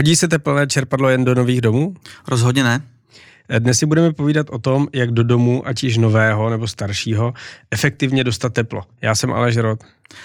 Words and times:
Hodí 0.00 0.16
se 0.16 0.28
teplné 0.28 0.66
čerpadlo 0.66 1.08
jen 1.08 1.24
do 1.24 1.34
nových 1.34 1.60
domů? 1.60 1.94
Rozhodně 2.28 2.64
ne. 2.64 2.82
Dnes 3.58 3.78
si 3.78 3.86
budeme 3.86 4.12
povídat 4.12 4.50
o 4.50 4.58
tom, 4.58 4.88
jak 4.92 5.10
do 5.10 5.22
domu, 5.22 5.68
ať 5.68 5.82
již 5.82 5.96
nového 5.96 6.50
nebo 6.50 6.68
staršího, 6.68 7.34
efektivně 7.70 8.24
dostat 8.24 8.52
teplo. 8.52 8.82
Já 9.02 9.14
jsem 9.14 9.32
Aleš 9.32 9.56
Rod. 9.56 9.80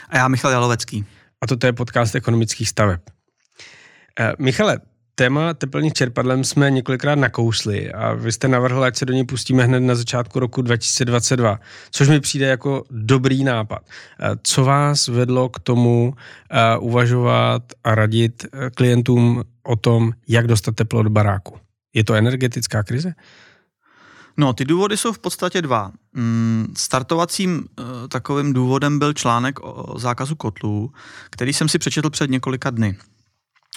A 0.09 0.17
já 0.17 0.27
Michal 0.27 0.51
Jalovecký. 0.51 1.05
A 1.41 1.47
toto 1.47 1.67
je 1.67 1.73
podcast 1.73 2.15
ekonomických 2.15 2.69
staveb. 2.69 3.01
Eh, 4.19 4.33
Michale, 4.39 4.79
téma 5.15 5.53
teplných 5.53 5.93
čerpadlem 5.93 6.43
jsme 6.43 6.71
několikrát 6.71 7.15
nakousli 7.15 7.91
a 7.91 8.13
vy 8.13 8.31
jste 8.31 8.47
navrhl, 8.47 8.83
ať 8.83 8.95
se 8.95 9.05
do 9.05 9.13
něj 9.13 9.25
pustíme 9.25 9.63
hned 9.63 9.79
na 9.79 9.95
začátku 9.95 10.39
roku 10.39 10.61
2022, 10.61 11.59
což 11.91 12.07
mi 12.07 12.19
přijde 12.19 12.45
jako 12.45 12.83
dobrý 12.91 13.43
nápad. 13.43 13.81
Eh, 14.19 14.29
co 14.43 14.63
vás 14.63 15.07
vedlo 15.07 15.49
k 15.49 15.59
tomu 15.59 16.13
uh, 16.79 16.87
uvažovat 16.87 17.63
a 17.83 17.95
radit 17.95 18.45
eh, 18.45 18.69
klientům 18.69 19.43
o 19.65 19.75
tom, 19.75 20.11
jak 20.27 20.47
dostat 20.47 20.75
teplo 20.75 21.03
do 21.03 21.09
baráku? 21.09 21.59
Je 21.93 22.03
to 22.03 22.13
energetická 22.13 22.83
krize? 22.83 23.13
No, 24.37 24.53
ty 24.53 24.65
důvody 24.65 24.97
jsou 24.97 25.13
v 25.13 25.19
podstatě 25.19 25.61
dva. 25.61 25.91
Mm, 26.13 26.73
startovacím 26.77 27.57
uh, 27.57 27.85
takovým 28.07 28.53
důvodem 28.53 28.99
byl 28.99 29.13
článek 29.13 29.59
o 29.61 29.99
zákazu 29.99 30.35
kotlů, 30.35 30.91
který 31.29 31.53
jsem 31.53 31.69
si 31.69 31.79
přečetl 31.79 32.09
před 32.09 32.29
několika 32.29 32.69
dny. 32.69 32.97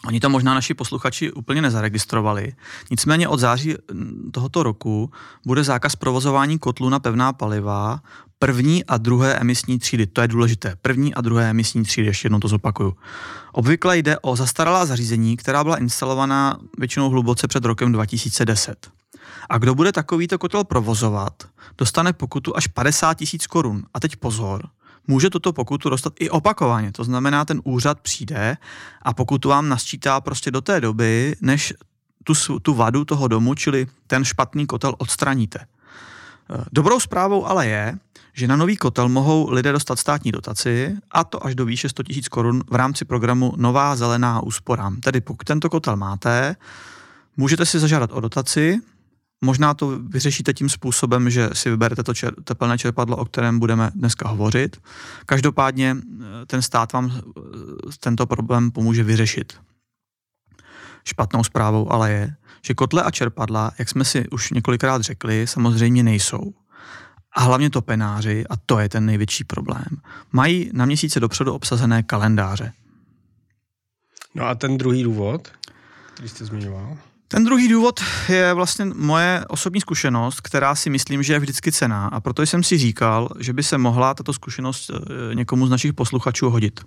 Oni 0.07 0.21
to 0.21 0.31
možná 0.31 0.55
naši 0.55 0.75
posluchači 0.75 1.33
úplně 1.33 1.63
nezaregistrovali. 1.63 2.53
Nicméně 2.91 3.29
od 3.29 3.41
září 3.41 3.75
mm, 3.93 4.31
tohoto 4.33 4.63
roku 4.63 5.11
bude 5.47 5.65
zákaz 5.65 5.97
provozování 5.97 6.59
kotlů 6.59 6.89
na 6.89 6.99
pevná 6.99 7.33
paliva 7.33 8.01
první 8.39 8.85
a 8.85 8.97
druhé 8.97 9.35
emisní 9.35 9.79
třídy. 9.79 10.07
To 10.07 10.21
je 10.21 10.29
důležité. 10.29 10.77
První 10.83 11.15
a 11.15 11.21
druhé 11.21 11.51
emisní 11.51 11.83
třídy, 11.83 12.07
ještě 12.07 12.27
jednou 12.27 12.39
to 12.39 12.49
zopakuju. 12.49 12.97
Obvykle 13.53 13.99
jde 13.99 14.19
o 14.19 14.37
zastaralá 14.37 14.87
zařízení, 14.87 15.37
která 15.37 15.65
byla 15.65 15.77
instalovaná 15.77 16.59
většinou 16.79 17.11
hluboce 17.11 17.49
před 17.49 17.65
rokem 17.65 17.93
2010. 17.93 18.91
A 19.51 19.59
kdo 19.59 19.75
bude 19.75 19.93
takovýto 19.93 20.39
kotel 20.39 20.65
provozovat, 20.65 21.33
dostane 21.79 22.13
pokutu 22.13 22.57
až 22.57 22.67
50 22.67 23.15
tisíc 23.15 23.47
korun. 23.47 23.85
A 23.95 24.01
teď 24.01 24.17
pozor, 24.17 24.69
může 25.09 25.31
tuto 25.31 25.53
pokutu 25.53 25.91
dostat 25.91 26.13
i 26.21 26.31
opakovaně. 26.31 26.93
To 26.93 27.05
znamená, 27.05 27.45
ten 27.45 27.61
úřad 27.65 28.01
přijde 28.01 28.57
a 29.03 29.13
pokutu 29.15 29.49
vám 29.49 29.69
nasčítá 29.69 30.21
prostě 30.21 30.51
do 30.51 30.61
té 30.61 30.81
doby, 30.81 31.37
než 31.41 31.75
tu, 32.25 32.59
tu 32.59 32.75
vadu 32.75 33.05
toho 33.05 33.29
domu, 33.29 33.55
čili 33.55 33.87
ten 34.07 34.25
špatný 34.25 34.67
kotel 34.67 34.95
odstraníte. 34.99 35.59
Eh, 35.59 36.65
dobrou 36.73 37.01
zprávou 37.01 37.47
ale 37.47 37.67
je, 37.67 37.95
že 38.33 38.47
na 38.49 38.57
nový 38.57 38.77
kotel 38.77 39.09
mohou 39.09 39.51
lidé 39.51 39.73
dostat 39.73 39.99
státní 39.99 40.33
dotaci, 40.33 40.97
a 41.11 41.25
to 41.25 41.47
až 41.47 41.55
do 41.55 41.65
výše 41.65 41.89
100 41.89 42.03
000 42.11 42.23
korun 42.31 42.63
v 42.71 42.75
rámci 42.75 43.05
programu 43.05 43.53
Nová 43.57 43.97
zelená 43.97 44.41
úspora. 44.43 44.93
Tedy 45.03 45.21
pokud 45.21 45.45
tento 45.45 45.71
kotel 45.71 45.97
máte, 45.97 46.57
můžete 47.37 47.67
si 47.67 47.79
zažádat 47.79 48.11
o 48.13 48.21
dotaci, 48.21 48.81
Možná 49.45 49.75
to 49.75 49.99
vyřešíte 49.99 50.55
tím 50.55 50.69
způsobem, 50.69 51.31
že 51.31 51.51
si 51.53 51.71
vyberete 51.71 52.03
to 52.03 52.15
čer, 52.15 52.35
teplné 52.45 52.79
čerpadlo, 52.79 53.17
o 53.17 53.25
kterém 53.25 53.59
budeme 53.59 53.91
dneska 53.95 54.29
hovořit. 54.29 54.77
Každopádně 55.27 55.97
eh, 55.97 56.47
ten 56.47 56.63
stát 56.63 56.93
vám 56.93 57.13
eh, 57.17 57.41
tento 58.01 58.27
problém 58.27 58.71
pomůže 58.71 59.03
vyřešit. 59.05 59.53
Špatnou 61.05 61.45
zprávou 61.45 61.93
ale 61.93 62.13
je, 62.13 62.35
že 62.67 62.75
kotle 62.75 63.03
a 63.03 63.11
čerpadla, 63.11 63.71
jak 63.79 63.89
jsme 63.89 64.05
si 64.05 64.29
už 64.29 64.51
několikrát 64.51 65.03
řekli, 65.03 65.47
samozřejmě 65.47 66.03
nejsou. 66.03 66.55
A 67.33 67.41
hlavně 67.41 67.71
to 67.71 67.83
penáři, 67.83 68.45
a 68.51 68.57
to 68.67 68.79
je 68.79 68.89
ten 68.89 69.07
největší 69.07 69.45
problém, 69.45 69.89
mají 70.33 70.71
na 70.73 70.85
měsíce 70.85 71.21
dopředu 71.21 71.53
obsazené 71.53 72.03
kalendáře. 72.03 72.73
No 74.35 74.47
a 74.47 74.55
ten 74.55 74.79
druhý 74.79 75.03
důvod, 75.03 75.49
který 76.15 76.29
jste 76.29 76.45
zmiňoval? 76.45 76.99
Ten 77.31 77.45
druhý 77.45 77.69
důvod 77.69 78.01
je 78.29 78.55
vlastně 78.55 78.85
moje 78.85 79.45
osobní 79.49 79.81
zkušenost, 79.81 80.41
která 80.41 80.75
si 80.75 80.91
myslím, 80.91 81.23
že 81.23 81.33
je 81.33 81.39
vždycky 81.39 81.73
cená 81.73 82.07
a 82.07 82.21
proto 82.21 82.43
jsem 82.43 82.63
si 82.63 82.79
říkal, 82.79 83.29
že 83.39 83.53
by 83.53 83.63
se 83.63 83.79
mohla 83.79 84.15
tato 84.15 84.33
zkušenost 84.33 84.91
eh, 84.91 85.35
někomu 85.35 85.67
z 85.67 85.71
našich 85.71 85.93
posluchačů 85.93 86.51
hodit. 86.51 86.81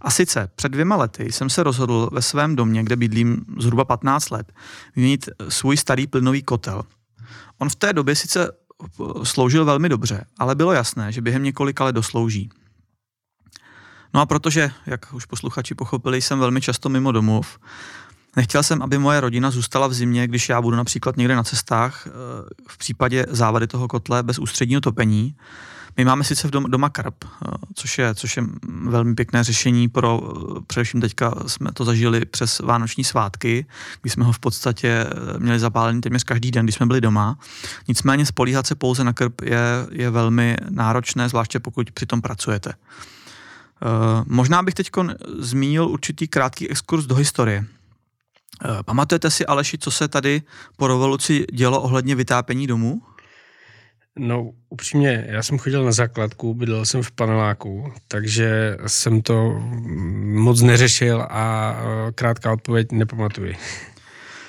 A 0.00 0.10
sice 0.10 0.50
před 0.56 0.72
dvěma 0.72 0.96
lety 0.96 1.32
jsem 1.32 1.50
se 1.50 1.62
rozhodl 1.62 2.08
ve 2.12 2.22
svém 2.22 2.56
domě, 2.56 2.82
kde 2.82 2.96
bydlím 2.96 3.44
zhruba 3.58 3.84
15 3.84 4.30
let, 4.30 4.52
vyměnit 4.96 5.28
svůj 5.48 5.76
starý 5.76 6.06
plynový 6.06 6.42
kotel. 6.42 6.82
On 7.58 7.68
v 7.68 7.76
té 7.76 7.92
době 7.92 8.16
sice 8.16 8.50
eh, 8.50 9.24
sloužil 9.24 9.64
velmi 9.64 9.88
dobře, 9.88 10.24
ale 10.38 10.54
bylo 10.54 10.72
jasné, 10.72 11.12
že 11.12 11.20
během 11.22 11.42
několika 11.42 11.84
let 11.84 11.92
doslouží. 11.92 12.50
No 14.14 14.20
a 14.20 14.26
protože, 14.26 14.70
jak 14.86 15.12
už 15.12 15.24
posluchači 15.24 15.74
pochopili, 15.74 16.22
jsem 16.22 16.38
velmi 16.38 16.60
často 16.60 16.88
mimo 16.88 17.12
domov, 17.12 17.58
Nechtěl 18.36 18.62
jsem, 18.62 18.82
aby 18.82 18.98
moje 18.98 19.20
rodina 19.20 19.50
zůstala 19.50 19.86
v 19.86 19.92
zimě, 19.92 20.26
když 20.26 20.48
já 20.48 20.62
budu 20.62 20.76
například 20.76 21.16
někde 21.16 21.36
na 21.36 21.44
cestách, 21.44 22.06
eh, 22.06 22.10
v 22.68 22.78
případě 22.78 23.26
závady 23.28 23.66
toho 23.66 23.88
kotle 23.88 24.22
bez 24.22 24.38
ústředního 24.38 24.80
topení. 24.80 25.34
My 25.96 26.04
máme 26.04 26.24
sice 26.24 26.48
v 26.48 26.50
dom, 26.50 26.64
doma 26.64 26.88
karp, 26.88 27.24
eh, 27.24 27.48
což 27.74 27.98
je, 27.98 28.14
což 28.14 28.36
je 28.36 28.42
velmi 28.84 29.14
pěkné 29.14 29.44
řešení 29.44 29.88
pro, 29.88 30.20
eh, 30.20 30.60
především 30.66 31.00
teďka 31.00 31.34
jsme 31.46 31.72
to 31.72 31.84
zažili 31.84 32.24
přes 32.24 32.58
vánoční 32.58 33.04
svátky, 33.04 33.66
kdy 34.02 34.10
jsme 34.10 34.24
ho 34.24 34.32
v 34.32 34.38
podstatě 34.38 35.06
měli 35.38 35.58
zapálený 35.58 36.00
téměř 36.00 36.24
každý 36.24 36.50
den, 36.50 36.66
když 36.66 36.74
jsme 36.74 36.86
byli 36.86 37.00
doma. 37.00 37.38
Nicméně 37.88 38.26
spolíhat 38.26 38.66
se 38.66 38.74
pouze 38.74 39.04
na 39.04 39.12
krp 39.12 39.40
je, 39.40 39.60
je 39.90 40.10
velmi 40.10 40.56
náročné, 40.70 41.28
zvláště 41.28 41.60
pokud 41.60 41.90
přitom 41.90 42.22
pracujete. 42.22 42.72
Možná 44.26 44.62
bych 44.62 44.74
teď 44.74 44.90
zmínil 45.38 45.88
určitý 45.88 46.28
krátký 46.28 46.70
exkurs 46.70 47.06
do 47.06 47.14
historie. 47.14 47.66
Eh, 48.64 48.82
pamatujete 48.84 49.30
si, 49.30 49.46
Aleši, 49.46 49.78
co 49.78 49.90
se 49.90 50.08
tady 50.08 50.42
po 50.76 50.86
revoluci 50.86 51.44
dělo 51.52 51.82
ohledně 51.82 52.14
vytápění 52.14 52.66
domů? 52.66 53.02
No, 54.18 54.50
upřímně, 54.68 55.26
já 55.28 55.42
jsem 55.42 55.58
chodil 55.58 55.84
na 55.84 55.92
základku, 55.92 56.54
bydlel 56.54 56.84
jsem 56.84 57.02
v 57.02 57.12
paneláku, 57.12 57.92
takže 58.08 58.76
jsem 58.86 59.22
to 59.22 59.60
moc 60.24 60.62
neřešil 60.62 61.26
a 61.30 61.76
eh, 61.78 62.12
krátká 62.12 62.52
odpověď 62.52 62.92
nepamatuji. 62.92 63.56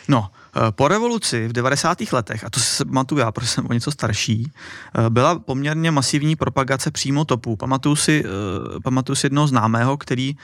No, 0.08 0.30
po 0.72 0.88
revoluci 0.88 1.48
v 1.48 1.54
90. 1.54 1.98
letech, 2.12 2.44
a 2.44 2.50
to 2.50 2.60
si 2.60 2.86
pamatuju 2.86 3.20
já, 3.20 3.32
protože 3.32 3.48
jsem 3.48 3.66
o 3.70 3.74
něco 3.74 3.92
starší, 3.92 4.52
eh, 4.52 5.10
byla 5.10 5.40
poměrně 5.40 5.92
masivní 5.92 6.36
propagace 6.36 6.92
přímo 6.92 7.26
topů. 7.26 7.56
Pamatuju 7.56 7.96
si, 7.96 8.24
eh, 8.26 8.80
pamatuju 8.80 9.16
si 9.16 9.26
jednoho 9.26 9.48
známého, 9.48 9.98
který 9.98 10.36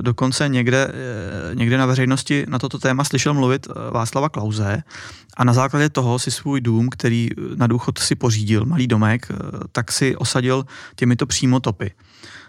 dokonce 0.00 0.48
někde, 0.48 0.92
někde 1.54 1.78
na 1.78 1.86
veřejnosti 1.86 2.46
na 2.48 2.58
toto 2.58 2.78
téma 2.78 3.04
slyšel 3.04 3.34
mluvit 3.34 3.68
Václava 3.90 4.28
Klauze 4.28 4.82
a 5.36 5.44
na 5.44 5.52
základě 5.52 5.88
toho 5.88 6.18
si 6.18 6.30
svůj 6.30 6.60
dům, 6.60 6.88
který 6.88 7.28
na 7.54 7.66
důchod 7.66 7.98
si 7.98 8.14
pořídil, 8.14 8.64
malý 8.64 8.86
domek, 8.86 9.28
tak 9.72 9.92
si 9.92 10.16
osadil 10.16 10.66
těmito 10.96 11.26
přímo 11.26 11.60
topy. 11.60 11.90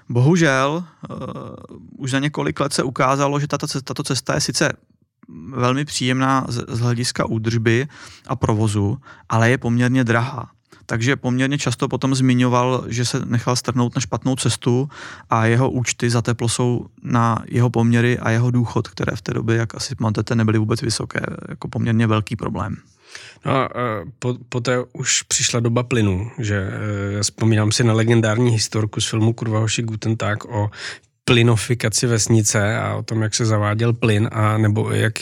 Bohužel 0.09 0.83
uh, 1.09 1.17
už 1.97 2.11
za 2.11 2.19
několik 2.19 2.59
let 2.59 2.73
se 2.73 2.83
ukázalo, 2.83 3.39
že 3.39 3.47
tato, 3.47 3.67
tato 3.83 4.03
cesta 4.03 4.33
je 4.33 4.41
sice 4.41 4.73
velmi 5.49 5.85
příjemná 5.85 6.45
z, 6.49 6.65
z 6.67 6.79
hlediska 6.79 7.25
údržby 7.25 7.87
a 8.27 8.35
provozu, 8.35 8.97
ale 9.29 9.49
je 9.49 9.57
poměrně 9.57 10.03
drahá. 10.03 10.49
Takže 10.85 11.15
poměrně 11.15 11.57
často 11.57 11.87
potom 11.87 12.15
zmiňoval, 12.15 12.85
že 12.87 13.05
se 13.05 13.25
nechal 13.25 13.55
strhnout 13.55 13.95
na 13.95 14.01
špatnou 14.01 14.35
cestu 14.35 14.89
a 15.29 15.45
jeho 15.45 15.71
účty 15.71 16.09
za 16.09 16.21
teplo 16.21 16.49
jsou 16.49 16.85
na 17.03 17.43
jeho 17.47 17.69
poměry 17.69 18.19
a 18.19 18.29
jeho 18.29 18.51
důchod, 18.51 18.87
které 18.87 19.15
v 19.15 19.21
té 19.21 19.33
době, 19.33 19.55
jak 19.55 19.75
asi 19.75 19.95
pamatujete, 19.95 20.35
nebyly 20.35 20.59
vůbec 20.59 20.81
vysoké, 20.81 21.19
jako 21.49 21.67
poměrně 21.67 22.07
velký 22.07 22.35
problém. 22.35 22.75
No 23.45 23.51
a 23.51 23.69
po, 24.19 24.37
poté 24.49 24.83
už 24.93 25.21
přišla 25.21 25.59
doba 25.59 25.83
plynu, 25.83 26.31
že 26.39 26.55
e, 26.55 27.23
vzpomínám 27.23 27.71
si 27.71 27.83
na 27.83 27.93
legendární 27.93 28.51
historku 28.51 29.01
z 29.01 29.09
filmu 29.09 29.33
Kurva 29.33 29.59
hoši 29.59 29.81
Guten 29.81 30.17
Tag 30.17 30.45
o 30.45 30.69
plynofikaci 31.25 32.07
vesnice 32.07 32.77
a 32.77 32.95
o 32.95 33.03
tom, 33.03 33.21
jak 33.21 33.35
se 33.35 33.45
zaváděl 33.45 33.93
plyn 33.93 34.29
a 34.31 34.57
nebo 34.57 34.91
jak 34.91 35.13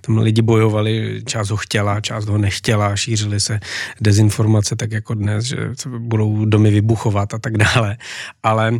tam 0.00 0.18
lidi 0.18 0.42
bojovali, 0.42 1.22
část 1.26 1.50
ho 1.50 1.56
chtěla, 1.56 2.00
část 2.00 2.24
ho 2.24 2.38
nechtěla, 2.38 2.96
šířily 2.96 3.40
se 3.40 3.60
dezinformace 4.00 4.76
tak 4.76 4.92
jako 4.92 5.14
dnes, 5.14 5.44
že 5.44 5.56
budou 5.98 6.44
domy 6.44 6.70
vybuchovat 6.70 7.34
a 7.34 7.38
tak 7.38 7.56
dále. 7.56 7.96
Ale 8.42 8.72
uh, 8.72 8.78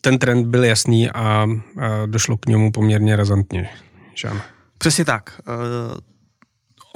ten 0.00 0.18
trend 0.18 0.46
byl 0.46 0.64
jasný 0.64 1.10
a 1.10 1.46
došlo 2.06 2.36
k 2.36 2.46
němu 2.46 2.72
poměrně 2.72 3.16
razantně. 3.16 3.68
Žán. 4.14 4.42
Přesně 4.78 5.04
tak. 5.04 5.40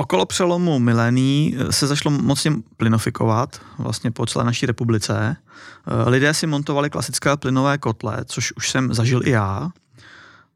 Okolo 0.03 0.27
přelomu 0.27 0.79
miléní 0.79 1.57
eh, 1.59 1.73
se 1.73 1.87
začalo 1.87 2.19
mocně 2.19 2.53
plynofikovat 2.77 3.61
vlastně 3.79 4.11
po 4.11 4.27
celé 4.27 4.45
naší 4.45 4.67
republice. 4.67 5.37
Eh, 5.37 6.11
lidé 6.11 6.35
si 6.35 6.47
montovali 6.47 6.91
klasické 6.91 7.37
plynové 7.37 7.79
kotle, 7.79 8.19
což 8.25 8.53
už 8.53 8.71
jsem 8.71 8.95
zažil 8.95 9.21
i 9.25 9.31
já. 9.31 9.71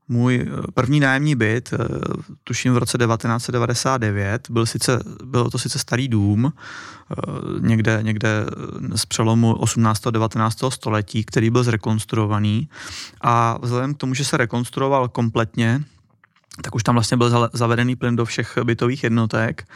Můj 0.08 0.34
eh, 0.34 0.62
první 0.75 1.00
nájemní 1.00 1.34
byt, 1.34 1.75
tuším 2.44 2.75
v 2.75 2.78
roce 2.78 2.98
1999, 2.98 4.50
byl, 4.50 4.66
sice, 4.66 4.98
byl 5.25 5.50
to 5.50 5.58
sice 5.58 5.78
starý 5.78 6.08
dům, 6.08 6.52
někde, 7.60 7.99
někde 8.02 8.46
z 8.94 9.06
přelomu 9.06 9.54
18. 9.54 10.06
a 10.06 10.10
19. 10.10 10.58
století, 10.69 11.25
který 11.25 11.50
byl 11.50 11.64
zrekonstruovaný 11.64 12.69
a 13.20 13.58
vzhledem 13.62 13.94
k 13.94 13.99
tomu, 13.99 14.14
že 14.14 14.25
se 14.25 14.37
rekonstruoval 14.37 15.08
kompletně, 15.08 15.84
tak 16.62 16.74
už 16.74 16.82
tam 16.82 16.94
vlastně 16.94 17.16
byl 17.16 17.50
zavedený 17.52 17.96
plyn 17.96 18.16
do 18.16 18.24
všech 18.24 18.58
bytových 18.64 19.04
jednotek 19.04 19.68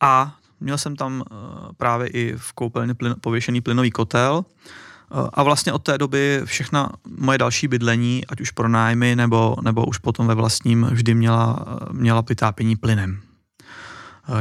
a 0.00 0.36
měl 0.60 0.78
jsem 0.78 0.96
tam 0.96 1.22
eh, 1.26 1.34
právě 1.76 2.08
i 2.08 2.34
v 2.36 2.52
koupelně 2.52 2.94
plyn, 2.94 3.14
pověšený 3.20 3.60
plynový 3.60 3.90
kotel 3.90 4.44
eh, 4.44 5.28
a 5.32 5.42
vlastně 5.42 5.72
od 5.72 5.82
té 5.82 5.98
doby 5.98 6.40
všechna 6.44 6.90
moje 7.18 7.38
další 7.38 7.68
bydlení, 7.68 8.26
ať 8.28 8.40
už 8.40 8.50
pro 8.50 8.68
nájmy 8.68 9.16
nebo, 9.16 9.56
nebo 9.62 9.86
už 9.86 9.98
potom 9.98 10.26
ve 10.26 10.34
vlastním, 10.34 10.84
vždy 10.90 11.14
měla, 11.14 11.66
měla 11.92 12.20
vytápění 12.20 12.76
plynem. 12.76 13.20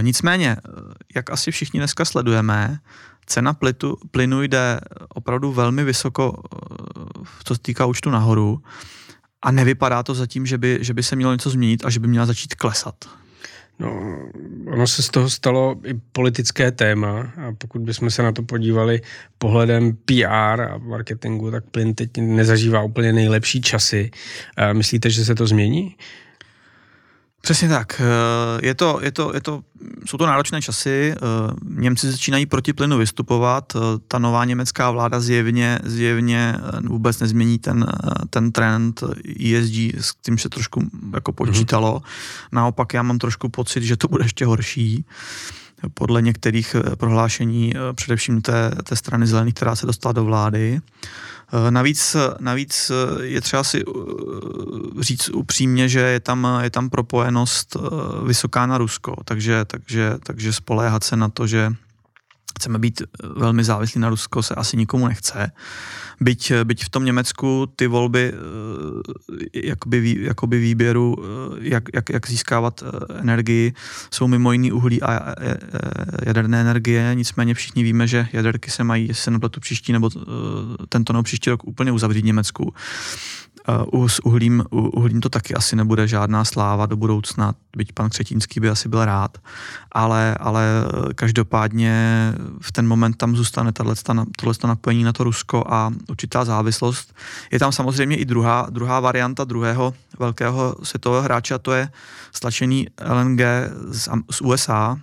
Nicméně, 0.02 0.58
jak 1.16 1.30
asi 1.30 1.52
všichni 1.52 1.80
dneska 1.80 2.06
sledujeme, 2.06 2.80
cena 3.26 3.54
plitu, 3.54 3.98
plynu 4.12 4.42
jde 4.42 4.80
opravdu 5.10 5.54
velmi 5.54 5.84
vysoko, 5.84 6.44
co 7.44 7.56
se 7.56 7.62
týká 7.62 7.86
účtu 7.86 8.10
nahoru 8.10 8.62
a 9.44 9.52
nevypadá 9.52 10.04
to 10.04 10.14
zatím, 10.14 10.46
že 10.46 10.58
by, 10.58 10.78
že 10.82 10.94
by 10.94 11.04
se 11.04 11.16
mělo 11.16 11.32
něco 11.32 11.50
změnit 11.50 11.86
a 11.86 11.90
že 11.90 12.00
by 12.00 12.08
měla 12.08 12.26
začít 12.26 12.56
klesat. 12.56 12.96
No, 13.80 14.20
ono 14.68 14.88
se 14.88 15.04
z 15.04 15.10
toho 15.10 15.30
stalo 15.30 15.76
i 15.84 15.94
politické 16.12 16.72
téma 16.72 17.20
a 17.20 17.52
pokud 17.58 17.82
bychom 17.82 18.10
se 18.12 18.24
na 18.24 18.32
to 18.32 18.44
podívali 18.44 19.02
pohledem 19.38 19.98
PR 20.06 20.62
a 20.62 20.78
marketingu, 20.78 21.52
tak 21.52 21.64
plyn 21.72 21.94
teď 21.96 22.10
nezažívá 22.18 22.82
úplně 22.84 23.14
nejlepší 23.14 23.62
časy. 23.62 24.12
Myslíte, 24.74 25.10
že 25.10 25.26
se 25.26 25.36
to 25.36 25.48
změní? 25.48 25.96
Přesně 27.44 27.70
tak. 27.70 28.02
Eh, 28.02 28.68
je 28.68 28.74
to, 28.74 29.00
je 29.04 29.12
to, 29.12 29.32
je 29.34 29.42
to, 29.42 29.64
jsou 30.06 30.18
to 30.18 30.26
náročné 30.26 30.62
časy. 30.62 31.16
Eh, 31.16 31.20
Němci 31.66 32.12
začínají 32.12 32.46
proti 32.46 32.74
plynu 32.74 32.98
vystupovat. 32.98 33.74
Eh, 33.76 33.80
ta 34.08 34.20
nová 34.20 34.46
německá 34.46 34.92
vláda 34.92 35.20
zjevně, 35.20 35.80
zjevně 35.84 36.56
vůbec 36.88 37.20
nezmění 37.20 37.60
ten, 37.60 37.86
ten 38.30 38.52
trend 38.52 39.04
ESG, 39.40 39.94
s 40.00 40.16
tím 40.22 40.38
se 40.38 40.50
trošku 40.50 40.82
jako 41.14 41.32
mhm. 41.32 41.36
počítalo. 41.36 42.00
Mm-hmm. 42.00 42.48
Naopak 42.52 42.94
já 42.94 43.04
mám 43.04 43.20
trošku 43.20 43.50
pocit, 43.50 43.84
že 43.84 43.98
to 43.98 44.08
bude 44.08 44.26
ještě 44.26 44.46
horší 44.46 45.06
podle 45.94 46.22
některých 46.22 46.76
prohlášení, 46.96 47.74
především 47.96 48.42
té, 48.42 48.72
té 48.84 48.96
strany 48.96 49.28
zelených, 49.28 49.54
která 49.54 49.76
se 49.76 49.86
dostala 49.86 50.14
do 50.14 50.24
vlády. 50.24 50.82
Eh, 51.54 51.72
navíc, 51.72 52.16
navíc 52.40 52.92
eh, 52.92 53.26
je 53.26 53.42
třeba 53.42 53.64
si 53.64 53.82
eh, 53.82 55.04
říct 55.04 55.30
upřímně, 55.30 55.90
že 55.90 56.00
je 56.00 56.20
tam, 56.20 56.48
je 56.62 56.70
tam 56.70 56.90
propojenost 56.90 57.78
vysoká 58.26 58.66
na 58.66 58.78
Rusko, 58.78 59.16
takže, 59.26 59.66
takže, 59.66 60.14
takže 60.24 60.54
spoléhat 60.54 61.04
se 61.04 61.16
na 61.16 61.30
to, 61.30 61.48
že 61.48 61.74
chceme 62.60 62.80
být 62.80 63.02
velmi 63.36 63.64
závislí 63.64 64.02
na 64.02 64.10
Rusko, 64.10 64.44
se 64.44 64.56
asi 64.56 64.78
nikomu 64.78 65.08
nechce. 65.08 65.52
Byť, 66.22 66.54
byť 66.64 66.86
v 66.86 66.90
tom 66.90 67.06
Německu 67.06 67.68
ty 67.76 67.88
volby 67.88 68.34
jakoby, 69.54 70.18
jakoby 70.20 70.60
výběru, 70.60 71.16
jak, 71.62 71.84
jak, 71.94 72.10
jak 72.10 72.30
získávat 72.30 72.84
energii, 73.20 73.74
jsou 74.12 74.28
mimo 74.28 74.52
jiný 74.52 74.72
uhlí 74.72 75.04
a 75.04 75.36
jaderné 76.26 76.62
energie, 76.62 77.12
nicméně 77.14 77.54
všichni 77.54 77.84
víme, 77.84 78.08
že 78.08 78.28
jaderky 78.34 78.72
se 78.72 78.84
mají, 78.84 79.08
jestli 79.08 79.24
se 79.24 79.32
nepletu 79.32 79.60
příští 79.60 79.94
nebo 79.94 80.10
tento 80.90 81.14
nebo 81.14 81.24
příští 81.24 81.50
rok 81.50 81.64
úplně 81.64 81.92
uzavřít 81.92 82.22
v 82.22 82.26
Německu. 82.26 82.74
Uh, 83.94 84.08
s 84.08 84.26
uhlím, 84.26 84.64
uhlím 84.72 85.22
to 85.22 85.30
taky 85.30 85.54
asi 85.54 85.76
nebude 85.76 86.08
žádná 86.08 86.46
sláva 86.46 86.86
do 86.86 86.96
budoucna, 86.96 87.54
byť 87.78 87.92
pan 87.92 88.10
Křetínský 88.10 88.60
by 88.60 88.70
asi 88.70 88.90
byl 88.90 89.06
rád, 89.06 89.38
ale, 89.92 90.36
ale 90.40 90.66
každopádně 91.16 91.94
v 92.62 92.72
ten 92.72 92.88
moment 92.88 93.18
tam 93.18 93.36
zůstane 93.36 93.72
tohle 93.72 93.96
napojení 94.66 95.04
na 95.04 95.14
to 95.14 95.24
Rusko 95.24 95.64
a 95.68 95.92
určitá 96.10 96.46
závislost. 96.46 97.16
Je 97.52 97.60
tam 97.60 97.72
samozřejmě 97.72 98.16
i 98.16 98.26
druhá, 98.26 98.68
druhá 98.70 99.00
varianta 99.00 99.44
druhého 99.44 99.94
velkého 100.20 100.76
světového 100.84 101.24
hráče 101.24 101.54
a 101.54 101.58
to 101.58 101.72
je 101.72 101.90
stlačený 102.32 102.88
LNG 103.10 103.42
z, 103.88 104.10
z 104.32 104.42
USA, 104.42 104.98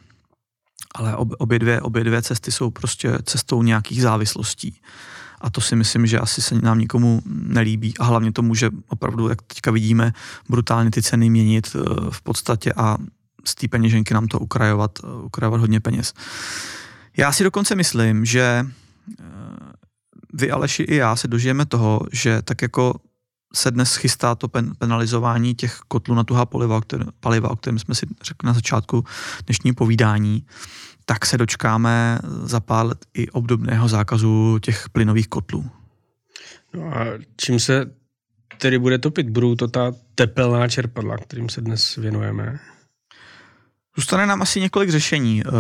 ale 0.95 1.17
obě 1.17 1.59
dvě, 1.59 1.81
obě 1.81 2.05
dvě 2.05 2.23
cesty 2.23 2.53
jsou 2.53 2.71
prostě 2.71 3.19
cestou 3.25 3.63
nějakých 3.63 4.03
závislostí. 4.03 4.81
A 5.41 5.51
to 5.51 5.61
si 5.61 5.77
myslím, 5.77 6.07
že 6.07 6.19
asi 6.19 6.43
se 6.43 6.55
nám 6.55 6.79
nikomu 6.79 7.23
nelíbí. 7.27 7.95
A 7.99 8.05
hlavně 8.05 8.33
to 8.33 8.43
může 8.43 8.71
opravdu, 8.89 9.29
jak 9.29 9.43
teďka 9.43 9.71
vidíme, 9.71 10.13
brutálně 10.49 10.91
ty 10.91 11.03
ceny 11.03 11.31
měnit 11.31 11.77
eh, 11.77 11.81
v 12.11 12.23
podstatě 12.23 12.73
a 12.73 12.97
z 13.45 13.55
té 13.55 13.69
peněženky 13.69 14.15
nám 14.15 14.29
to 14.29 14.39
ukrajovat, 14.39 14.99
eh, 15.05 15.07
ukrajovat 15.25 15.61
hodně 15.61 15.81
peněz. 15.81 16.15
Já 17.17 17.33
si 17.33 17.45
dokonce 17.45 17.75
myslím, 17.75 18.25
že 18.25 18.67
eh, 19.21 19.25
vy, 20.33 20.51
Aleši, 20.51 20.83
i 20.83 20.97
já 20.97 21.17
se 21.17 21.29
dožijeme 21.29 21.67
toho, 21.67 22.01
že 22.13 22.43
tak 22.43 22.63
jako 22.63 22.95
se 23.55 23.71
dnes 23.71 23.97
chystá 23.97 24.35
to 24.35 24.49
pen, 24.49 24.73
penalizování 24.79 25.55
těch 25.55 25.79
kotlů 25.89 26.15
na 26.15 26.25
tuhá 26.25 26.47
paliva, 26.47 26.77
o 26.77 26.81
kterém, 26.81 27.09
paliva, 27.21 27.51
o 27.51 27.57
kterém 27.57 27.79
jsme 27.79 27.95
si 27.95 28.07
řekli 28.23 28.47
na 28.47 28.53
začátku 28.53 29.05
dnešního 29.47 29.75
povídání, 29.75 30.47
tak 31.05 31.27
se 31.27 31.39
dočkáme 31.39 32.19
za 32.43 32.61
pár 32.61 32.87
let 32.87 32.99
i 33.15 33.31
obdobného 33.31 33.89
zákazu 33.89 34.59
těch 34.59 34.89
plynových 34.89 35.29
kotlů. 35.29 35.71
No 36.75 36.97
a 36.97 37.05
čím 37.37 37.61
se 37.61 37.95
tedy 38.59 38.79
bude 38.79 38.99
topit? 38.99 39.31
Budou 39.31 39.55
to 39.55 39.69
ta 39.69 39.93
tepelná 40.15 40.69
čerpadla, 40.69 41.17
kterým 41.17 41.49
se 41.49 41.61
dnes 41.61 41.97
věnujeme? 41.97 42.59
Zůstane 44.01 44.27
nám 44.27 44.43
asi 44.43 44.61
několik 44.61 44.91
řešení. 44.91 45.43
Uh, 45.45 45.53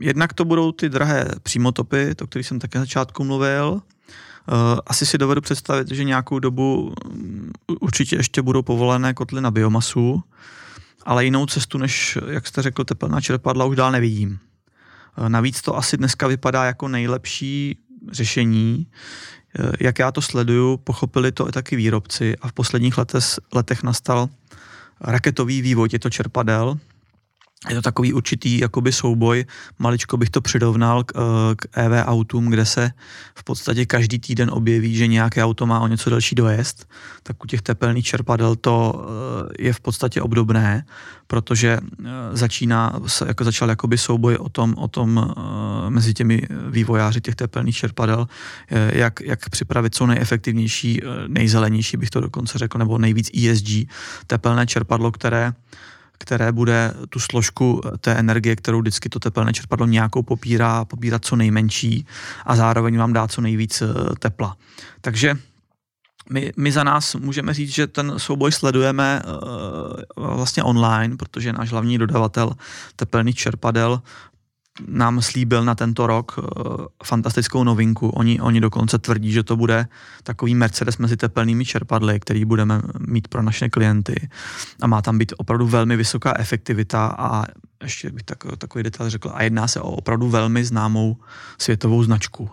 jednak 0.00 0.32
to 0.32 0.44
budou 0.44 0.72
ty 0.72 0.88
drahé 0.88 1.28
přímotopy, 1.42 2.14
to, 2.14 2.26
který 2.26 2.44
jsem 2.44 2.58
také 2.58 2.78
na 2.78 2.84
začátku 2.84 3.24
mluvil. 3.24 3.72
Uh, 3.72 3.80
asi 4.86 5.06
si 5.06 5.18
dovedu 5.18 5.40
představit, 5.40 5.88
že 5.88 6.04
nějakou 6.04 6.38
dobu 6.38 6.94
mm, 7.12 7.52
určitě 7.80 8.16
ještě 8.16 8.42
budou 8.42 8.62
povolené 8.62 9.14
kotly 9.14 9.40
na 9.40 9.50
biomasu 9.50 10.22
ale 11.02 11.24
jinou 11.24 11.46
cestu, 11.46 11.78
než, 11.78 12.18
jak 12.28 12.46
jste 12.46 12.62
řekl, 12.62 12.84
tepelná 12.84 13.20
čerpadla 13.20 13.64
už 13.64 13.76
dál 13.76 13.92
nevidím. 13.92 14.38
E, 15.18 15.28
navíc 15.28 15.62
to 15.62 15.76
asi 15.76 15.96
dneska 15.96 16.26
vypadá 16.26 16.64
jako 16.64 16.88
nejlepší 16.88 17.78
řešení. 18.12 18.86
Jak 19.80 19.98
já 19.98 20.12
to 20.12 20.22
sleduju, 20.22 20.76
pochopili 20.76 21.32
to 21.32 21.48
i 21.48 21.52
taky 21.52 21.76
výrobci 21.76 22.36
a 22.36 22.48
v 22.48 22.52
posledních 22.52 22.98
letech, 22.98 23.24
letech 23.54 23.82
nastal 23.82 24.28
raketový 25.00 25.62
vývoj 25.62 25.88
těchto 25.88 26.10
čerpadel, 26.10 26.78
je 27.68 27.74
to 27.74 27.82
takový 27.82 28.12
určitý 28.12 28.58
jakoby 28.58 28.92
souboj, 28.92 29.44
maličko 29.78 30.16
bych 30.16 30.30
to 30.30 30.40
přirovnal 30.40 31.04
k, 31.04 31.12
eh, 31.16 31.54
k 31.56 31.78
EV 31.78 32.06
autům, 32.06 32.46
kde 32.46 32.66
se 32.66 32.90
v 33.34 33.44
podstatě 33.44 33.86
každý 33.86 34.18
týden 34.18 34.50
objeví, 34.52 34.96
že 34.96 35.06
nějaké 35.06 35.44
auto 35.44 35.66
má 35.66 35.80
o 35.80 35.86
něco 35.86 36.10
delší 36.10 36.34
dojezd, 36.34 36.88
tak 37.22 37.44
u 37.44 37.46
těch 37.46 37.62
tepelných 37.62 38.06
čerpadel 38.06 38.56
to 38.56 38.74
eh, 38.94 39.62
je 39.62 39.72
v 39.72 39.80
podstatě 39.80 40.22
obdobné, 40.22 40.84
protože 41.26 41.78
eh, 41.78 42.08
začíná, 42.32 43.00
jako 43.26 43.44
začal 43.44 43.68
jakoby 43.68 43.98
souboj 43.98 44.36
o 44.36 44.48
tom, 44.48 44.74
o 44.78 44.88
tom 44.88 45.34
mezi 45.88 46.14
těmi 46.14 46.42
vývojáři 46.70 47.20
těch 47.20 47.34
tepelných 47.34 47.76
čerpadel, 47.76 48.26
jak, 48.70 49.20
jak 49.20 49.50
připravit 49.50 49.94
co 49.94 50.06
nejefektivnější, 50.06 51.00
nejzelenější 51.28 51.96
bych 51.96 52.10
to 52.10 52.20
dokonce 52.20 52.58
řekl, 52.58 52.78
nebo 52.78 52.98
nejvíc 52.98 53.30
ESG 53.34 53.68
tepelné 54.26 54.66
čerpadlo, 54.66 55.12
které 55.12 55.52
které 56.22 56.52
bude 56.52 56.94
tu 57.08 57.20
složku 57.20 57.80
té 58.00 58.14
energie, 58.14 58.56
kterou 58.56 58.80
vždycky 58.80 59.08
to 59.08 59.18
tepelné 59.18 59.52
čerpadlo 59.52 59.86
nějakou 59.86 60.22
popírá, 60.22 60.84
popírat 60.84 61.24
co 61.24 61.36
nejmenší 61.36 62.06
a 62.46 62.56
zároveň 62.56 62.98
vám 62.98 63.12
dá 63.12 63.28
co 63.28 63.40
nejvíc 63.40 63.82
eh, 63.82 63.86
tepla. 64.18 64.56
Takže 65.00 65.34
my, 66.30 66.52
my 66.56 66.72
za 66.72 66.84
nás 66.84 67.14
můžeme 67.14 67.54
říct, 67.54 67.74
že 67.74 67.86
ten 67.86 68.14
souboj 68.16 68.52
sledujeme 68.52 69.22
uh, 69.26 70.36
vlastně 70.36 70.62
online, 70.62 71.16
protože 71.16 71.52
náš 71.52 71.70
hlavní 71.70 71.98
dodavatel 71.98 72.52
tepelných 72.96 73.36
čerpadel 73.36 74.02
nám 74.88 75.22
slíbil 75.22 75.64
na 75.64 75.74
tento 75.74 76.06
rok 76.06 76.38
uh, 76.38 76.44
fantastickou 77.04 77.64
novinku. 77.64 78.08
Oni, 78.08 78.40
oni 78.40 78.60
dokonce 78.60 78.98
tvrdí, 78.98 79.32
že 79.32 79.42
to 79.42 79.56
bude 79.56 79.86
takový 80.22 80.54
Mercedes 80.54 80.98
mezi 80.98 81.16
tepelnými 81.16 81.64
čerpadly, 81.64 82.20
který 82.20 82.44
budeme 82.44 82.82
mít 82.98 83.28
pro 83.28 83.42
naše 83.42 83.68
klienty. 83.68 84.28
A 84.80 84.86
má 84.86 85.02
tam 85.02 85.18
být 85.18 85.32
opravdu 85.36 85.66
velmi 85.66 85.96
vysoká 85.96 86.34
efektivita 86.38 87.06
a 87.06 87.44
ještě 87.82 88.10
bych 88.10 88.22
tak, 88.22 88.38
takový 88.58 88.84
detail 88.84 89.10
řekl, 89.10 89.30
a 89.34 89.42
jedná 89.42 89.68
se 89.68 89.80
o 89.80 89.90
opravdu 89.90 90.28
velmi 90.28 90.64
známou 90.64 91.16
světovou 91.58 92.02
značku. 92.02 92.50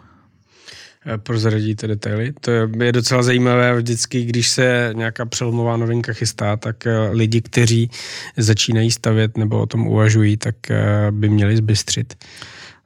Eh, 1.05 1.17
prozradíte 1.17 1.87
detaily. 1.87 2.33
To 2.41 2.51
je 2.51 2.91
docela 2.91 3.23
zajímavé 3.23 3.75
vždycky, 3.75 4.25
když 4.25 4.49
se 4.49 4.91
nějaká 4.95 5.25
přelomová 5.25 5.77
novinka 5.77 6.13
chystá, 6.13 6.57
tak 6.57 6.87
eh, 6.87 7.09
lidi, 7.09 7.41
kteří 7.41 7.89
začínají 8.37 8.91
stavět 8.91 9.37
nebo 9.37 9.61
o 9.61 9.65
tom 9.65 9.87
uvažují, 9.87 10.37
tak 10.37 10.71
eh, 10.71 11.07
by 11.11 11.29
měli 11.29 11.57
zbystřit. 11.57 12.23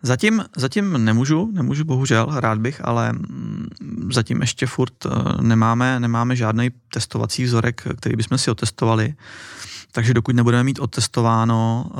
Zatím, 0.01 0.43
zatím 0.55 1.05
nemůžu, 1.05 1.51
nemůžu 1.53 1.85
bohužel, 1.85 2.27
rád 2.35 2.59
bych, 2.59 2.81
ale 2.85 3.13
mm, 3.13 3.67
zatím 4.11 4.41
ještě 4.41 4.65
furt 4.65 4.93
nemáme, 5.41 5.99
nemáme 5.99 6.35
žádný 6.35 6.71
testovací 6.93 7.43
vzorek, 7.43 7.87
který 7.97 8.15
bychom 8.15 8.37
si 8.37 8.51
otestovali. 8.51 9.13
Takže 9.91 10.13
dokud 10.13 10.35
nebudeme 10.35 10.63
mít 10.63 10.79
otestováno 10.79 11.91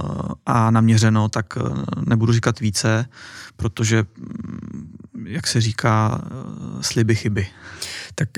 a 0.45 0.71
naměřeno, 0.71 1.29
tak 1.29 1.57
nebudu 2.05 2.33
říkat 2.33 2.59
více, 2.59 3.05
protože 3.55 4.03
mm, 4.17 4.97
jak 5.25 5.47
se 5.47 5.61
říká, 5.61 6.21
eh, 6.25 6.83
sliby 6.83 7.15
chyby. 7.15 7.47
tak 8.15 8.29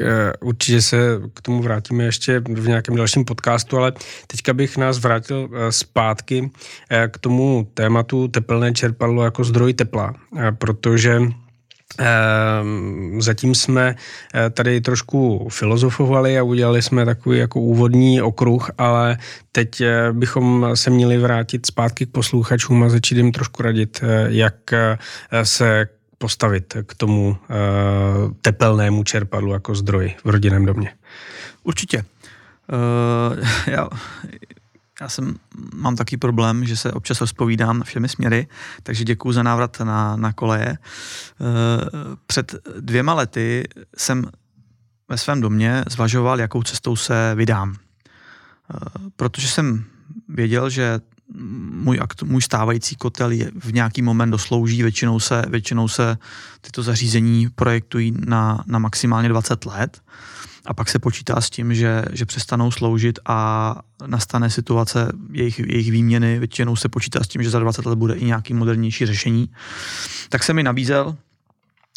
určitě 0.42 0.82
se 0.82 0.98
k 1.34 1.42
tomu 1.42 1.62
vrátíme 1.62 2.04
ještě 2.04 2.40
v 2.40 2.68
nějakém 2.68 2.96
dalším 2.96 3.26
podcastu, 3.26 3.78
ale 3.78 3.94
teďka 4.28 4.54
bych 4.54 4.78
nás 4.78 5.00
vrátil 5.00 5.50
zpátky 5.70 6.52
k 7.08 7.18
tomu 7.18 7.68
tématu 7.74 8.28
tepelné 8.28 8.74
čerpadlo 8.74 9.24
jako 9.24 9.44
zdroj 9.44 9.74
tepla, 9.74 10.14
protože 10.58 11.20
Ehm, 12.00 13.22
zatím 13.22 13.56
jsme 13.56 13.96
eh, 14.36 14.50
tady 14.50 14.82
trošku 14.82 15.48
filozofovali 15.52 16.40
a 16.40 16.44
udělali 16.44 16.82
jsme 16.82 17.06
takový 17.06 17.40
jako 17.40 17.62
úvodní 17.62 18.22
okruh, 18.22 18.72
ale 18.78 19.18
teď 19.52 19.82
eh, 19.82 20.12
bychom 20.12 20.68
se 20.74 20.90
měli 20.90 21.18
vrátit 21.18 21.66
zpátky 21.66 22.06
k 22.06 22.12
posluchačům 22.12 22.84
a 22.84 22.90
začít 22.90 23.18
jim 23.18 23.32
trošku 23.32 23.62
radit, 23.62 24.00
eh, 24.04 24.26
jak 24.30 24.56
se 25.44 25.88
postavit 26.18 26.78
k 26.86 26.96
tomu 26.96 27.38
tepelnému 28.42 29.04
čerpadlu 29.04 29.54
jako 29.54 29.76
zdroji 29.76 30.16
v 30.24 30.30
rodinném 30.30 30.66
domě. 30.66 30.96
Určitě. 31.64 32.06
Uh, 32.74 33.46
já, 33.68 33.90
já 35.02 35.10
jsem, 35.10 35.36
mám 35.74 35.96
taký 35.96 36.18
problém, 36.18 36.66
že 36.66 36.78
se 36.78 36.92
občas 36.92 37.22
rozpovídám 37.22 37.84
všemi 37.84 38.10
směry, 38.10 38.48
takže 38.84 39.04
děkuji 39.04 39.32
za 39.32 39.44
návrat 39.44 39.80
na, 39.80 40.16
na 40.16 40.34
koleje. 40.34 40.70
E, 40.70 40.78
před 42.28 42.56
dvěma 42.80 43.14
lety 43.14 43.64
jsem 43.98 44.26
ve 45.10 45.18
svém 45.18 45.42
domě 45.42 45.84
zvažoval, 45.90 46.40
jakou 46.40 46.64
cestou 46.64 46.96
se 46.96 47.32
vydám. 47.36 47.74
E, 47.74 47.78
protože 49.16 49.48
jsem 49.48 49.86
věděl, 50.30 50.70
že 50.70 51.00
můj, 51.34 52.00
můj 52.24 52.42
stávající 52.42 52.96
kotel 52.96 53.32
je 53.32 53.52
v 53.56 53.74
nějaký 53.74 54.02
moment 54.02 54.32
doslouží, 54.32 54.82
většinou 54.82 55.20
se, 55.20 55.44
většinou 55.50 55.88
se 55.88 56.18
tyto 56.62 56.84
zařízení 56.84 57.48
projektují 57.56 58.14
na, 58.26 58.64
na 58.68 58.80
maximálně 58.80 59.30
20 59.30 59.66
let. 59.66 60.02
A 60.66 60.74
pak 60.74 60.90
se 60.90 61.00
počítá 61.00 61.42
s 61.42 61.50
tím, 61.50 61.76
že, 61.76 62.06
že 62.12 62.26
přestanou 62.26 62.72
sloužit 62.72 63.20
a 63.26 63.76
nastane 64.06 64.50
situace 64.50 65.12
jejich, 65.32 65.60
jejich 65.60 65.92
výměny, 65.92 66.40
většinou 66.40 66.76
se 66.76 66.90
počítá 66.90 67.24
s 67.24 67.28
tím, 67.28 67.44
že 67.44 67.50
za 67.50 67.60
20 67.60 67.86
let 67.86 67.96
bude 67.96 68.14
i 68.14 68.26
nějaký 68.26 68.54
modernější 68.54 69.06
řešení, 69.06 69.50
tak 70.30 70.44
se 70.44 70.54
mi 70.54 70.64
nabízel 70.64 71.16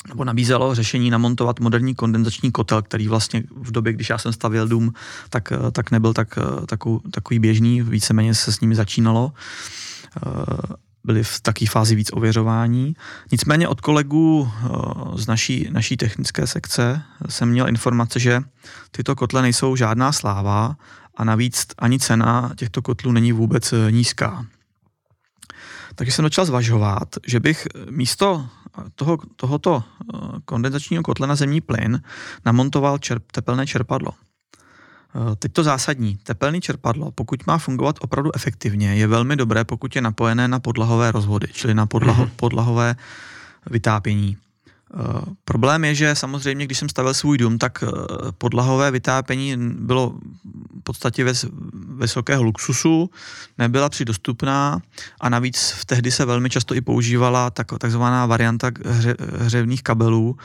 nebo 0.08 0.24
nabízelo 0.24 0.74
řešení 0.74 1.10
namontovat 1.10 1.60
moderní 1.60 1.94
kondenzační 1.94 2.52
kotel, 2.52 2.82
který 2.82 3.08
vlastně 3.08 3.42
v 3.56 3.70
době, 3.72 3.92
když 3.92 4.10
já 4.10 4.18
jsem 4.18 4.32
stavěl 4.32 4.68
dům, 4.68 4.92
tak, 5.30 5.52
tak 5.72 5.90
nebyl 5.90 6.12
tak, 6.12 6.38
takový, 6.66 7.00
takový 7.10 7.38
běžný, 7.38 7.82
víceméně 7.82 8.34
se 8.34 8.52
s 8.52 8.60
nimi 8.60 8.74
začínalo 8.74 9.32
byli 11.08 11.22
v 11.22 11.40
takové 11.40 11.66
fázi 11.66 11.94
víc 11.94 12.10
ověřování. 12.12 12.96
Nicméně 13.32 13.68
od 13.68 13.80
kolegů 13.80 14.44
eh, 14.44 14.68
z 15.14 15.26
naší, 15.26 15.68
naší 15.72 15.96
technické 15.96 16.46
sekce 16.46 17.02
jsem 17.28 17.48
měl 17.48 17.68
informace, 17.68 18.20
že 18.20 18.42
tyto 18.90 19.16
kotle 19.16 19.42
nejsou 19.42 19.76
žádná 19.76 20.12
sláva 20.12 20.76
a 21.16 21.24
navíc 21.24 21.66
ani 21.78 21.98
cena 21.98 22.52
těchto 22.56 22.82
kotlů 22.82 23.12
není 23.12 23.32
vůbec 23.32 23.72
eh, 23.72 23.92
nízká. 23.92 24.46
Takže 25.94 26.12
jsem 26.12 26.24
začal 26.24 26.44
zvažovat, 26.44 27.08
že 27.26 27.40
bych 27.40 27.66
místo 27.90 28.46
toho, 28.94 29.18
tohoto 29.36 29.82
eh, 29.82 30.18
kondenzačního 30.44 31.02
kotle 31.02 31.26
na 31.26 31.34
zemní 31.34 31.60
plyn 31.60 32.02
namontoval 32.44 32.98
čerp, 32.98 33.32
tepelné 33.32 33.66
čerpadlo. 33.66 34.12
Eh, 34.12 35.36
teď 35.36 35.52
to 35.52 35.62
zásadní. 35.62 36.16
Tepelný 36.16 36.60
čerpadlo, 36.60 37.10
pokud 37.10 37.46
má 37.46 37.58
fungovat 37.58 37.96
opravdu 38.00 38.30
efektivně, 38.36 38.94
je 38.94 39.06
velmi 39.06 39.36
dobré, 39.36 39.64
pokud 39.64 39.96
je 39.96 40.02
napojené 40.02 40.48
na 40.48 40.60
podlahové 40.60 41.12
rozvody, 41.12 41.46
čili 41.52 41.74
na 41.74 41.86
podlaho, 41.86 42.24
mm-hmm. 42.24 42.36
podlahové 42.36 42.96
vytápění. 43.70 44.36
Problém 45.44 45.84
je, 45.84 45.94
že 45.94 46.14
samozřejmě, 46.14 46.64
když 46.64 46.78
jsem 46.78 46.88
stavil 46.88 47.14
svůj 47.14 47.38
dům, 47.38 47.58
tak 47.58 47.82
uh, 47.82 47.90
podlahové 48.38 48.90
vytápění 48.90 49.56
bylo 49.78 50.14
v 50.80 50.82
podstatě 50.82 51.24
ves, 51.24 51.46
vysokého 51.98 52.42
luxusu, 52.42 53.10
nebyla 53.58 53.88
přidostupná 53.88 54.78
a 55.20 55.28
navíc 55.28 55.70
v 55.70 55.84
tehdy 55.84 56.10
se 56.10 56.24
velmi 56.24 56.50
často 56.50 56.74
i 56.74 56.80
používala 56.80 57.50
tak, 57.50 57.66
takzvaná 57.78 58.26
varianta 58.26 58.70
hře, 58.84 59.16
hřevných 59.38 59.82
kabelů, 59.82 60.36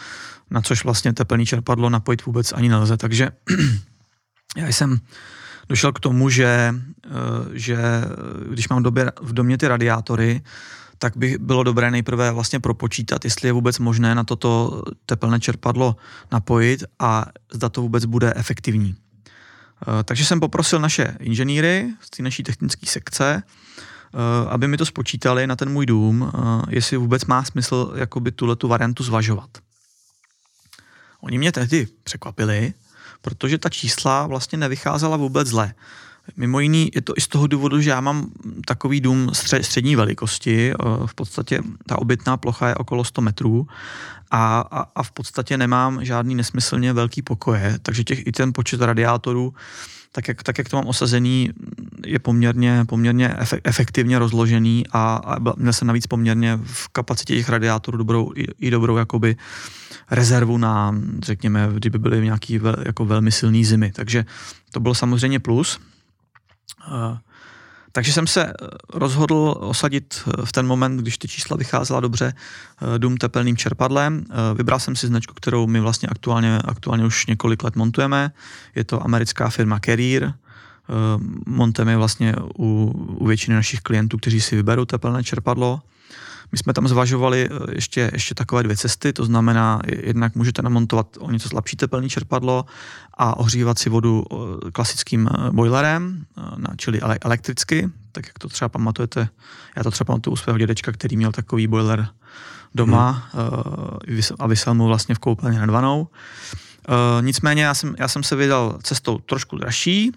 na 0.51 0.61
což 0.61 0.83
vlastně 0.83 1.13
teplný 1.13 1.45
čerpadlo 1.45 1.89
napojit 1.89 2.25
vůbec 2.25 2.53
ani 2.53 2.69
nelze. 2.69 2.97
Takže 2.97 3.29
já 4.57 4.67
jsem 4.67 4.99
došel 5.69 5.91
k 5.91 5.99
tomu, 5.99 6.29
že, 6.29 6.75
eh, 7.05 7.09
že 7.53 7.77
když 8.49 8.69
mám 8.69 8.83
v 9.21 9.33
domě 9.33 9.57
ty 9.57 9.67
radiátory, 9.67 10.41
tak 11.03 11.17
by 11.17 11.37
bylo 11.39 11.63
dobré 11.63 11.91
nejprve 11.91 12.31
vlastně 12.31 12.59
propočítat, 12.59 13.25
jestli 13.25 13.47
je 13.47 13.51
vůbec 13.51 13.79
možné 13.79 14.15
na 14.15 14.23
toto 14.23 14.81
tepelné 15.05 15.39
čerpadlo 15.39 15.95
napojit 16.31 16.83
a 16.99 17.25
zda 17.51 17.69
to 17.69 17.81
vůbec 17.81 18.05
bude 18.05 18.33
efektivní. 18.35 18.95
Eh, 18.95 20.03
takže 20.03 20.25
jsem 20.25 20.39
poprosil 20.39 20.79
naše 20.79 21.17
inženýry 21.19 21.89
z 22.01 22.09
té 22.09 22.23
naší 22.23 22.43
technické 22.43 22.87
sekce, 22.87 23.43
eh, 23.43 24.17
aby 24.49 24.67
mi 24.67 24.77
to 24.77 24.85
spočítali 24.85 25.47
na 25.47 25.55
ten 25.55 25.69
můj 25.69 25.85
dům, 25.85 26.31
jestli 26.69 26.97
vůbec 26.97 27.25
má 27.25 27.43
smysl 27.43 27.93
jakoby 27.95 28.31
tuhle 28.31 28.55
tu 28.55 28.67
variantu 28.67 29.03
zvažovat. 29.03 29.49
Oni 31.21 31.37
mě 31.37 31.51
tehdy 31.51 31.87
překvapili, 32.03 32.73
protože 33.21 33.57
ta 33.57 33.69
čísla 33.69 34.27
vlastně 34.27 34.57
nevycházela 34.57 35.17
vůbec 35.17 35.47
zle. 35.47 35.73
Mimo 36.37 36.59
jiný 36.59 36.91
je 36.95 37.01
to 37.01 37.13
i 37.17 37.21
z 37.21 37.27
toho 37.27 37.47
důvodu, 37.47 37.81
že 37.81 37.89
já 37.89 38.01
mám 38.01 38.31
takový 38.65 39.01
dům 39.01 39.29
střední 39.61 39.95
velikosti, 39.95 40.71
eh, 40.71 40.75
v 41.05 41.13
podstatě 41.15 41.61
ta 41.85 41.99
obytná 41.99 42.37
plocha 42.37 42.67
je 42.67 42.75
okolo 42.75 43.03
100 43.03 43.21
metrů 43.21 43.67
a, 44.31 44.59
a, 44.71 44.85
a 44.95 45.03
v 45.03 45.11
podstatě 45.11 45.57
nemám 45.57 46.05
žádný 46.05 46.35
nesmyslně 46.35 46.93
velký 46.93 47.21
pokoje, 47.21 47.77
takže 47.81 48.03
těch, 48.03 48.27
i 48.27 48.31
ten 48.31 48.53
počet 48.53 48.81
radiátorů, 48.81 49.53
tak 50.11 50.27
jak, 50.27 50.43
tak 50.43 50.57
jak 50.57 50.69
to 50.69 50.77
mám 50.77 50.87
osazený, 50.87 51.49
je 52.05 52.19
poměrně, 52.19 52.85
poměrně 52.87 53.35
efektivně 53.63 54.19
rozložený 54.19 54.83
a, 54.91 55.15
a 55.15 55.53
měl 55.57 55.73
jsem 55.73 55.87
navíc 55.87 56.07
poměrně 56.07 56.59
v 56.63 56.87
kapacitě 56.87 57.35
těch 57.35 57.49
radiátorů 57.49 57.97
dobrou, 57.97 58.31
i, 58.35 58.47
i 58.59 58.71
dobrou 58.71 58.97
jakoby 58.97 59.35
rezervu 60.11 60.57
na, 60.57 60.95
řekněme, 61.23 61.69
kdyby 61.73 61.99
byly 61.99 62.25
nějaký 62.25 62.57
vel, 62.57 62.75
jako 62.85 63.05
velmi 63.05 63.31
silný 63.31 63.65
zimy. 63.65 63.91
Takže 63.91 64.25
to 64.71 64.79
bylo 64.79 64.95
samozřejmě 64.95 65.39
plus. 65.39 65.79
Takže 67.91 68.13
jsem 68.13 68.27
se 68.27 68.53
rozhodl 68.93 69.55
osadit 69.59 70.23
v 70.45 70.51
ten 70.51 70.67
moment, 70.67 70.97
když 70.97 71.17
ty 71.17 71.27
čísla 71.27 71.57
vycházela 71.57 71.99
dobře, 71.99 72.33
dům 72.97 73.17
tepelným 73.17 73.57
čerpadlem. 73.57 74.25
Vybral 74.55 74.79
jsem 74.79 74.95
si 74.95 75.07
značku, 75.07 75.33
kterou 75.33 75.67
my 75.67 75.79
vlastně 75.79 76.09
aktuálně, 76.09 76.59
aktuálně 76.65 77.05
už 77.05 77.25
několik 77.25 77.63
let 77.63 77.75
montujeme. 77.75 78.31
Je 78.75 78.83
to 78.83 79.03
americká 79.03 79.49
firma 79.49 79.79
Carrier. 79.85 80.33
Montujeme 81.45 81.97
vlastně 81.97 82.35
u, 82.57 82.91
u 83.19 83.27
většiny 83.27 83.55
našich 83.55 83.81
klientů, 83.81 84.17
kteří 84.17 84.41
si 84.41 84.55
vyberou 84.55 84.85
tepelné 84.85 85.23
čerpadlo. 85.23 85.81
My 86.53 86.57
jsme 86.57 86.73
tam 86.73 86.87
zvažovali 86.87 87.49
eh, 87.51 87.75
ještě, 87.75 88.09
ještě 88.13 88.35
takové 88.35 88.63
dvě 88.63 88.77
cesty, 88.77 89.13
to 89.13 89.25
znamená, 89.25 89.81
jednak 90.03 90.35
můžete 90.35 90.61
namontovat 90.61 91.07
o 91.19 91.31
něco 91.31 91.49
slabší 91.49 91.77
tepelný 91.77 92.09
čerpadlo 92.09 92.65
a 93.13 93.37
ohřívat 93.37 93.79
si 93.79 93.89
vodu 93.89 94.25
eh, 94.31 94.71
klasickým 94.71 95.27
eh, 95.27 95.51
boilerem, 95.51 96.25
čili 96.77 97.01
elektricky, 97.01 97.89
tak 98.11 98.27
jak 98.27 98.39
to 98.39 98.49
třeba 98.49 98.69
pamatujete, 98.69 99.29
já 99.75 99.83
to 99.83 99.91
třeba 99.91 100.05
pamatuju 100.05 100.33
u 100.33 100.37
svého 100.37 100.57
dědečka, 100.57 100.91
který 100.91 101.17
měl 101.17 101.31
takový 101.31 101.67
boiler 101.67 102.07
doma 102.75 103.29
hmm. 103.33 104.23
a 104.39 104.47
vysel 104.47 104.73
mu 104.73 104.87
vlastně 104.87 105.15
v 105.15 105.19
koupelně 105.19 105.59
nad 105.59 105.69
vanou. 105.69 106.07
Nicméně 107.21 107.63
já 107.63 107.73
jsem, 107.73 107.95
já 107.99 108.07
jsem 108.07 108.23
se 108.23 108.35
vydal 108.35 108.79
cestou 108.83 109.17
trošku 109.17 109.57
dražší, 109.57 110.11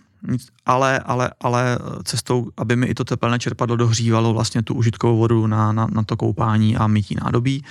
ale, 0.66 0.98
ale, 0.98 1.30
ale 1.40 1.78
cestou, 2.04 2.50
aby 2.56 2.76
mi 2.76 2.86
i 2.86 2.94
to 2.94 3.04
tepelné 3.04 3.38
čerpadlo 3.38 3.76
dohřívalo 3.76 4.32
vlastně 4.32 4.62
tu 4.62 4.74
užitkovou 4.74 5.18
vodu 5.18 5.46
na, 5.46 5.72
na, 5.72 5.86
na 5.90 6.02
to 6.02 6.16
koupání 6.16 6.76
a 6.76 6.86
mytí 6.86 7.16
nádobí. 7.24 7.64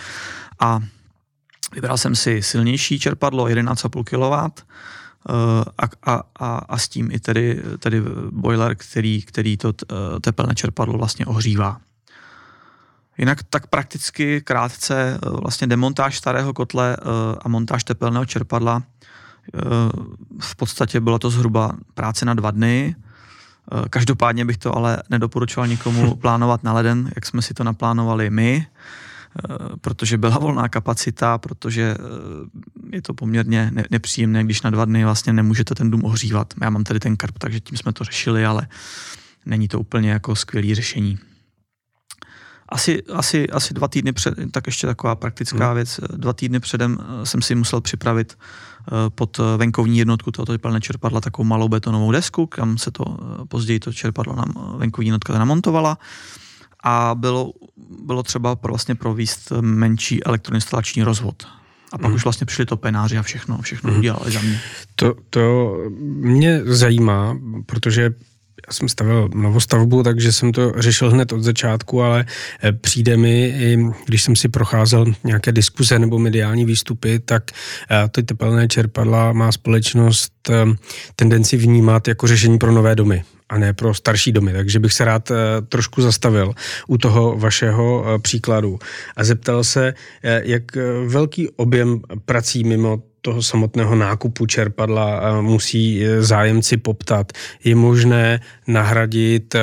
A 0.59 0.79
vybral 1.73 1.97
jsem 1.97 2.15
si 2.15 2.43
silnější 2.43 2.99
čerpadlo 2.99 3.45
11,5 3.45 4.03
kW 4.03 4.61
a, 5.77 5.85
a, 6.05 6.23
a, 6.39 6.57
a 6.57 6.77
s 6.77 6.87
tím 6.87 7.11
i 7.11 7.19
tedy, 7.19 7.61
tedy 7.79 8.01
boiler, 8.31 8.75
který, 8.75 9.21
který 9.21 9.57
to 9.57 9.73
tepelné 10.21 10.55
čerpadlo 10.55 10.97
vlastně 10.97 11.25
ohřívá. 11.25 11.77
Jinak 13.17 13.43
tak 13.43 13.67
prakticky 13.67 14.41
krátce 14.41 15.19
vlastně 15.41 15.67
demontáž 15.67 16.17
starého 16.17 16.53
kotle 16.53 16.97
a 17.41 17.49
montáž 17.49 17.83
tepelného 17.83 18.25
čerpadla 18.25 18.83
v 20.39 20.55
podstatě 20.55 20.99
bylo 20.99 21.19
to 21.19 21.29
zhruba 21.29 21.71
práce 21.93 22.25
na 22.25 22.33
dva 22.33 22.51
dny. 22.51 22.95
Každopádně 23.89 24.45
bych 24.45 24.57
to 24.57 24.75
ale 24.75 25.03
nedoporučoval 25.09 25.67
nikomu 25.67 26.15
plánovat 26.21 26.63
na 26.63 26.73
leden, 26.73 27.11
jak 27.15 27.25
jsme 27.25 27.41
si 27.41 27.53
to 27.53 27.63
naplánovali 27.63 28.29
my, 28.29 28.67
protože 29.81 30.17
byla 30.17 30.37
volná 30.37 30.69
kapacita, 30.69 31.37
protože 31.37 31.95
je 32.91 33.01
to 33.01 33.13
poměrně 33.13 33.71
nepříjemné, 33.91 34.43
když 34.43 34.61
na 34.61 34.69
dva 34.69 34.85
dny 34.85 35.03
vlastně 35.03 35.33
nemůžete 35.33 35.75
ten 35.75 35.91
dům 35.91 36.05
ohřívat. 36.05 36.53
Já 36.61 36.69
mám 36.69 36.83
tady 36.83 36.99
ten 36.99 37.17
karp, 37.17 37.39
takže 37.39 37.59
tím 37.59 37.77
jsme 37.77 37.93
to 37.93 38.03
řešili, 38.03 38.45
ale 38.45 38.67
není 39.45 39.67
to 39.67 39.79
úplně 39.79 40.09
jako 40.09 40.35
skvělé 40.35 40.75
řešení. 40.75 41.19
asi, 42.69 43.03
asi, 43.03 43.49
asi 43.49 43.73
dva 43.73 43.87
týdny 43.87 44.13
před, 44.13 44.33
tak 44.51 44.67
ještě 44.67 44.87
taková 44.87 45.15
praktická 45.15 45.65
hmm. 45.65 45.75
věc, 45.75 45.99
dva 46.15 46.33
týdny 46.33 46.59
předem 46.59 46.97
jsem 47.23 47.41
si 47.41 47.55
musel 47.55 47.81
připravit 47.81 48.37
pod 49.15 49.39
venkovní 49.57 49.97
jednotku 49.97 50.31
tohoto 50.31 50.51
tepelné 50.51 50.81
čerpadla 50.81 51.21
takovou 51.21 51.47
malou 51.47 51.67
betonovou 51.67 52.11
desku, 52.11 52.45
kam 52.45 52.77
se 52.77 52.91
to 52.91 53.05
později 53.47 53.79
to 53.79 53.93
čerpadlo 53.93 54.35
na 54.35 54.45
venkovní 54.77 55.07
jednotka 55.07 55.39
namontovala 55.39 55.97
a 56.83 57.15
bylo, 57.15 57.51
bylo 58.05 58.23
třeba 58.23 58.57
vlastně 58.63 58.95
províst 58.95 59.51
menší 59.61 60.23
elektroinstalační 60.23 61.03
rozvod. 61.03 61.47
A 61.93 61.97
pak 61.97 62.09
mm. 62.09 62.15
už 62.15 62.23
vlastně 62.23 62.45
přišli 62.45 62.65
topenáři 62.65 63.17
a 63.17 63.21
všechno, 63.21 63.61
všechno 63.61 63.91
mm. 63.91 63.97
udělali 63.97 64.31
za 64.31 64.41
mě. 64.41 64.61
To, 64.95 65.15
to 65.29 65.75
mě 65.99 66.61
zajímá, 66.65 67.37
protože 67.65 68.13
já 68.67 68.73
jsem 68.73 68.89
stavil 68.89 69.29
novostavbu, 69.33 70.03
takže 70.03 70.31
jsem 70.31 70.51
to 70.51 70.73
řešil 70.77 71.11
hned 71.11 71.31
od 71.33 71.43
začátku, 71.43 72.01
ale 72.01 72.25
eh, 72.63 72.71
přijde 72.71 73.17
mi, 73.17 73.55
když 74.05 74.23
jsem 74.23 74.35
si 74.35 74.49
procházel 74.49 75.05
nějaké 75.23 75.51
diskuze 75.51 75.99
nebo 75.99 76.19
mediální 76.19 76.65
výstupy, 76.65 77.19
tak 77.19 77.43
eh, 77.51 78.09
ty 78.09 78.23
tepelné 78.23 78.67
čerpadla 78.67 79.33
má 79.33 79.51
společnost 79.51 80.33
eh, 80.49 80.65
tendenci 81.15 81.57
vnímat 81.57 82.07
jako 82.07 82.27
řešení 82.27 82.57
pro 82.57 82.71
nové 82.71 82.95
domy 82.95 83.23
a 83.49 83.57
ne 83.57 83.73
pro 83.73 83.93
starší 83.93 84.31
domy. 84.31 84.53
Takže 84.53 84.79
bych 84.79 84.93
se 84.93 85.05
rád 85.05 85.31
trošku 85.69 86.01
zastavil 86.01 86.53
u 86.87 86.97
toho 86.97 87.37
vašeho 87.37 88.05
příkladu 88.21 88.79
a 89.15 89.23
zeptal 89.23 89.63
se, 89.63 89.93
jak 90.23 90.63
velký 91.07 91.49
objem 91.49 92.01
prací 92.25 92.63
mimo 92.63 93.01
toho 93.21 93.43
samotného 93.43 93.95
nákupu 93.95 94.45
čerpadla 94.45 95.41
musí 95.41 96.03
zájemci 96.19 96.77
poptat. 96.77 97.31
Je 97.63 97.75
možné 97.75 98.39
nahradit 98.67 99.55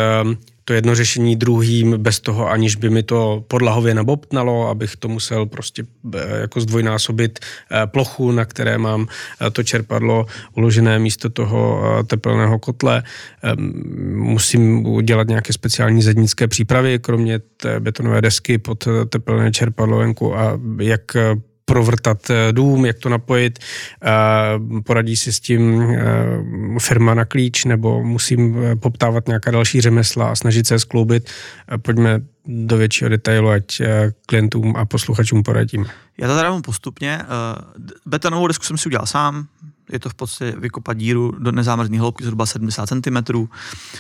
to 0.65 0.73
jedno 0.73 0.95
řešení 0.95 1.37
druhým 1.37 1.95
bez 1.99 2.21
toho, 2.21 2.51
aniž 2.51 2.77
by 2.77 2.91
mi 2.91 3.03
to 3.03 3.45
podlahově 3.49 3.95
nabobtnalo, 3.95 4.69
abych 4.69 4.97
to 4.97 5.09
musel 5.09 5.47
prostě 5.47 5.85
e, 6.15 6.41
jako 6.41 6.61
zdvojnásobit 6.61 7.39
plochu, 7.87 8.33
na 8.33 8.45
které 8.45 8.79
mám 8.79 9.07
to 9.53 9.63
čerpadlo 9.63 10.27
uložené 10.57 10.99
místo 10.99 11.31
toho 11.31 11.83
tepelného 12.07 12.59
kotle. 12.59 13.03
Musím 14.15 14.87
udělat 14.87 15.29
nějaké 15.29 15.53
speciální 15.53 16.03
zednické 16.03 16.49
přípravy, 16.49 16.99
kromě 16.99 17.39
té 17.39 17.81
betonové 17.81 18.23
desky 18.23 18.59
pod 18.59 18.89
tepelné 19.09 19.53
čerpadlo 19.53 19.99
venku 19.99 20.37
a 20.37 20.61
jak 20.81 21.17
provrtat 21.73 22.31
eh, 22.31 22.53
dům, 22.53 22.87
jak 22.87 22.99
to 22.99 23.09
napojit, 23.09 23.59
eh, 23.59 24.11
poradí 24.85 25.17
si 25.17 25.33
s 25.33 25.41
tím 25.41 25.83
eh, 25.83 26.05
firma 26.79 27.15
na 27.15 27.25
klíč, 27.25 27.65
nebo 27.65 28.05
musím 28.05 28.57
poptávat 28.81 29.27
nějaká 29.27 29.51
další 29.51 29.81
řemesla 29.81 30.31
a 30.31 30.35
snažit 30.35 30.67
se 30.67 30.79
skloubit. 30.79 31.31
Pojďme 31.83 32.21
do 32.47 32.77
většího 32.77 33.09
detailu, 33.09 33.49
ať 33.49 33.83
klientům 34.27 34.77
a 34.77 34.85
posluchačům 34.85 35.43
poradím. 35.43 35.87
Já 36.19 36.29
to 36.29 36.37
teda 36.37 36.61
postupně. 36.61 37.21
Betonovou 38.07 38.47
desku 38.47 38.65
jsem 38.65 38.79
si 38.79 38.89
udělal 38.89 39.07
sám, 39.07 39.47
je 39.93 39.99
to 39.99 40.09
v 40.09 40.15
podstatě 40.15 40.55
vykopat 40.59 40.97
díru 40.97 41.35
do 41.39 41.53
nezámrzní 41.53 41.99
hloubky 41.99 42.25
zhruba 42.25 42.47
70 42.47 42.87
cm. 42.87 43.47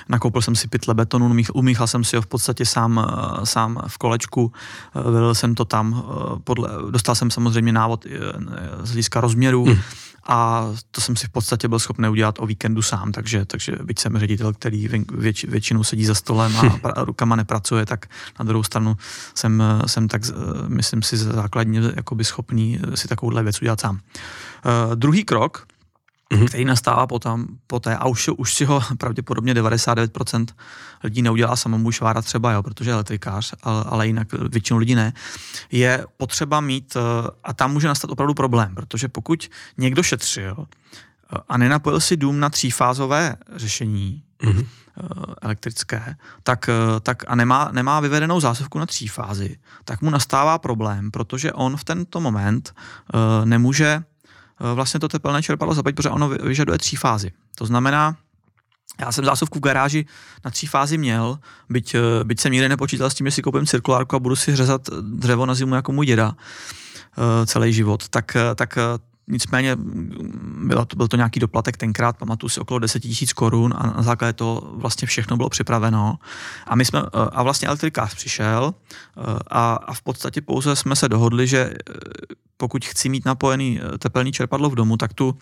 Nakoupil 0.08 0.42
jsem 0.42 0.56
si 0.56 0.68
pytle 0.68 0.94
betonu, 0.94 1.36
umíchal 1.54 1.86
jsem 1.86 2.04
si 2.04 2.16
ho 2.16 2.22
v 2.22 2.26
podstatě 2.26 2.66
sám, 2.66 3.06
eh, 3.08 3.46
sám 3.46 3.82
v 3.86 3.98
kolečku, 3.98 4.52
eh, 4.96 5.10
vylil 5.10 5.34
jsem 5.34 5.54
to 5.54 5.64
tam, 5.64 6.04
eh, 6.04 6.40
podle, 6.44 6.68
dostal 6.90 7.14
jsem 7.14 7.30
samozřejmě 7.30 7.72
návod 7.72 8.06
z 8.82 8.88
hlediska 8.88 9.20
rozměru, 9.20 9.64
hmm 9.64 9.76
a 10.26 10.66
to 10.90 11.00
jsem 11.00 11.16
si 11.16 11.26
v 11.26 11.30
podstatě 11.30 11.68
byl 11.68 11.78
schopný 11.78 12.08
udělat 12.08 12.38
o 12.38 12.46
víkendu 12.46 12.82
sám, 12.82 13.12
takže, 13.12 13.44
takže 13.44 13.72
byť 13.82 13.98
jsem 13.98 14.18
ředitel, 14.18 14.52
který 14.52 14.88
věč, 15.12 15.44
většinou 15.44 15.84
sedí 15.84 16.04
za 16.04 16.14
stolem 16.14 16.56
a, 16.56 16.88
a 16.88 17.04
rukama 17.04 17.36
nepracuje, 17.36 17.86
tak 17.86 18.06
na 18.38 18.44
druhou 18.44 18.62
stranu 18.62 18.96
jsem, 19.34 19.62
jsem 19.86 20.08
tak, 20.08 20.22
myslím 20.68 21.02
si, 21.02 21.16
základně 21.16 21.80
jakoby 21.96 22.24
schopný 22.24 22.80
si 22.94 23.08
takovouhle 23.08 23.42
věc 23.42 23.62
udělat 23.62 23.80
sám. 23.80 23.94
Uh, 23.94 24.94
druhý 24.94 25.24
krok, 25.24 25.66
mm-hmm. 26.32 26.46
který 26.48 26.64
nastává 26.64 27.06
potom, 27.06 27.46
poté 27.66 27.96
a 27.96 28.06
už, 28.06 28.30
už 28.36 28.54
si 28.54 28.64
ho 28.64 28.82
pravděpodobně 28.98 29.54
99% 29.54 30.46
lidí 31.04 31.22
neudělá 31.22 31.56
samou 31.56 31.90
švára 31.90 32.22
třeba, 32.22 32.52
jo, 32.52 32.62
protože 32.62 32.90
je 32.90 32.94
elektrikář, 32.94 33.54
ale, 33.62 33.84
ale 33.86 34.06
jinak 34.06 34.28
většinou 34.32 34.78
lidí 34.78 34.94
ne, 34.94 35.12
je 35.72 36.06
potřeba 36.16 36.60
mít, 36.60 36.96
eh, 36.96 37.30
a 37.44 37.52
tam 37.52 37.72
může 37.72 37.88
nastat 37.88 38.10
opravdu 38.10 38.34
problém, 38.34 38.74
protože 38.74 39.08
pokud 39.08 39.50
někdo 39.78 40.02
šetřil 40.02 40.56
eh, 40.58 41.38
a 41.48 41.58
nenapojil 41.58 42.00
si 42.00 42.16
dům 42.16 42.40
na 42.40 42.50
třífázové 42.50 43.36
řešení, 43.56 44.22
mm-hmm 44.42 44.66
elektrické, 45.42 46.16
tak, 46.42 46.70
tak 47.02 47.24
a 47.28 47.34
nemá, 47.34 47.68
nemá 47.72 48.00
vyvedenou 48.00 48.40
zásuvku 48.40 48.78
na 48.78 48.86
tří 48.86 49.08
fázi, 49.08 49.56
tak 49.84 50.02
mu 50.02 50.10
nastává 50.10 50.58
problém, 50.58 51.10
protože 51.10 51.52
on 51.52 51.76
v 51.76 51.84
tento 51.84 52.20
moment 52.20 52.74
uh, 53.14 53.46
nemůže 53.46 54.02
vlastně 54.74 55.00
to 55.00 55.08
tepelné 55.08 55.42
čerpadlo 55.42 55.74
zapojit, 55.74 55.92
protože 55.92 56.10
ono 56.10 56.28
vyžaduje 56.28 56.78
tří 56.78 56.96
fázi. 56.96 57.32
To 57.54 57.66
znamená, 57.66 58.16
já 59.00 59.12
jsem 59.12 59.24
zásuvku 59.24 59.58
v 59.58 59.62
garáži 59.62 60.06
na 60.44 60.50
tří 60.50 60.66
fázi 60.66 60.98
měl, 60.98 61.38
byť, 61.68 61.94
eh, 61.94 62.24
byť 62.24 62.40
jsem 62.40 62.52
nikdy 62.52 62.68
nepočítal 62.68 63.10
s 63.10 63.14
tím, 63.14 63.26
že 63.26 63.30
si 63.30 63.42
koupím 63.42 63.66
cirkulárku 63.66 64.16
a 64.16 64.18
budu 64.18 64.36
si 64.36 64.56
řezat 64.56 64.82
dřevo 65.00 65.46
na 65.46 65.54
zimu 65.54 65.74
jako 65.74 65.92
můj 65.92 66.06
děda 66.06 66.32
eh, 66.32 67.46
celý 67.46 67.72
život, 67.72 68.08
tak, 68.08 68.36
tak 68.54 68.78
Nicméně 69.28 69.76
bylo 70.66 70.84
to, 70.84 70.96
byl 70.96 71.08
to 71.08 71.16
nějaký 71.16 71.40
doplatek 71.40 71.76
tenkrát, 71.76 72.16
pamatuju 72.16 72.50
si 72.50 72.60
okolo 72.60 72.78
10 72.78 73.00
tisíc 73.00 73.32
korun 73.32 73.74
a 73.76 73.86
na 73.86 74.02
základě 74.02 74.32
toho 74.32 74.72
vlastně 74.74 75.06
všechno 75.06 75.36
bylo 75.36 75.48
připraveno. 75.48 76.18
A 76.66 76.76
my 76.76 76.84
jsme, 76.84 77.00
a 77.32 77.42
vlastně 77.42 77.68
elektrikář 77.68 78.14
přišel 78.14 78.74
a, 79.50 79.74
a 79.74 79.94
v 79.94 80.02
podstatě 80.02 80.40
pouze 80.40 80.76
jsme 80.76 80.96
se 80.96 81.08
dohodli, 81.08 81.46
že 81.46 81.74
pokud 82.62 82.84
chci 82.84 83.08
mít 83.08 83.24
napojený 83.24 83.80
eh, 83.82 83.98
tepelný 83.98 84.32
čerpadlo 84.32 84.70
v 84.70 84.74
domu, 84.74 84.96
tak 84.96 85.14
tu 85.14 85.34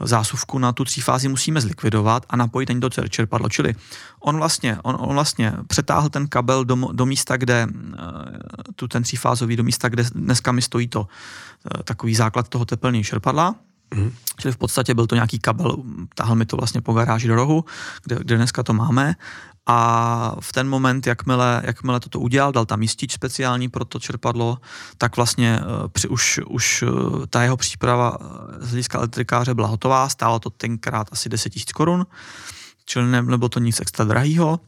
zásuvku 0.00 0.58
na 0.58 0.72
tu 0.72 0.84
fázi 1.02 1.28
musíme 1.28 1.60
zlikvidovat 1.60 2.26
a 2.30 2.36
napojit 2.36 2.70
ani 2.70 2.80
to 2.80 2.90
čerpadlo. 2.90 3.48
Čili 3.48 3.74
on 4.20 4.36
vlastně, 4.36 4.78
on, 4.82 4.96
on 4.98 5.14
vlastně 5.14 5.52
přetáhl 5.66 6.08
ten 6.08 6.28
kabel 6.28 6.64
do, 6.64 6.76
do 6.92 7.06
místa, 7.06 7.36
kde 7.36 7.66
eh, 7.66 8.72
tu 8.76 8.88
ten 8.88 9.02
třífázový, 9.02 9.56
do 9.56 9.66
místa, 9.66 9.88
kde 9.88 10.04
dneska 10.14 10.52
mi 10.52 10.62
stojí 10.62 10.88
to 10.88 11.06
eh, 11.10 11.59
takový 11.84 12.14
základ 12.14 12.48
toho 12.48 12.64
tepelného 12.64 13.04
čerpadla, 13.04 13.54
Mm. 13.94 14.12
Čili 14.38 14.52
v 14.52 14.56
podstatě 14.56 14.94
byl 14.94 15.06
to 15.06 15.14
nějaký 15.14 15.38
kabel, 15.38 15.76
tahal 16.14 16.36
mi 16.36 16.46
to 16.46 16.56
vlastně 16.56 16.80
po 16.80 16.92
garáži 16.92 17.28
do 17.28 17.34
rohu, 17.34 17.64
kde, 18.04 18.16
kde 18.20 18.36
dneska 18.36 18.62
to 18.62 18.72
máme 18.72 19.14
a 19.66 20.36
v 20.40 20.52
ten 20.52 20.68
moment, 20.68 21.06
jakmile, 21.06 21.62
jakmile 21.64 22.00
toto 22.00 22.20
udělal, 22.20 22.52
dal 22.52 22.66
tam 22.66 22.80
místič 22.80 23.12
speciální 23.12 23.68
pro 23.68 23.84
to 23.84 23.98
čerpadlo, 23.98 24.58
tak 24.98 25.16
vlastně 25.16 25.60
uh, 25.60 25.88
při, 25.88 26.08
už, 26.08 26.40
už 26.48 26.82
uh, 26.82 27.26
ta 27.26 27.42
jeho 27.42 27.56
příprava 27.56 28.18
z 28.58 28.68
hlediska 28.68 28.98
elektrikáře 28.98 29.54
byla 29.54 29.68
hotová, 29.68 30.08
stálo 30.08 30.38
to 30.38 30.50
tenkrát 30.50 31.08
asi 31.12 31.28
10 31.28 31.56
000 31.56 31.64
korun, 31.74 32.06
čili 32.84 33.10
ne, 33.10 33.22
nebylo 33.22 33.48
to 33.48 33.60
nic 33.60 33.80
extra 33.80 34.04
drahýho 34.04 34.60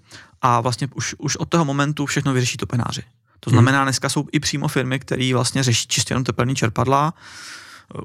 a 0.42 0.60
vlastně 0.60 0.88
už, 0.94 1.14
už 1.18 1.36
od 1.36 1.48
toho 1.48 1.64
momentu 1.64 2.06
všechno 2.06 2.32
vyřeší 2.32 2.56
topenáři. 2.56 3.02
To 3.44 3.50
znamená, 3.50 3.84
dneska 3.84 4.08
jsou 4.08 4.26
i 4.32 4.40
přímo 4.40 4.68
firmy, 4.68 4.98
které 4.98 5.30
vlastně 5.34 5.62
řeší 5.62 5.88
čistě 5.88 6.12
jenom 6.12 6.24
tepelný 6.24 6.54
čerpadla, 6.54 7.14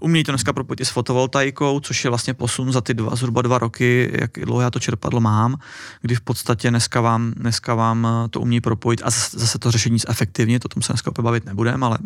Umějí 0.02 0.23
to 0.23 0.32
dneska 0.32 0.54
propojit 0.54 0.80
s 0.80 0.89
fotovoltaikou, 0.89 1.80
což 1.80 2.04
je 2.04 2.10
vlastně 2.10 2.34
posun 2.34 2.71
za 2.71 2.82
ty 2.82 2.93
dva, 2.93 3.15
zhruba 3.15 3.41
dva 3.41 3.58
roky, 3.58 4.12
jak 4.19 4.32
dlouho 4.45 4.62
já 4.62 4.71
to 4.71 4.80
čerpadlo 4.80 5.21
mám, 5.21 5.58
kdy 6.02 6.15
v 6.15 6.21
podstatě 6.21 6.69
dneska 6.69 7.02
vám, 7.02 7.32
dneska 7.32 7.76
vám 7.76 8.08
to 8.30 8.41
umějí 8.41 8.62
propojit 8.62 9.02
a 9.04 9.10
zase 9.10 9.60
to 9.60 9.71
řešení 9.71 10.00
zefektivně, 10.00 10.60
to 10.60 10.67
tom 10.67 10.84
se 10.84 10.93
dneska 10.93 11.12
opět 11.12 11.23
bavit 11.23 11.45
nebudeme, 11.45 11.86
ale 11.86 11.97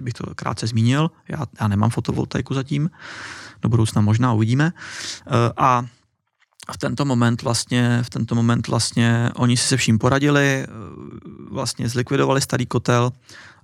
bych 0.00 0.14
to 0.14 0.34
krátce 0.34 0.66
zmínil, 0.66 1.10
já, 1.28 1.46
já 1.60 1.68
nemám 1.68 1.90
fotovoltaiku 1.90 2.54
zatím, 2.54 2.90
do 3.62 3.68
budoucna 3.68 4.02
možná 4.02 4.32
uvidíme. 4.32 4.72
Eh, 5.26 5.52
a 5.56 5.86
v 6.72 6.78
tento 6.78 7.04
moment 7.04 7.42
vlastně, 7.42 7.98
v 8.02 8.10
tento 8.10 8.34
moment 8.34 8.68
vlastně 8.68 9.30
oni 9.36 9.56
si 9.56 9.68
se 9.68 9.76
vším 9.76 9.98
poradili, 9.98 10.64
eh, 10.64 10.66
vlastně 11.50 11.88
zlikvidovali 11.88 12.40
starý 12.40 12.66
kotel 12.66 13.12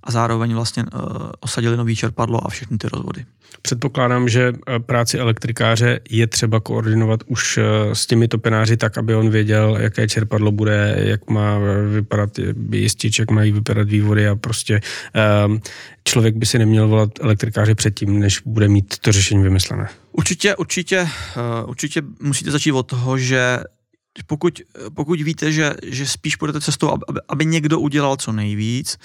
a 0.03 0.11
zároveň 0.11 0.53
vlastně 0.53 0.83
uh, 0.83 0.99
osadili 1.39 1.77
nový 1.77 1.95
čerpadlo 1.95 2.45
a 2.45 2.49
všechny 2.49 2.77
ty 2.77 2.87
rozvody. 2.87 3.25
Předpokládám, 3.61 4.29
že 4.29 4.53
eh, 4.67 4.79
práci 4.79 5.17
elektrikáře 5.17 5.99
je 6.09 6.27
třeba 6.27 6.59
koordinovat 6.59 7.19
už 7.27 7.59
s 7.93 8.05
těmi 8.05 8.27
topenáři 8.27 8.77
tak, 8.77 8.97
aby 8.97 9.15
on 9.15 9.29
věděl, 9.29 9.77
jaké 9.79 10.07
čerpadlo 10.07 10.51
bude, 10.51 10.95
jak 10.97 11.29
má 11.29 11.57
vypadat 11.93 12.29
jistič, 12.71 13.19
jak 13.19 13.31
mají 13.31 13.51
vypadat 13.51 13.87
vývody 13.87 14.27
a 14.27 14.35
prostě 14.35 14.81
člověk 16.03 16.35
by 16.35 16.45
si 16.45 16.59
neměl 16.59 16.87
volat 16.87 17.09
elektrikáře 17.21 17.75
předtím, 17.75 18.19
než 18.19 18.41
bude 18.45 18.67
mít 18.67 18.97
to 18.99 19.11
řešení 19.11 19.43
vymyslené. 19.43 19.89
Určitě, 20.11 20.55
určitě, 20.55 21.09
uh, 21.63 21.69
určitě 21.69 22.01
musíte 22.21 22.51
začít 22.51 22.71
od 22.71 22.83
toho, 22.83 23.17
že 23.17 23.59
pokud, 24.27 24.61
pokud 24.93 25.21
víte, 25.21 25.51
že, 25.51 25.73
že 25.83 26.07
spíš 26.07 26.35
půjdete 26.35 26.61
cestou, 26.61 26.89
aby, 26.89 27.21
aby 27.29 27.45
někdo 27.45 27.79
udělal 27.79 28.17
co 28.17 28.31
nejvíc, 28.31 28.97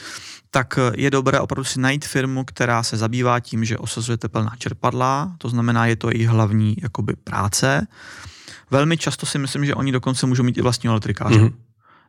tak 0.50 0.78
je 0.94 1.10
dobré 1.10 1.40
opravdu 1.40 1.64
si 1.64 1.80
najít 1.80 2.04
firmu, 2.04 2.44
která 2.44 2.82
se 2.82 2.96
zabývá 2.96 3.40
tím, 3.40 3.64
že 3.64 3.78
osazuje 3.78 4.18
tepelná 4.18 4.52
čerpadla, 4.58 5.34
to 5.38 5.48
znamená, 5.48 5.86
je 5.86 5.96
to 5.96 6.10
její 6.10 6.26
hlavní 6.26 6.76
jakoby, 6.82 7.16
práce. 7.16 7.86
Velmi 8.70 8.96
často 8.96 9.26
si 9.26 9.38
myslím, 9.38 9.64
že 9.64 9.74
oni 9.74 9.92
dokonce 9.92 10.26
můžou 10.26 10.42
mít 10.42 10.58
i 10.58 10.62
vlastního 10.62 10.92
elektrikáře. 10.92 11.38
Mm-hmm. 11.38 11.52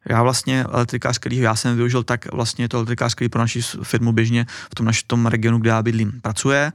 Já 0.09 0.23
vlastně 0.23 0.63
elektrikář, 0.63 1.17
který 1.17 1.37
já 1.37 1.55
jsem 1.55 1.75
využil, 1.75 2.03
tak 2.03 2.33
vlastně 2.33 2.65
je 2.65 2.69
to 2.69 2.77
elektrikář, 2.77 3.15
který 3.15 3.29
pro 3.29 3.41
naši 3.41 3.61
firmu 3.61 4.11
běžně 4.11 4.45
v 4.71 4.75
tom 4.75 4.85
našem 4.85 5.25
regionu, 5.25 5.59
kde 5.59 5.69
já 5.69 5.83
bydlím, 5.83 6.21
pracuje. 6.21 6.71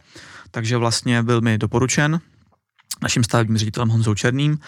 Takže 0.55 0.77
vlastně 0.77 1.23
byl 1.23 1.41
mi 1.41 1.59
doporučen, 1.59 2.21
naším 3.03 3.25
stavebním 3.25 3.59
ředitelem 3.59 3.88
Honzou 3.88 4.15
Černým 4.15 4.59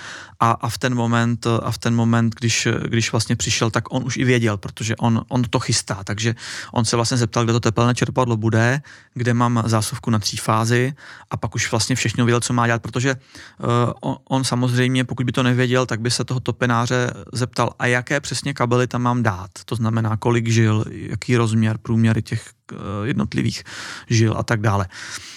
a, 0.40 0.51
a, 0.51 0.68
v 0.68 0.79
ten 0.79 0.94
moment, 0.94 1.47
a 1.47 1.70
v 1.70 1.79
ten 1.79 1.94
moment, 1.94 2.35
když, 2.40 2.68
když 2.88 3.12
vlastně 3.12 3.37
přišel, 3.37 3.70
tak 3.70 3.94
on 3.94 4.05
už 4.05 4.16
i 4.16 4.25
věděl, 4.25 4.57
protože 4.57 4.97
on, 4.97 5.25
on 5.29 5.42
to 5.42 5.61
chystá, 5.61 6.05
takže 6.05 6.35
on 6.73 6.85
se 6.85 6.97
vlastně 6.97 7.16
zeptal, 7.16 7.44
kde 7.44 7.53
to 7.53 7.61
tepelné 7.61 7.94
čerpadlo 7.94 8.37
bude, 8.37 8.83
kde 9.14 9.35
mám 9.35 9.62
zásuvku 9.66 10.11
na 10.11 10.18
tří 10.18 10.37
fázi 10.37 10.94
a 11.31 11.37
pak 11.37 11.55
už 11.55 11.70
vlastně 11.70 11.97
všechno 11.97 12.25
věděl, 12.25 12.40
co 12.40 12.53
má 12.53 12.66
dělat, 12.66 12.83
protože 12.83 13.14
uh, 13.14 13.68
on, 14.01 14.16
on 14.29 14.44
samozřejmě, 14.44 15.05
pokud 15.05 15.27
by 15.27 15.33
to 15.33 15.42
nevěděl, 15.42 15.87
tak 15.87 16.01
by 16.01 16.11
se 16.11 16.25
toho 16.25 16.40
topenáře 16.40 17.11
zeptal, 17.33 17.70
a 17.79 17.87
jaké 17.87 18.20
přesně 18.20 18.55
kabely 18.55 18.87
tam 18.87 19.03
mám 19.03 19.23
dát, 19.23 19.51
to 19.64 19.75
znamená, 19.75 20.16
kolik 20.16 20.49
žil, 20.49 20.85
jaký 20.90 21.37
rozměr, 21.37 21.79
průměry 21.79 22.23
těch 22.23 22.51
uh, 22.73 22.79
jednotlivých 23.05 23.64
žil 24.11 24.35
a 24.38 24.42
tak 24.42 24.61
dále. 24.61 24.87
Uh, 24.87 25.34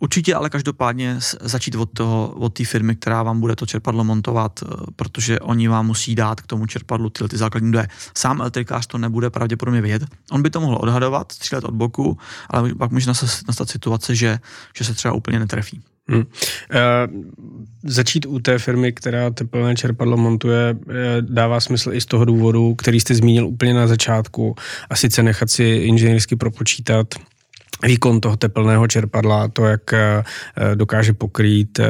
určitě 0.00 0.34
ale 0.34 0.50
každopádně 0.50 1.16
začít 1.40 1.74
od 1.74 1.90
toho, 1.92 2.28
od 2.28 2.54
té 2.54 2.64
firmy, 2.64 2.96
která 2.96 3.22
vám 3.22 3.40
bude 3.40 3.56
to 3.56 3.66
čerpadlo 3.66 4.04
montovat, 4.04 4.62
uh, 4.62 4.68
protože 4.96 5.40
oni 5.40 5.68
vám 5.68 5.86
musí 5.86 6.14
dát 6.14 6.40
k 6.40 6.46
tomu 6.46 6.66
čerpadlu 6.66 7.10
ty, 7.10 7.28
ty 7.28 7.36
základní 7.36 7.68
údaje. 7.68 7.88
Sám 8.18 8.40
elektrikář 8.40 8.86
to 8.86 8.98
nebude 8.98 9.30
pravděpodobně 9.30 9.80
vědět. 9.80 10.08
On 10.30 10.42
by 10.42 10.50
to 10.50 10.60
mohl 10.60 10.78
odhadovat, 10.80 11.32
střílet 11.32 11.64
od 11.64 11.74
boku, 11.74 12.18
ale 12.50 12.74
pak 12.74 12.90
může 12.90 13.06
nastat 13.46 13.70
situace, 13.70 14.14
že, 14.14 14.38
že 14.76 14.84
se 14.84 14.94
třeba 14.94 15.14
úplně 15.14 15.38
netrefí. 15.38 15.80
Hmm. 16.08 16.18
Uh, 16.18 16.24
začít 17.84 18.26
u 18.26 18.38
té 18.38 18.58
firmy, 18.58 18.92
která 18.92 19.30
teplné 19.30 19.74
čerpadlo 19.74 20.16
montuje, 20.16 20.76
dává 21.20 21.60
smysl 21.60 21.92
i 21.92 22.00
z 22.00 22.06
toho 22.06 22.24
důvodu, 22.24 22.74
který 22.74 23.00
jste 23.00 23.14
zmínil 23.14 23.46
úplně 23.46 23.74
na 23.74 23.86
začátku, 23.86 24.54
a 24.90 24.96
sice 24.96 25.22
nechat 25.22 25.50
si 25.50 25.64
inženýrsky 25.64 26.36
propočítat 26.36 27.14
výkon 27.82 28.20
toho 28.20 28.36
teplného 28.36 28.86
čerpadla, 28.88 29.48
to, 29.48 29.64
jak 29.64 29.92
eh, 29.92 30.24
dokáže 30.74 31.12
pokrýt 31.12 31.78
eh, 31.78 31.88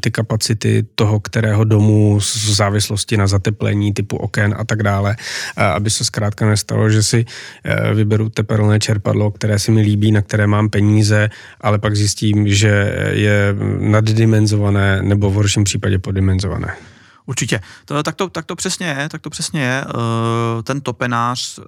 ty 0.00 0.10
kapacity 0.10 0.86
toho, 0.94 1.20
kterého 1.20 1.64
domu 1.64 2.18
v 2.18 2.50
závislosti 2.50 3.16
na 3.16 3.26
zateplení 3.26 3.92
typu 3.92 4.16
oken 4.16 4.54
a 4.58 4.64
tak 4.64 4.82
dále, 4.82 5.16
aby 5.56 5.90
se 5.90 6.04
zkrátka 6.04 6.46
nestalo, 6.46 6.90
že 6.90 7.02
si 7.02 7.24
eh, 7.64 7.94
vyberu 7.94 8.28
teplné 8.28 8.78
čerpadlo, 8.78 9.30
které 9.30 9.58
si 9.58 9.70
mi 9.70 9.80
líbí, 9.80 10.12
na 10.12 10.22
které 10.22 10.46
mám 10.46 10.68
peníze, 10.68 11.30
ale 11.60 11.78
pak 11.78 11.96
zjistím, 11.96 12.48
že 12.48 12.94
je 13.12 13.54
naddimenzované 13.78 15.02
nebo 15.02 15.30
v 15.30 15.34
horším 15.34 15.64
případě 15.64 15.98
poddimenzované. 15.98 16.74
Určitě. 17.28 17.60
To, 17.84 18.02
tak, 18.02 18.14
to, 18.14 18.28
tak 18.28 18.46
to 18.46 18.56
přesně 18.56 18.86
je, 18.86 19.08
tak 19.08 19.20
to 19.20 19.30
přesně 19.30 19.60
je. 19.60 19.84
Uh, 19.84 20.62
ten 20.62 20.80
topenář, 20.80 21.58
uh, 21.58 21.64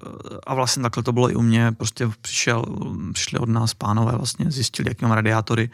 a 0.47 0.55
vlastně 0.55 0.83
takhle 0.83 1.03
to 1.03 1.13
bylo 1.13 1.31
i 1.31 1.35
u 1.35 1.43
mě, 1.43 1.73
prostě 1.73 2.11
přišel, 2.21 2.65
přišli 3.13 3.39
od 3.39 3.49
nás 3.49 3.75
pánové, 3.75 4.13
vlastně 4.13 4.51
zjistili, 4.51 4.91
jaký 4.91 5.05
mám 5.05 5.13
radiátory, 5.13 5.71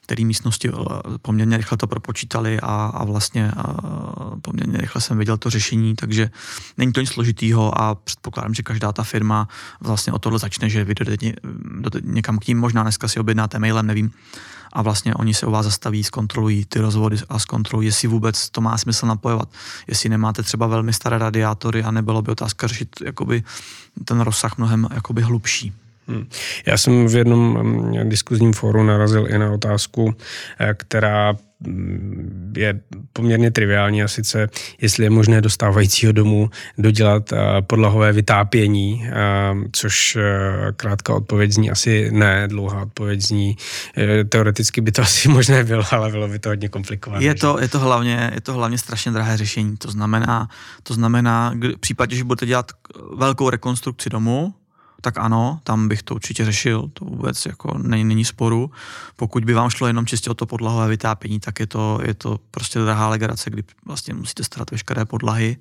který 0.00 0.24
místnosti 0.24 0.70
uh, 0.70 0.86
poměrně 1.22 1.56
rychle 1.56 1.78
to 1.78 1.86
propočítali 1.86 2.60
a, 2.60 2.92
a 2.94 3.04
vlastně 3.04 3.52
uh, 3.56 4.40
poměrně 4.40 4.78
rychle 4.78 5.00
jsem 5.00 5.18
viděl 5.18 5.36
to 5.36 5.50
řešení, 5.50 5.94
takže 5.94 6.30
není 6.78 6.92
to 6.92 7.00
nic 7.00 7.10
složitýho 7.10 7.80
a 7.80 7.94
předpokládám, 7.94 8.54
že 8.54 8.62
každá 8.62 8.92
ta 8.92 9.02
firma 9.02 9.48
vlastně 9.80 10.12
o 10.12 10.18
tohle 10.18 10.38
začne, 10.38 10.68
že 10.68 10.84
vy 10.84 10.94
jdete 10.94 12.00
někam 12.02 12.38
k 12.38 12.44
tím, 12.44 12.58
možná 12.58 12.82
dneska 12.82 13.08
si 13.08 13.20
objednáte 13.20 13.58
mailem, 13.58 13.86
nevím, 13.86 14.10
a 14.72 14.82
vlastně 14.82 15.14
oni 15.14 15.34
se 15.34 15.46
u 15.46 15.50
vás 15.50 15.64
zastaví, 15.64 16.04
zkontrolují 16.04 16.64
ty 16.64 16.80
rozvody 16.80 17.16
a 17.28 17.38
zkontrolují, 17.38 17.88
jestli 17.88 18.08
vůbec 18.08 18.50
to 18.50 18.60
má 18.60 18.78
smysl 18.78 19.06
napojovat. 19.06 19.48
Jestli 19.86 20.08
nemáte 20.08 20.42
třeba 20.42 20.66
velmi 20.66 20.92
staré 20.92 21.18
radiátory 21.18 21.82
a 21.82 21.90
nebylo 21.90 22.22
by 22.22 22.32
otázka 22.32 22.66
řešit 22.66 22.88
jakoby 23.04 23.42
ten 24.04 24.20
rozsah 24.20 24.58
mnohem 24.58 24.88
jakoby 24.94 25.22
hlubší. 25.22 25.72
Hmm. 26.08 26.28
Já 26.66 26.76
jsem 26.76 27.06
v 27.06 27.16
jednom 27.16 27.58
mm, 27.62 28.08
diskuzním 28.08 28.52
fóru 28.52 28.82
narazil 28.82 29.26
i 29.30 29.38
na 29.38 29.52
otázku, 29.52 30.14
eh, 30.58 30.74
která 30.74 31.36
mm, 31.60 32.52
je 32.56 32.80
poměrně 33.12 33.50
triviální 33.50 34.02
a 34.02 34.08
sice, 34.08 34.48
jestli 34.80 35.04
je 35.04 35.10
možné 35.10 35.40
do 35.40 35.50
stávajícího 35.50 36.12
domu 36.12 36.50
dodělat 36.78 37.32
eh, 37.32 37.36
podlahové 37.62 38.12
vytápění, 38.12 39.04
eh, 39.06 39.12
což 39.72 40.18
krátká 40.76 41.14
odpověď 41.14 41.52
zní 41.52 41.70
asi 41.70 42.10
ne, 42.12 42.48
dlouhá 42.48 42.82
odpověď 42.82 43.20
zní, 43.20 43.56
teoreticky 44.28 44.80
by 44.80 44.92
to 44.92 45.02
asi 45.08 45.28
možné 45.28 45.64
bylo, 45.64 45.84
ale 45.90 46.10
bylo 46.10 46.28
by 46.28 46.38
to 46.38 46.48
hodně 46.48 46.68
komplikované. 46.68 47.24
Je 47.24 47.34
to, 47.34 47.60
je 47.60 47.68
to, 47.68 47.78
hlavně, 47.78 48.30
je 48.34 48.40
to 48.40 48.52
hlavně 48.52 48.78
strašně 48.78 49.12
drahé 49.12 49.36
řešení, 49.36 49.76
to 49.76 49.90
znamená, 49.90 50.48
to 50.82 50.94
znamená, 50.94 51.54
v 51.76 51.80
případě, 51.80 52.16
že 52.16 52.24
budete 52.24 52.46
dělat 52.46 52.72
velkou 53.16 53.50
rekonstrukci 53.50 54.10
domu, 54.10 54.54
tak 55.00 55.18
ano, 55.18 55.60
tam 55.64 55.88
bych 55.88 56.02
to 56.02 56.14
určitě 56.14 56.44
řešil, 56.44 56.90
to 56.92 57.04
vůbec 57.04 57.46
jako 57.46 57.78
není, 57.78 58.04
není 58.04 58.24
sporu. 58.24 58.70
Pokud 59.16 59.44
by 59.44 59.54
vám 59.54 59.70
šlo 59.70 59.86
jenom 59.86 60.06
čistě 60.06 60.30
o 60.30 60.34
to 60.34 60.46
podlahové 60.46 60.88
vytápění, 60.88 61.40
tak 61.40 61.60
je 61.60 61.66
to, 61.66 62.00
je 62.04 62.14
to 62.14 62.40
prostě 62.50 62.78
drahá 62.78 63.08
legrace, 63.08 63.50
kdy 63.50 63.64
vlastně 63.86 64.14
musíte 64.14 64.44
starat 64.44 64.70
veškeré 64.70 65.04
podlahy. 65.04 65.56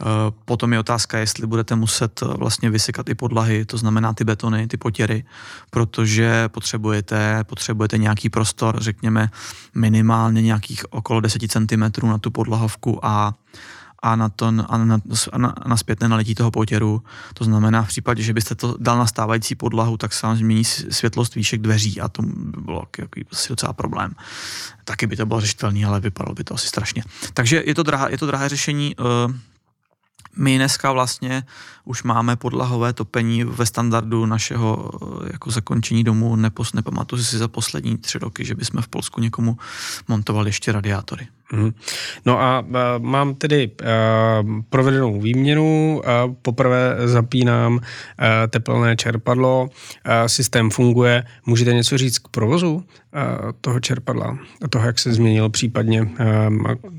Eh, 0.00 0.04
potom 0.44 0.72
je 0.72 0.78
otázka, 0.78 1.18
jestli 1.18 1.46
budete 1.46 1.76
muset 1.76 2.22
eh, 2.22 2.26
vlastně 2.26 2.70
vysykat 2.70 3.08
i 3.08 3.14
podlahy, 3.14 3.64
to 3.64 3.78
znamená 3.78 4.12
ty 4.14 4.24
betony, 4.24 4.66
ty 4.66 4.76
potěry, 4.76 5.24
protože 5.70 6.48
potřebujete, 6.48 7.44
potřebujete 7.44 7.98
nějaký 7.98 8.28
prostor, 8.28 8.82
řekněme 8.82 9.30
minimálně 9.74 10.42
nějakých 10.42 10.92
okolo 10.92 11.20
10 11.20 11.42
cm 11.48 12.06
na 12.06 12.18
tu 12.18 12.30
podlahovku 12.30 13.06
a 13.06 13.34
a 14.06 14.16
na, 14.16 14.28
to, 14.28 14.46
a 14.46 14.76
na, 14.76 15.00
a 15.32 15.38
na, 15.38 15.54
na 15.66 15.76
zpětné 15.76 16.08
nalití 16.08 16.34
toho 16.34 16.50
potěru. 16.50 17.02
To 17.34 17.44
znamená, 17.44 17.82
v 17.82 17.88
případě, 17.88 18.22
že 18.22 18.32
byste 18.32 18.54
to 18.54 18.76
dal 18.78 18.98
na 18.98 19.06
stávající 19.06 19.54
podlahu, 19.54 19.96
tak 19.96 20.12
se 20.12 20.26
vám 20.26 20.36
změní 20.36 20.64
světlost 20.64 21.34
výšek 21.34 21.60
dveří 21.60 22.00
a 22.00 22.08
to 22.08 22.22
by 22.22 22.60
bylo 22.60 22.84
asi 23.32 23.48
docela 23.48 23.72
problém. 23.72 24.14
Taky 24.84 25.06
by 25.06 25.16
to 25.16 25.26
bylo 25.26 25.40
řešitelné, 25.40 25.86
ale 25.86 26.00
vypadalo 26.00 26.34
by 26.34 26.44
to 26.44 26.54
asi 26.54 26.68
strašně. 26.68 27.02
Takže 27.34 27.62
je 27.66 27.74
to 27.74 27.82
drahé, 27.82 28.10
je 28.10 28.18
to 28.18 28.26
drahé 28.26 28.48
řešení. 28.48 28.96
Uh, 28.96 29.34
my 30.36 30.56
dneska 30.56 30.92
vlastně 30.92 31.42
už 31.84 32.02
máme 32.02 32.36
podlahové 32.36 32.92
topení 32.92 33.44
ve 33.44 33.66
standardu 33.66 34.26
našeho 34.26 34.90
eh, 34.94 35.28
jako 35.32 35.50
zakončení 35.50 36.04
domu. 36.04 36.36
Nepos, 36.36 36.72
nepamatuji 36.72 37.24
si 37.24 37.38
za 37.38 37.48
poslední 37.48 37.98
tři 37.98 38.18
roky, 38.18 38.44
že 38.44 38.54
bychom 38.54 38.82
v 38.82 38.88
Polsku 38.88 39.20
někomu 39.20 39.56
montovali 40.08 40.48
ještě 40.48 40.72
radiátory. 40.72 41.26
Mm. 41.52 41.72
No 42.24 42.40
a 42.40 42.60
uh, 42.60 42.74
mám 42.98 43.34
tedy 43.34 43.70
uh, 43.70 44.60
provedenou 44.70 45.20
výměnu, 45.20 46.00
uh, 46.26 46.34
poprvé 46.42 46.96
zapínám 47.04 47.74
uh, 47.74 47.80
teplné 48.48 48.96
čerpadlo, 48.96 49.62
uh, 49.62 49.70
systém 50.26 50.70
funguje. 50.70 51.24
Můžete 51.46 51.74
něco 51.74 51.98
říct 51.98 52.18
k 52.18 52.28
provozu 52.28 52.74
uh, 52.74 52.82
toho 53.60 53.80
čerpadla 53.80 54.38
a 54.64 54.68
toho, 54.68 54.86
jak 54.86 54.98
se 54.98 55.12
změnil 55.12 55.48
případně 55.48 56.02
uh, 56.02 56.08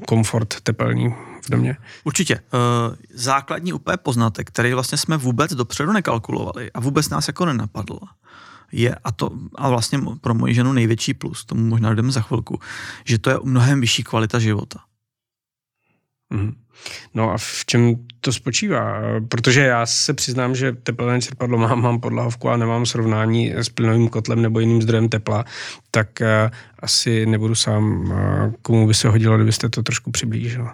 komfort 0.08 0.62
tepelný 0.62 1.14
v 1.48 1.50
domě? 1.50 1.78
Určitě. 2.04 2.36
Uh, 2.36 2.96
základní 3.14 3.74
úplně 3.74 3.98
poznatek, 3.98 4.48
který 4.48 4.74
vlastně 4.74 4.98
jsme 4.98 5.18
vůbec 5.18 5.54
dopředu 5.54 5.92
nekalkulovali 5.92 6.72
a 6.72 6.80
vůbec 6.80 7.10
nás 7.10 7.28
jako 7.28 7.46
nenapadl, 7.46 8.00
je, 8.72 8.96
a 9.04 9.12
to 9.12 9.32
a 9.56 9.70
vlastně 9.70 10.00
pro 10.22 10.34
moji 10.34 10.54
ženu 10.54 10.74
největší 10.74 11.14
plus, 11.14 11.46
tomu 11.46 11.66
možná 11.66 11.94
jdeme 11.94 12.12
za 12.12 12.22
chvilku, 12.22 12.60
že 13.06 13.20
to 13.20 13.30
je 13.30 13.38
mnohem 13.44 13.82
vyšší 13.82 14.04
kvalita 14.04 14.40
života. 14.40 14.80
Mm-hmm. 16.34 16.54
No 17.14 17.32
a 17.32 17.38
v 17.38 17.66
čem 17.66 17.96
to 18.22 18.34
spočívá? 18.34 19.02
Protože 19.30 19.62
já 19.62 19.86
se 19.86 20.14
přiznám, 20.14 20.56
že 20.56 20.72
teplné 20.72 21.22
čerpadlo 21.22 21.58
mám, 21.58 21.82
mám 21.82 22.00
podlahovku 22.00 22.50
a 22.50 22.58
nemám 22.58 22.86
srovnání 22.86 23.54
s 23.54 23.70
plynovým 23.70 24.10
kotlem 24.10 24.42
nebo 24.42 24.60
jiným 24.60 24.82
zdrojem 24.82 25.10
tepla, 25.10 25.46
tak 25.92 26.08
uh, 26.22 26.52
asi 26.80 27.26
nebudu 27.26 27.56
sám, 27.56 28.00
uh, 28.00 28.16
komu 28.62 28.88
by 28.88 28.94
se 28.94 29.08
hodilo, 29.08 29.36
kdybyste 29.36 29.70
to 29.70 29.84
trošku 29.84 30.12
přiblížil. 30.12 30.68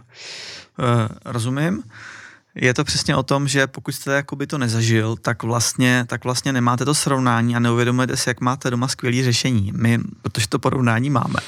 Uh, 0.80 0.86
rozumím. 1.26 1.84
Je 2.56 2.74
to 2.74 2.84
přesně 2.84 3.16
o 3.16 3.24
tom, 3.24 3.48
že 3.48 3.68
pokud 3.68 3.92
jste 3.92 4.14
jakoby 4.14 4.48
to 4.48 4.58
nezažil, 4.58 5.16
tak 5.16 5.44
vlastně, 5.44 6.06
tak 6.08 6.24
vlastně 6.24 6.54
nemáte 6.54 6.86
to 6.86 6.94
srovnání 6.94 7.56
a 7.56 7.60
neuvědomujete 7.60 8.18
si, 8.18 8.30
jak 8.30 8.42
máte 8.42 8.70
doma 8.70 8.88
skvělé 8.88 9.24
řešení. 9.24 9.72
My, 9.76 10.00
protože 10.22 10.48
to 10.48 10.60
porovnání 10.60 11.10
máme, 11.10 11.40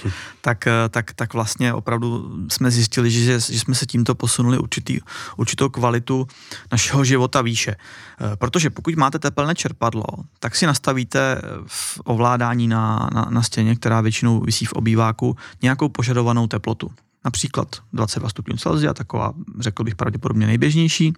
tak, 0.41 0.67
tak, 0.89 1.13
tak 1.13 1.33
vlastně 1.33 1.73
opravdu 1.73 2.35
jsme 2.49 2.71
zjistili, 2.71 3.11
že, 3.11 3.39
že 3.39 3.59
jsme 3.59 3.75
se 3.75 3.85
tímto 3.85 4.15
posunuli 4.15 4.57
určitý, 4.57 4.99
určitou 5.37 5.69
kvalitu 5.69 6.27
našeho 6.71 7.03
života 7.03 7.41
výše. 7.41 7.75
Eh, 7.75 8.35
protože 8.35 8.69
pokud 8.69 8.95
máte 8.95 9.19
tepelné 9.19 9.55
čerpadlo, 9.55 10.05
tak 10.39 10.55
si 10.55 10.65
nastavíte 10.65 11.41
v 11.67 12.01
ovládání 12.03 12.67
na, 12.67 13.09
na, 13.13 13.27
na 13.29 13.41
stěně, 13.41 13.75
která 13.75 14.01
většinou 14.01 14.39
visí 14.39 14.65
v 14.65 14.73
obýváku, 14.73 15.37
nějakou 15.61 15.89
požadovanou 15.89 16.47
teplotu 16.47 16.91
například 17.25 17.75
22 17.93 18.29
stupňů 18.29 18.57
Celsia, 18.57 18.93
taková, 18.93 19.33
řekl 19.59 19.83
bych, 19.83 19.95
pravděpodobně 19.95 20.47
nejběžnější. 20.47 21.13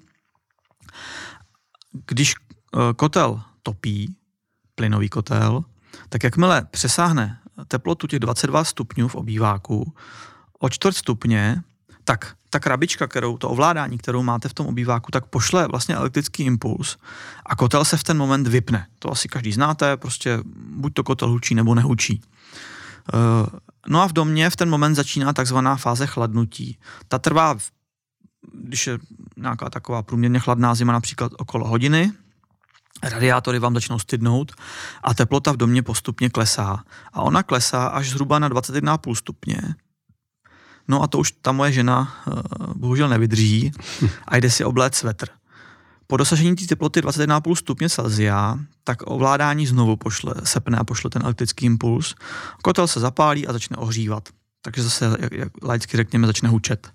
Když 2.08 2.36
eh, 2.36 2.94
kotel 2.96 3.42
topí, 3.64 4.16
plynový 4.76 5.10
kotel, 5.10 5.64
tak 6.10 6.24
jakmile 6.24 6.68
přesáhne 6.72 7.40
teplotu 7.68 8.08
těch 8.08 8.20
22 8.20 8.64
stupňů 8.64 9.08
v 9.08 9.16
obýváku 9.16 9.94
o 10.60 10.70
čtvrt 10.70 10.94
stupně, 10.94 11.64
tak 12.04 12.36
ta 12.50 12.60
krabička, 12.60 13.08
kterou, 13.08 13.38
to 13.38 13.50
ovládání, 13.50 13.98
kterou 13.98 14.24
máte 14.24 14.50
v 14.50 14.54
tom 14.54 14.68
obýváku, 14.68 15.12
tak 15.12 15.26
pošle 15.26 15.68
vlastně 15.68 15.96
elektrický 15.96 16.44
impuls 16.44 16.98
a 17.46 17.56
kotel 17.56 17.86
se 17.86 17.98
v 17.98 18.04
ten 18.04 18.18
moment 18.18 18.48
vypne. 18.48 18.88
To 19.00 19.12
asi 19.12 19.28
každý 19.28 19.52
znáte, 19.52 19.98
prostě 19.98 20.40
buď 20.56 20.94
to 20.94 21.04
kotel 21.04 21.30
hučí 21.30 21.56
nebo 21.56 21.76
nehučí. 21.76 22.22
Eh, 23.88 23.94
no 23.94 24.02
a 24.02 24.08
v 24.08 24.14
domě 24.14 24.50
v 24.50 24.56
ten 24.56 24.70
moment 24.70 24.96
začíná 24.96 25.34
takzvaná 25.34 25.76
fáze 25.76 26.08
chladnutí. 26.08 26.78
Ta 27.08 27.20
trvá, 27.20 27.58
když 28.54 28.88
je 28.88 29.00
nějaká 29.38 29.70
taková 29.70 30.04
průměrně 30.04 30.40
chladná 30.40 30.76
zima, 30.76 30.94
například 30.94 31.32
okolo 31.38 31.68
hodiny, 31.68 32.12
radiátory 33.04 33.60
vám 33.60 33.74
začnou 33.74 34.00
stydnout 34.00 34.52
a 35.04 35.14
teplota 35.14 35.52
v 35.52 35.58
domě 35.58 35.84
postupně 35.84 36.30
klesá. 36.30 36.84
A 37.14 37.22
ona 37.22 37.44
klesá 37.44 37.88
až 37.88 38.10
zhruba 38.10 38.40
na 38.40 38.50
21,5 38.50 39.16
stupně. 39.16 39.62
No 40.88 41.04
a 41.04 41.08
to 41.08 41.18
už 41.18 41.32
ta 41.32 41.52
moje 41.52 41.72
žena 41.72 42.24
uh, 42.28 42.34
bohužel 42.74 43.10
nevydrží 43.10 43.72
a 44.28 44.38
jde 44.38 44.50
si 44.50 44.64
obléct 44.64 44.96
svetr. 44.96 45.28
Po 46.08 46.18
dosažení 46.18 46.56
té 46.56 46.66
teploty 46.66 47.02
21,5 47.02 47.56
stupně 47.56 47.90
Celsia, 47.90 48.60
tak 48.84 48.98
ovládání 49.06 49.68
znovu 49.68 49.96
pošle, 49.96 50.34
sepne 50.44 50.78
a 50.78 50.84
pošle 50.84 51.10
ten 51.10 51.22
elektrický 51.26 51.66
impuls. 51.66 52.16
Kotel 52.62 52.88
se 52.88 53.00
zapálí 53.00 53.48
a 53.48 53.54
začne 53.54 53.78
ohřívat. 53.78 54.30
Takže 54.62 54.84
zase, 54.84 55.18
jak, 55.20 55.34
jak 55.34 55.52
laicky 55.62 55.98
řekněme, 55.98 56.28
začne 56.28 56.50
hučet. 56.50 56.92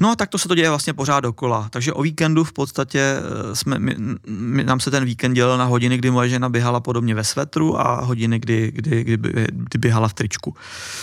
No 0.00 0.10
a 0.10 0.16
tak 0.16 0.28
to 0.28 0.38
se 0.38 0.48
to 0.48 0.54
děje 0.54 0.68
vlastně 0.68 0.92
pořád 0.92 1.20
dokola. 1.20 1.68
Takže 1.70 1.92
o 1.92 2.02
víkendu 2.02 2.44
v 2.44 2.52
podstatě 2.52 3.00
eh, 3.00 3.56
jsme, 3.56 3.78
my, 3.78 3.96
my, 4.26 4.64
nám 4.64 4.80
se 4.80 4.90
ten 4.90 5.04
víkend 5.04 5.34
dělal 5.34 5.58
na 5.58 5.64
hodiny, 5.64 5.98
kdy 5.98 6.10
moje 6.10 6.28
žena 6.28 6.48
běhala 6.48 6.80
podobně 6.80 7.14
ve 7.14 7.24
svetru 7.24 7.80
a 7.80 8.00
hodiny, 8.00 8.38
kdy, 8.38 8.72
kdy, 8.74 9.04
kdy, 9.04 9.46
kdy 9.50 9.78
běhala 9.78 10.08
v 10.08 10.14
tričku. 10.14 10.54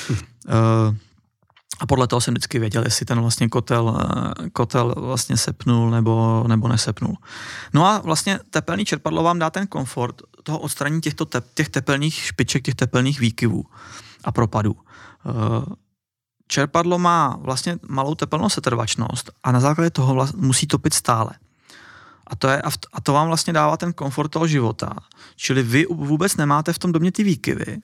Hm. 0.09 0.13
Uh, 0.13 0.95
a 1.81 1.85
podle 1.85 2.07
toho 2.07 2.21
jsem 2.21 2.33
vždycky 2.33 2.59
věděl, 2.59 2.83
jestli 2.85 3.05
ten 3.05 3.21
vlastně 3.21 3.49
kotel, 3.49 3.97
eh, 4.45 4.49
kotel 4.49 4.95
vlastně 4.97 5.37
sepnul 5.37 5.89
nebo, 5.89 6.43
nebo 6.47 6.67
nesepnul. 6.67 7.17
No 7.73 7.85
a 7.85 7.99
vlastně 7.99 8.39
tepelný 8.49 8.85
čerpadlo 8.85 9.23
vám 9.23 9.39
dá 9.39 9.49
ten 9.49 9.67
komfort 9.67 10.21
toho 10.43 10.59
odstranění 10.59 11.01
těchto 11.01 11.25
tep, 11.25 11.45
těch 11.53 11.69
tepelných 11.69 12.15
špiček, 12.15 12.63
těch 12.63 12.75
tepelných 12.75 13.19
výkyvů 13.19 13.65
a 14.23 14.31
propadů. 14.31 14.75
Eh, 14.77 15.75
čerpadlo 16.47 16.99
má 16.99 17.37
vlastně 17.41 17.79
malou 17.89 18.15
tepelnou 18.15 18.49
setrvačnost 18.49 19.31
a 19.43 19.51
na 19.51 19.59
základě 19.59 19.89
toho 19.89 20.13
vlastně 20.13 20.41
musí 20.41 20.67
topit 20.67 20.93
stále. 20.93 21.31
A 22.27 22.35
to, 22.35 22.47
je, 22.47 22.61
a 22.93 23.01
to 23.01 23.13
vám 23.13 23.27
vlastně 23.27 23.53
dává 23.53 23.77
ten 23.77 23.93
komfort 23.93 24.29
toho 24.29 24.47
života. 24.47 24.93
Čili 25.35 25.63
vy 25.63 25.85
vůbec 25.89 26.35
nemáte 26.35 26.73
v 26.73 26.79
tom 26.79 26.91
domě 26.91 27.11
ty 27.11 27.23
výkyvy, 27.23 27.77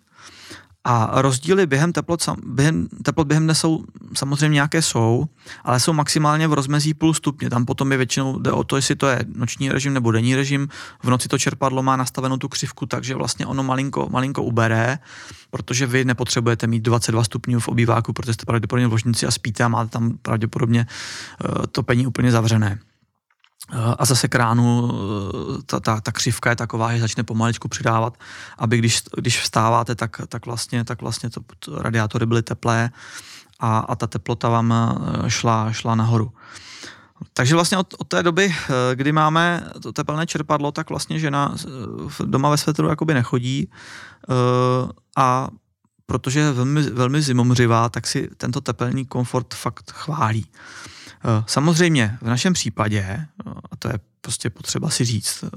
a 0.89 1.21
rozdíly 1.21 1.65
během 1.65 1.93
teplot, 1.93 2.29
během, 2.45 2.87
teplot 3.03 3.27
během 3.27 3.43
dne 3.43 3.55
jsou 3.55 3.83
samozřejmě 4.13 4.53
nějaké 4.53 4.81
jsou, 4.81 5.25
ale 5.63 5.79
jsou 5.79 5.93
maximálně 5.93 6.47
v 6.47 6.53
rozmezí 6.53 6.93
půl 6.93 7.13
stupně. 7.13 7.49
Tam 7.49 7.65
potom 7.65 7.91
je 7.91 7.97
většinou 7.97 8.39
jde 8.39 8.51
o 8.51 8.63
to, 8.63 8.75
jestli 8.75 8.95
to 8.95 9.07
je 9.07 9.19
noční 9.35 9.71
režim 9.71 9.93
nebo 9.93 10.11
denní 10.11 10.35
režim. 10.35 10.67
V 11.03 11.09
noci 11.09 11.27
to 11.27 11.37
čerpadlo 11.37 11.83
má 11.83 11.95
nastavenou 11.95 12.37
tu 12.37 12.47
křivku, 12.47 12.85
takže 12.85 13.15
vlastně 13.15 13.45
ono 13.45 13.63
malinko, 13.63 14.07
malinko 14.11 14.43
ubere, 14.43 14.99
protože 15.49 15.87
vy 15.87 16.05
nepotřebujete 16.05 16.67
mít 16.67 16.83
22 16.83 17.23
stupňů 17.23 17.59
v 17.59 17.67
obýváku, 17.67 18.13
protože 18.13 18.33
jste 18.33 18.45
pravděpodobně 18.45 18.87
v 18.87 18.91
ložnici 18.91 19.27
a 19.27 19.31
spíte 19.31 19.63
a 19.63 19.67
máte 19.67 19.89
tam 19.89 20.17
pravděpodobně 20.21 20.87
uh, 20.87 21.65
topení 21.71 22.07
úplně 22.07 22.31
zavřené. 22.31 22.79
A 23.97 24.05
zase 24.05 24.27
kránu 24.27 24.91
eh, 24.91 25.61
ta, 25.65 25.79
ta, 25.79 26.01
ta 26.01 26.11
křivka 26.11 26.49
je 26.49 26.55
taková, 26.55 26.93
že 26.93 26.99
začne 26.99 27.23
pomaličku 27.23 27.67
přidávat, 27.67 28.17
aby 28.57 28.77
když, 28.77 29.03
když 29.17 29.41
vstáváte, 29.41 29.95
tak, 29.95 30.21
tak 30.27 30.45
vlastně, 30.45 30.83
tak 30.83 31.01
vlastně 31.01 31.29
to, 31.29 31.41
to 31.59 31.81
radiátory 31.81 32.25
byly 32.25 32.43
teplé 32.43 32.89
a, 33.59 33.79
a 33.79 33.95
ta 33.95 34.07
teplota 34.07 34.49
vám 34.49 34.73
eh, 34.73 35.29
šla, 35.29 35.71
šla 35.71 35.95
nahoru. 35.95 36.31
Takže 37.33 37.55
vlastně 37.55 37.77
od, 37.77 37.93
od 37.97 38.07
té 38.07 38.23
doby, 38.23 38.55
eh, 38.55 38.95
kdy 38.95 39.11
máme 39.11 39.69
to 39.81 39.91
tepelné 39.91 40.27
čerpadlo, 40.27 40.71
tak 40.71 40.89
vlastně 40.89 41.19
žena 41.19 41.55
doma 42.25 42.49
ve 42.49 42.57
svetru 42.57 42.87
jakoby 42.87 43.13
nechodí 43.13 43.71
a 45.17 45.47
protože 46.05 46.39
je 46.39 46.51
velmi, 46.51 46.81
velmi 46.81 47.21
zimomřivá, 47.21 47.89
tak 47.89 48.07
si 48.07 48.29
tento 48.37 48.61
tepelný 48.61 49.05
komfort 49.05 49.53
fakt 49.53 49.91
chválí. 49.91 50.45
Eh, 50.47 50.96
samozřejmě 51.45 52.17
v 52.21 52.27
našem 52.27 52.53
případě, 52.53 52.99
eh, 53.09 53.25
a 53.71 53.75
to 53.75 53.87
je 53.87 53.99
prostě 54.21 54.49
potřeba 54.49 54.89
si 54.89 55.05
říct, 55.05 55.43
eh, 55.43 55.49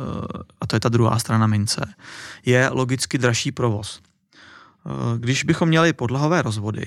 a 0.61 0.67
to 0.67 0.77
je 0.77 0.81
ta 0.81 0.89
druhá 0.89 1.19
strana 1.19 1.47
mince, 1.47 1.95
je 2.47 2.69
logicky 2.69 3.19
dražší 3.19 3.53
provoz. 3.53 4.01
Když 5.19 5.45
bychom 5.45 5.69
měli 5.69 5.93
podlahové 5.93 6.43
rozvody, 6.43 6.85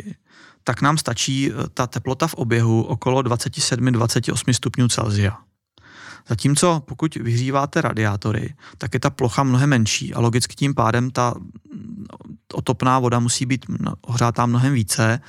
tak 0.64 0.82
nám 0.82 0.98
stačí 0.98 1.52
ta 1.74 1.88
teplota 1.88 2.28
v 2.28 2.34
oběhu 2.34 2.84
okolo 2.84 3.22
27-28 3.22 4.54
stupňů 4.54 4.88
Celsia. 4.88 5.38
Zatímco 6.28 6.84
pokud 6.86 7.16
vyhříváte 7.16 7.82
radiátory, 7.82 8.54
tak 8.78 8.94
je 8.94 9.00
ta 9.00 9.10
plocha 9.10 9.44
mnohem 9.44 9.70
menší 9.70 10.14
a 10.14 10.20
logicky 10.20 10.56
tím 10.56 10.76
pádem 10.76 11.12
ta 11.12 11.34
otopná 12.54 13.00
voda 13.00 13.20
musí 13.20 13.46
být 13.46 13.66
ohřátá 14.02 14.46
mnohem 14.46 14.74
více 14.74 15.20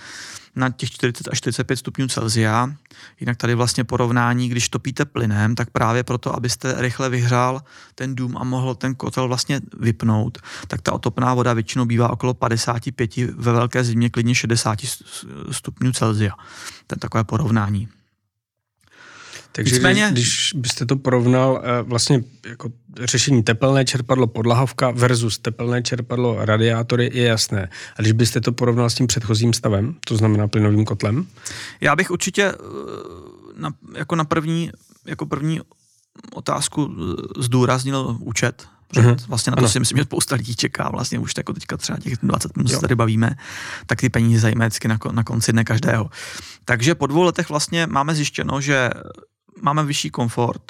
na 0.56 0.70
těch 0.70 0.90
40 0.90 1.28
až 1.28 1.38
45 1.38 1.76
stupňů 1.76 2.08
Celsia. 2.08 2.74
Jinak 3.20 3.36
tady 3.36 3.54
vlastně 3.54 3.84
porovnání, 3.84 4.48
když 4.48 4.68
topíte 4.68 5.04
plynem, 5.04 5.54
tak 5.54 5.70
právě 5.70 6.02
proto, 6.02 6.34
abyste 6.34 6.74
rychle 6.78 7.08
vyhřál 7.08 7.62
ten 7.94 8.14
dům 8.14 8.36
a 8.36 8.44
mohl 8.44 8.74
ten 8.74 8.94
kotel 8.94 9.28
vlastně 9.28 9.60
vypnout, 9.78 10.38
tak 10.66 10.82
ta 10.82 10.92
otopná 10.92 11.34
voda 11.34 11.52
většinou 11.52 11.84
bývá 11.84 12.10
okolo 12.10 12.34
55, 12.34 13.16
ve 13.16 13.52
velké 13.52 13.84
zimě 13.84 14.10
klidně 14.10 14.34
60 14.34 14.78
stupňů 15.50 15.92
Celsia. 15.92 16.34
To 16.86 16.94
je 16.94 16.98
takové 16.98 17.24
porovnání. 17.24 17.88
Takže 19.56 19.74
Nicméně... 19.74 20.08
když, 20.12 20.50
když 20.52 20.52
byste 20.62 20.86
to 20.86 20.96
porovnal 20.96 21.62
eh, 21.62 21.82
vlastně 21.82 22.24
jako 22.48 22.72
řešení 23.00 23.42
tepelné 23.42 23.84
čerpadlo 23.84 24.26
podlahovka 24.26 24.90
versus 24.90 25.38
tepelné 25.38 25.82
čerpadlo 25.82 26.44
radiátory 26.44 27.10
je 27.12 27.24
jasné. 27.24 27.70
A 27.96 28.02
když 28.02 28.12
byste 28.12 28.40
to 28.40 28.52
porovnal 28.52 28.90
s 28.90 28.94
tím 28.94 29.06
předchozím 29.06 29.52
stavem, 29.52 29.94
to 30.06 30.16
znamená 30.16 30.48
plynovým 30.48 30.84
kotlem? 30.84 31.26
Já 31.80 31.96
bych 31.96 32.10
určitě 32.10 32.42
eh, 32.44 32.56
na, 33.56 33.70
jako 33.96 34.16
na 34.16 34.24
první, 34.24 34.70
jako 35.04 35.26
první 35.26 35.60
otázku 36.32 36.90
eh, 36.90 37.42
zdůraznil 37.42 38.16
účet, 38.20 38.66
Uh-huh. 38.94 39.16
Vlastně 39.28 39.50
na 39.50 39.56
to 39.56 39.58
ano. 39.58 39.68
si 39.68 39.80
myslím, 39.80 39.98
že 39.98 40.04
spousta 40.04 40.36
lidí 40.36 40.56
čeká, 40.56 40.88
vlastně 40.90 41.18
už 41.18 41.32
jako 41.36 41.52
teďka 41.52 41.76
třeba 41.76 41.98
těch 41.98 42.18
20 42.22 42.56
minut 42.56 42.68
se 42.68 42.80
tady 42.80 42.94
bavíme, 42.94 43.36
tak 43.86 44.00
ty 44.00 44.08
peníze 44.08 44.40
zajímají 44.40 44.68
vždycky 44.68 44.88
na, 44.88 44.98
na 45.10 45.24
konci 45.24 45.52
dne 45.52 45.64
každého. 45.64 46.10
Takže 46.64 46.94
po 46.94 47.06
dvou 47.06 47.22
letech 47.22 47.48
vlastně 47.48 47.86
máme 47.86 48.14
zjištěno, 48.14 48.60
že 48.60 48.90
máme 49.62 49.84
vyšší 49.84 50.10
komfort 50.10 50.62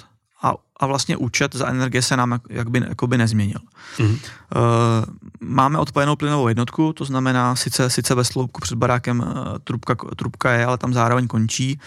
a, 0.42 0.54
a 0.76 0.86
vlastně 0.86 1.16
účet 1.16 1.54
za 1.54 1.66
energie 1.66 2.02
se 2.02 2.16
nám 2.16 2.40
jakby, 2.50 2.82
jakoby 2.88 3.18
nezměnil. 3.18 3.60
Mm-hmm. 3.96 4.12
Uh, 4.12 4.20
máme 5.40 5.78
odpojenou 5.78 6.16
plynovou 6.16 6.48
jednotku, 6.48 6.92
to 6.92 7.04
znamená 7.04 7.56
sice, 7.56 7.90
sice 7.90 8.14
ve 8.14 8.24
sloupku 8.24 8.60
před 8.60 8.78
barákem 8.78 9.20
uh, 9.20 9.58
trubka, 9.64 9.94
trubka 9.94 10.52
je, 10.52 10.66
ale 10.66 10.78
tam 10.78 10.92
zároveň 10.92 11.26
končí 11.26 11.80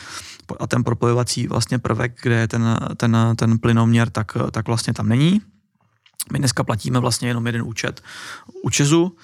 a 0.60 0.68
ten 0.68 0.84
propojovací 0.84 1.48
vlastně 1.48 1.80
prvek, 1.80 2.20
kde 2.22 2.36
je 2.36 2.48
ten, 2.48 2.80
ten, 2.98 3.18
ten 3.36 3.60
plynoměr, 3.60 4.10
tak, 4.10 4.38
tak 4.52 4.68
vlastně 4.68 4.94
tam 4.94 5.10
není. 5.10 5.42
My 6.32 6.40
dneska 6.40 6.64
platíme 6.64 7.00
vlastně 7.00 7.28
jenom 7.28 7.46
jeden 7.46 7.62
účet 7.62 8.02
u 8.64 8.70
Česu 8.70 9.16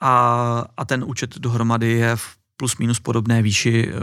a, 0.00 0.64
a 0.76 0.84
ten 0.84 1.04
účet 1.06 1.38
dohromady 1.38 1.92
je 1.92 2.16
v 2.16 2.39
plus 2.60 2.76
minus 2.76 3.00
podobné 3.00 3.40
výši 3.42 3.88
uh, 3.88 3.96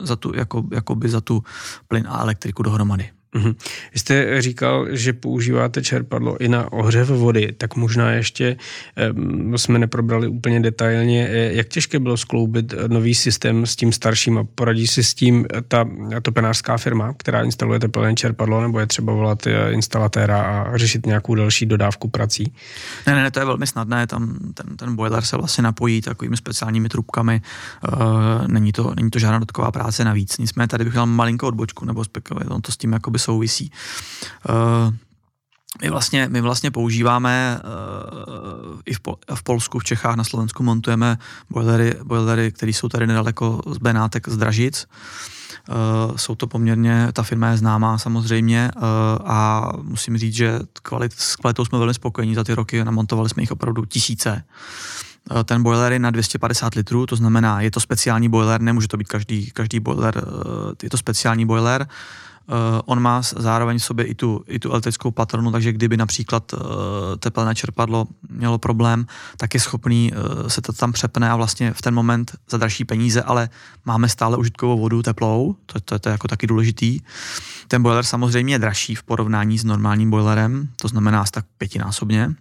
za 0.00 0.16
tu, 0.16 0.32
jako, 0.32 0.64
jakoby 0.72 1.08
za 1.08 1.20
tu 1.20 1.44
plyn 1.88 2.08
a 2.08 2.24
elektriku 2.24 2.62
dohromady. 2.62 3.19
Mm-hmm. 3.34 3.54
Jste 3.94 4.42
říkal, 4.42 4.86
že 4.90 5.12
používáte 5.12 5.82
čerpadlo 5.82 6.36
i 6.40 6.48
na 6.48 6.72
ohřev 6.72 7.08
vody, 7.08 7.54
tak 7.58 7.76
možná 7.76 8.10
ještě 8.10 8.56
e, 9.54 9.58
jsme 9.58 9.78
neprobrali 9.78 10.28
úplně 10.28 10.60
detailně, 10.60 11.28
e, 11.28 11.52
jak 11.52 11.68
těžké 11.68 11.98
bylo 11.98 12.16
skloubit 12.16 12.74
nový 12.86 13.14
systém 13.14 13.66
s 13.66 13.76
tím 13.76 13.92
starším 13.92 14.38
a 14.38 14.44
poradí 14.44 14.86
si 14.86 15.04
s 15.04 15.14
tím 15.14 15.46
ta 15.68 15.88
topenářská 16.22 16.76
firma, 16.76 17.14
která 17.16 17.42
instaluje 17.42 17.80
teplné 17.80 18.14
čerpadlo, 18.14 18.60
nebo 18.60 18.80
je 18.80 18.86
třeba 18.86 19.12
volat 19.12 19.46
e, 19.46 19.72
instalatéra 19.72 20.42
a 20.42 20.76
řešit 20.76 21.06
nějakou 21.06 21.34
další 21.34 21.66
dodávku 21.66 22.08
prací? 22.08 22.52
Ne, 23.06 23.14
ne, 23.14 23.22
ne, 23.22 23.30
to 23.30 23.38
je 23.38 23.44
velmi 23.44 23.66
snadné, 23.66 24.06
tam 24.06 24.38
ten, 24.54 24.76
ten 24.76 24.96
boiler 24.96 25.22
se 25.22 25.36
vlastně 25.36 25.62
napojí 25.62 26.00
takovými 26.00 26.36
speciálními 26.36 26.88
trubkami, 26.88 27.34
e, 27.34 28.48
není, 28.48 28.72
to, 28.72 28.94
není 28.96 29.10
to 29.10 29.18
žádná 29.18 29.38
dotková 29.38 29.70
práce 29.70 30.04
navíc, 30.04 30.38
nicméně 30.38 30.68
tady 30.68 30.84
bych 30.84 30.92
měl 30.92 31.06
malinkou 31.06 31.46
odbočku, 31.46 31.84
nebo 31.84 32.04
spekové, 32.04 32.44
on 32.44 32.62
to 32.62 32.72
s 32.72 32.76
tím 32.76 32.92
jakoby 32.92 33.19
souvisí. 33.20 33.70
Uh, 34.48 34.94
my 35.82 35.90
vlastně, 35.90 36.28
my 36.28 36.40
vlastně 36.40 36.70
používáme 36.70 37.60
uh, 37.64 38.80
i 38.86 38.94
v, 38.94 39.00
Pol- 39.00 39.16
v 39.34 39.42
Polsku, 39.42 39.78
v 39.78 39.84
Čechách, 39.84 40.16
na 40.16 40.24
Slovensku 40.24 40.62
montujeme 40.62 41.18
boilery, 41.50 41.94
boilery 42.04 42.52
které 42.52 42.72
jsou 42.72 42.88
tady 42.88 43.06
nedaleko 43.06 43.60
z 43.66 43.78
Benátek, 43.78 44.28
z 44.28 44.36
Dražic. 44.36 44.86
Uh, 45.68 46.16
jsou 46.16 46.34
to 46.34 46.46
poměrně, 46.46 47.08
ta 47.12 47.22
firma 47.22 47.48
je 47.48 47.56
známá 47.56 47.98
samozřejmě 47.98 48.70
uh, 48.76 48.82
a 49.24 49.68
musím 49.82 50.18
říct, 50.18 50.34
že 50.34 50.58
kvalit, 50.82 51.12
s 51.12 51.36
kvalitou 51.36 51.64
jsme 51.64 51.78
velmi 51.78 51.94
spokojení 51.94 52.34
za 52.34 52.44
ty 52.44 52.54
roky, 52.54 52.84
namontovali 52.84 53.28
jsme 53.28 53.42
jich 53.42 53.52
opravdu 53.52 53.84
tisíce. 53.84 54.44
Ten 55.44 55.62
boiler 55.62 55.92
je 55.92 55.98
na 55.98 56.10
250 56.10 56.74
litrů, 56.74 57.06
to 57.06 57.16
znamená, 57.16 57.60
je 57.60 57.70
to 57.70 57.80
speciální 57.80 58.28
boiler, 58.28 58.60
nemůže 58.60 58.88
to 58.88 58.96
být 58.96 59.08
každý, 59.08 59.50
každý 59.50 59.80
boiler, 59.80 60.24
je 60.82 60.90
to 60.90 60.96
speciální 60.96 61.46
boiler. 61.46 61.88
Uh, 62.50 62.80
on 62.84 63.00
má 63.00 63.22
zároveň 63.22 63.78
v 63.78 63.84
sobě 63.84 64.04
i 64.04 64.14
tu, 64.14 64.44
i 64.46 64.58
tu 64.58 64.70
elektrickou 64.70 65.10
patronu, 65.10 65.52
takže 65.52 65.72
kdyby 65.72 65.96
například 65.96 66.52
uh, 66.52 66.60
tepelné 67.18 67.54
čerpadlo 67.54 68.06
mělo 68.30 68.58
problém, 68.58 69.06
tak 69.36 69.54
je 69.54 69.60
schopný 69.60 70.12
uh, 70.12 70.48
se 70.48 70.60
to 70.60 70.72
tam 70.72 70.92
přepne 70.92 71.30
a 71.30 71.36
vlastně 71.36 71.72
v 71.72 71.82
ten 71.82 71.94
moment 71.94 72.32
za 72.50 72.58
další 72.58 72.84
peníze, 72.84 73.22
ale 73.22 73.48
máme 73.84 74.08
stále 74.08 74.36
užitkovou 74.36 74.78
vodu 74.78 75.02
teplou, 75.02 75.56
to, 75.66 75.80
to, 75.80 75.98
to 75.98 76.08
je 76.08 76.12
jako 76.12 76.28
taky 76.28 76.46
důležitý. 76.46 77.00
Ten 77.68 77.82
boiler 77.82 78.04
samozřejmě 78.04 78.54
je 78.54 78.58
dražší 78.58 78.94
v 78.94 79.02
porovnání 79.02 79.58
s 79.58 79.64
normálním 79.64 80.10
boilerem, 80.10 80.68
to 80.76 80.88
znamená 80.88 81.20
asi 81.20 81.32
tak 81.32 81.44
pětinásobně, 81.58 82.34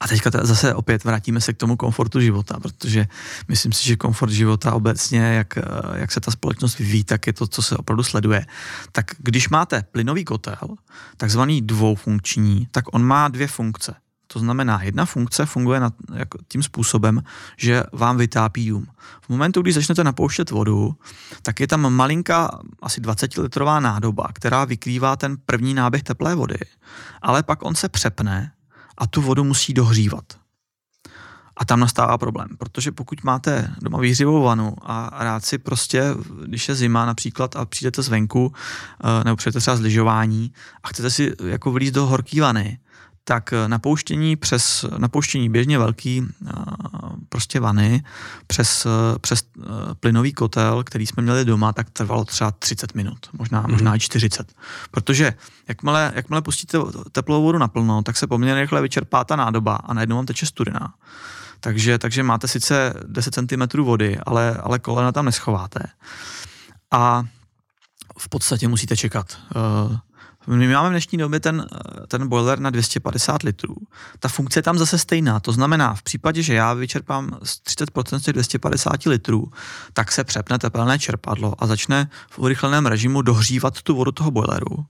a 0.00 0.08
teďka 0.08 0.30
zase 0.42 0.74
opět 0.74 1.04
vrátíme 1.04 1.40
se 1.40 1.52
k 1.52 1.56
tomu 1.56 1.76
komfortu 1.76 2.20
života, 2.20 2.60
protože 2.60 3.06
myslím 3.48 3.72
si, 3.72 3.84
že 3.86 3.96
komfort 3.96 4.30
života 4.30 4.74
obecně, 4.74 5.20
jak, 5.20 5.58
jak 5.94 6.12
se 6.12 6.20
ta 6.20 6.30
společnost 6.30 6.78
vyvíjí, 6.78 7.04
tak 7.04 7.26
je 7.26 7.32
to, 7.32 7.46
co 7.46 7.62
se 7.62 7.76
opravdu 7.76 8.02
sleduje. 8.02 8.46
Tak 8.92 9.06
když 9.18 9.48
máte 9.48 9.82
plynový 9.82 10.24
kotel, 10.24 10.76
takzvaný 11.16 11.62
dvoufunkční, 11.62 12.68
tak 12.70 12.84
on 12.94 13.04
má 13.04 13.28
dvě 13.28 13.46
funkce. 13.46 13.94
To 14.32 14.38
znamená, 14.38 14.82
jedna 14.82 15.04
funkce 15.04 15.46
funguje 15.46 15.80
nad, 15.80 15.94
jako 16.14 16.38
tím 16.48 16.62
způsobem, 16.62 17.22
že 17.56 17.82
vám 17.92 18.16
vytápí 18.16 18.68
dům. 18.68 18.86
V 19.20 19.28
momentu, 19.28 19.62
kdy 19.62 19.72
začnete 19.72 20.04
napouštět 20.04 20.50
vodu, 20.50 20.94
tak 21.42 21.60
je 21.60 21.66
tam 21.66 21.92
malinká, 21.92 22.58
asi 22.82 23.00
20-litrová 23.00 23.80
nádoba, 23.80 24.28
která 24.32 24.64
vykrývá 24.64 25.16
ten 25.16 25.36
první 25.46 25.74
náběh 25.74 26.02
teplé 26.02 26.34
vody, 26.34 26.58
ale 27.22 27.42
pak 27.42 27.64
on 27.64 27.74
se 27.74 27.88
přepne 27.88 28.52
a 29.00 29.06
tu 29.06 29.22
vodu 29.22 29.44
musí 29.44 29.74
dohřívat. 29.74 30.24
A 31.56 31.64
tam 31.64 31.80
nastává 31.80 32.18
problém, 32.18 32.48
protože 32.58 32.92
pokud 32.92 33.24
máte 33.24 33.74
doma 33.82 33.98
výhřivou 33.98 34.42
vanu 34.42 34.74
a 34.82 35.24
rád 35.24 35.44
si 35.44 35.58
prostě, 35.58 36.04
když 36.46 36.68
je 36.68 36.74
zima 36.74 37.06
například 37.06 37.56
a 37.56 37.64
přijdete 37.64 38.02
zvenku, 38.02 38.52
eh, 39.04 39.24
nebo 39.24 39.36
přijdete 39.36 39.60
třeba 39.60 39.76
z 39.76 39.80
lyžování 39.80 40.52
a 40.82 40.88
chcete 40.88 41.10
si 41.10 41.32
jako 41.44 41.72
vylízt 41.72 41.94
do 41.94 42.06
horký 42.06 42.40
vany, 42.40 42.78
tak 43.30 43.54
napouštění 43.66 44.36
přes 44.36 44.84
napouštění 44.98 45.48
běžně 45.48 45.78
velký 45.78 46.22
eh, 46.22 46.52
prostě 47.28 47.60
vany 47.60 48.04
přes, 48.46 48.86
eh, 48.86 49.18
přes 49.18 49.42
eh, 49.58 49.62
plynový 50.00 50.32
kotel, 50.32 50.84
který 50.84 51.06
jsme 51.06 51.22
měli 51.22 51.44
doma, 51.44 51.72
tak 51.72 51.90
trvalo 51.90 52.24
třeba 52.24 52.50
30 52.50 52.94
minut, 52.94 53.18
možná, 53.32 53.60
mm. 53.60 53.70
možná 53.70 53.96
i 53.96 53.98
40. 53.98 54.52
Protože 54.90 55.34
jakmile, 55.68 56.12
jakmile 56.14 56.42
pustíte 56.42 56.78
teplou 57.12 57.42
vodu 57.42 57.58
naplno, 57.58 58.02
tak 58.02 58.16
se 58.16 58.26
poměrně 58.26 58.60
rychle 58.60 58.82
vyčerpá 58.82 59.24
ta 59.24 59.36
nádoba 59.36 59.74
a 59.76 59.94
najednou 59.94 60.16
vám 60.16 60.26
teče 60.26 60.46
studená. 60.46 60.94
Takže, 61.60 61.98
takže 61.98 62.22
máte 62.22 62.48
sice 62.48 62.94
10 63.06 63.34
cm 63.34 63.82
vody, 63.82 64.18
ale, 64.26 64.56
ale 64.56 64.78
kolena 64.78 65.12
tam 65.12 65.24
neschováte. 65.24 65.80
A 66.90 67.24
v 68.18 68.28
podstatě 68.28 68.68
musíte 68.68 68.96
čekat. 68.96 69.38
My 70.46 70.68
máme 70.68 70.88
v 70.88 70.92
dnešní 70.92 71.18
době 71.18 71.40
ten, 71.40 71.66
ten 72.08 72.28
boiler 72.28 72.58
na 72.58 72.70
250 72.70 73.42
litrů. 73.42 73.76
Ta 74.18 74.28
funkce 74.28 74.58
je 74.58 74.62
tam 74.62 74.78
zase 74.78 74.98
stejná. 74.98 75.40
To 75.40 75.52
znamená, 75.52 75.94
v 75.94 76.02
případě, 76.02 76.42
že 76.42 76.54
já 76.54 76.72
vyčerpám 76.72 77.38
z 77.42 77.62
30% 77.64 78.18
z 78.18 78.32
250 78.32 79.06
litrů, 79.06 79.52
tak 79.92 80.12
se 80.12 80.24
přepne 80.24 80.58
tepelné 80.58 80.98
čerpadlo 80.98 81.54
a 81.58 81.66
začne 81.66 82.10
v 82.30 82.38
urychleném 82.38 82.86
režimu 82.86 83.22
dohřívat 83.22 83.82
tu 83.82 83.96
vodu 83.96 84.12
toho 84.12 84.30
boileru. 84.30 84.86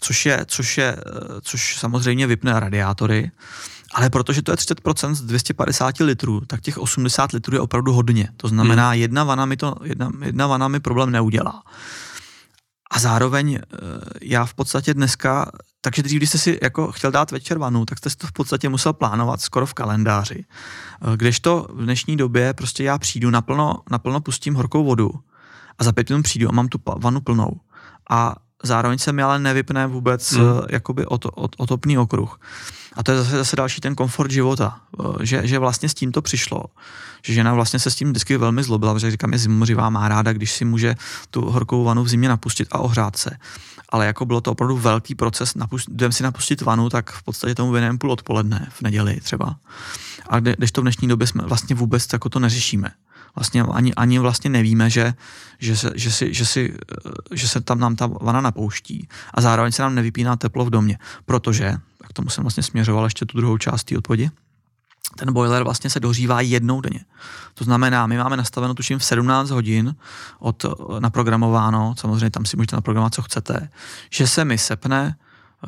Což, 0.00 0.26
je, 0.26 0.44
což, 0.46 0.78
je, 0.78 0.96
což 1.40 1.78
samozřejmě 1.78 2.26
vypne 2.26 2.60
radiátory, 2.60 3.30
ale 3.94 4.10
protože 4.10 4.42
to 4.42 4.52
je 4.52 4.56
30% 4.56 5.14
z 5.14 5.22
250 5.22 5.98
litrů, 6.00 6.40
tak 6.46 6.60
těch 6.60 6.78
80 6.78 7.32
litrů 7.32 7.54
je 7.54 7.60
opravdu 7.60 7.92
hodně. 7.92 8.28
To 8.36 8.48
znamená, 8.48 8.90
hmm. 8.90 9.00
jedna 9.00 9.24
vana 9.24 9.46
mi, 9.46 9.56
to, 9.56 9.74
jedna, 9.84 10.10
jedna 10.24 10.46
vana 10.46 10.68
mi 10.68 10.80
problém 10.80 11.10
neudělá. 11.10 11.62
A 12.90 12.98
zároveň 12.98 13.54
eh, 13.54 13.78
já 14.22 14.44
v 14.44 14.54
podstatě 14.54 14.94
dneska, 14.94 15.50
takže 15.80 16.02
dřív, 16.02 16.16
když 16.16 16.28
jste 16.28 16.38
si 16.38 16.58
jako 16.62 16.92
chtěl 16.92 17.10
dát 17.10 17.30
večer 17.30 17.58
vanu, 17.58 17.84
tak 17.84 17.98
jste 17.98 18.10
si 18.10 18.16
to 18.16 18.26
v 18.26 18.32
podstatě 18.32 18.68
musel 18.68 18.92
plánovat 18.92 19.40
skoro 19.40 19.66
v 19.66 19.74
kalendáři. 19.74 20.44
Eh, 20.44 21.16
kdežto 21.16 21.66
v 21.70 21.82
dnešní 21.84 22.16
době 22.16 22.54
prostě 22.54 22.84
já 22.84 22.98
přijdu, 22.98 23.30
naplno, 23.30 23.74
naplno 23.90 24.20
pustím 24.20 24.54
horkou 24.54 24.84
vodu 24.84 25.10
a 25.78 25.84
za 25.84 25.92
pět 25.92 26.10
minut 26.10 26.22
přijdu 26.22 26.48
a 26.48 26.52
mám 26.52 26.68
tu 26.68 26.78
vanu 26.96 27.20
plnou. 27.20 27.60
A 28.10 28.34
zároveň 28.62 28.98
se 28.98 29.12
mi 29.12 29.22
ale 29.22 29.38
nevypne 29.38 29.86
vůbec 29.86 30.32
mm. 30.32 30.42
jakoby 30.70 31.06
ot, 31.06 31.26
ot, 31.34 31.56
otopný 31.58 31.98
okruh. 31.98 32.40
A 32.98 33.02
to 33.02 33.12
je 33.12 33.18
zase, 33.18 33.36
zase 33.36 33.56
další 33.56 33.80
ten 33.80 33.94
komfort 33.94 34.30
života, 34.30 34.80
že, 35.22 35.46
že 35.46 35.58
vlastně 35.58 35.88
s 35.88 35.94
tím 35.94 36.12
to 36.12 36.22
přišlo. 36.22 36.64
Že 37.22 37.34
žena 37.34 37.54
vlastně 37.54 37.78
se 37.78 37.90
s 37.90 37.94
tím 37.94 38.10
vždycky 38.10 38.36
velmi 38.36 38.62
zlobila, 38.62 38.94
protože 38.94 39.10
říkám, 39.10 39.32
je 39.32 39.38
zimořivá, 39.38 39.90
má 39.90 40.08
ráda, 40.08 40.32
když 40.32 40.52
si 40.52 40.64
může 40.64 40.94
tu 41.30 41.50
horkou 41.50 41.84
vanu 41.84 42.04
v 42.04 42.08
zimě 42.08 42.28
napustit 42.28 42.68
a 42.70 42.78
ohřát 42.78 43.16
se. 43.16 43.30
Ale 43.88 44.06
jako 44.06 44.26
bylo 44.26 44.40
to 44.40 44.52
opravdu 44.52 44.76
velký 44.76 45.14
proces, 45.14 45.54
napust, 45.54 45.88
jdem 45.88 46.12
si 46.12 46.22
napustit 46.22 46.60
vanu, 46.60 46.88
tak 46.88 47.10
v 47.10 47.22
podstatě 47.22 47.54
tomu 47.54 47.72
věnujeme 47.72 47.98
půl 47.98 48.12
odpoledne 48.12 48.68
v 48.70 48.82
neděli 48.82 49.20
třeba. 49.20 49.56
A 50.28 50.40
když 50.40 50.72
to 50.72 50.80
v 50.80 50.84
dnešní 50.84 51.08
době 51.08 51.26
jsme 51.26 51.42
vlastně 51.42 51.76
vůbec 51.76 52.06
jako 52.12 52.28
to 52.28 52.38
neřešíme 52.38 52.90
vlastně 53.34 53.62
ani, 53.62 53.94
ani 53.94 54.18
vlastně 54.18 54.50
nevíme, 54.50 54.90
že, 54.90 55.14
že, 55.58 55.76
se, 55.76 55.92
že, 55.94 56.12
si, 56.12 56.34
že, 56.34 56.46
si, 56.46 56.74
že 57.32 57.48
se 57.48 57.60
tam 57.60 57.78
nám 57.78 57.96
ta 57.96 58.06
vana 58.06 58.40
napouští 58.40 59.08
a 59.34 59.40
zároveň 59.40 59.72
se 59.72 59.82
nám 59.82 59.94
nevypíná 59.94 60.36
teplo 60.36 60.64
v 60.64 60.70
domě, 60.70 60.98
protože, 61.24 61.74
tak 62.02 62.12
tomu 62.12 62.28
jsem 62.28 62.44
vlastně 62.44 62.62
směřoval 62.62 63.04
ještě 63.04 63.26
tu 63.26 63.36
druhou 63.36 63.58
část 63.58 63.84
té 63.84 63.98
odpovědi, 63.98 64.30
ten 65.16 65.32
boiler 65.32 65.64
vlastně 65.64 65.90
se 65.90 66.00
dohřívá 66.00 66.40
jednou 66.40 66.80
denně. 66.80 67.00
To 67.54 67.64
znamená, 67.64 68.06
my 68.06 68.18
máme 68.18 68.36
nastaveno 68.36 68.74
tuším 68.74 68.98
v 68.98 69.04
17 69.04 69.50
hodin 69.50 69.96
od 70.38 70.64
naprogramováno, 70.98 71.94
samozřejmě 71.98 72.30
tam 72.30 72.44
si 72.44 72.56
můžete 72.56 72.76
naprogramovat, 72.76 73.14
co 73.14 73.22
chcete, 73.22 73.68
že 74.10 74.28
se 74.28 74.44
mi 74.44 74.58
sepne 74.58 75.16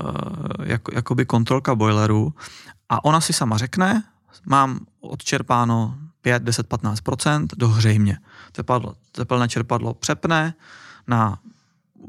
uh, 0.00 0.66
jako, 0.66 0.94
jakoby 0.94 1.26
kontrolka 1.26 1.74
boileru 1.74 2.34
a 2.88 3.04
ona 3.04 3.20
si 3.20 3.32
sama 3.32 3.58
řekne, 3.58 4.04
mám 4.46 4.80
odčerpáno 5.00 5.98
5, 6.22 6.42
10, 6.42 6.68
15% 6.68 7.46
dohřej 7.56 7.98
mě. 7.98 8.18
Tepadlo, 8.52 8.94
tepelné 9.12 9.48
čerpadlo 9.48 9.94
přepne 9.94 10.54
na 11.06 11.38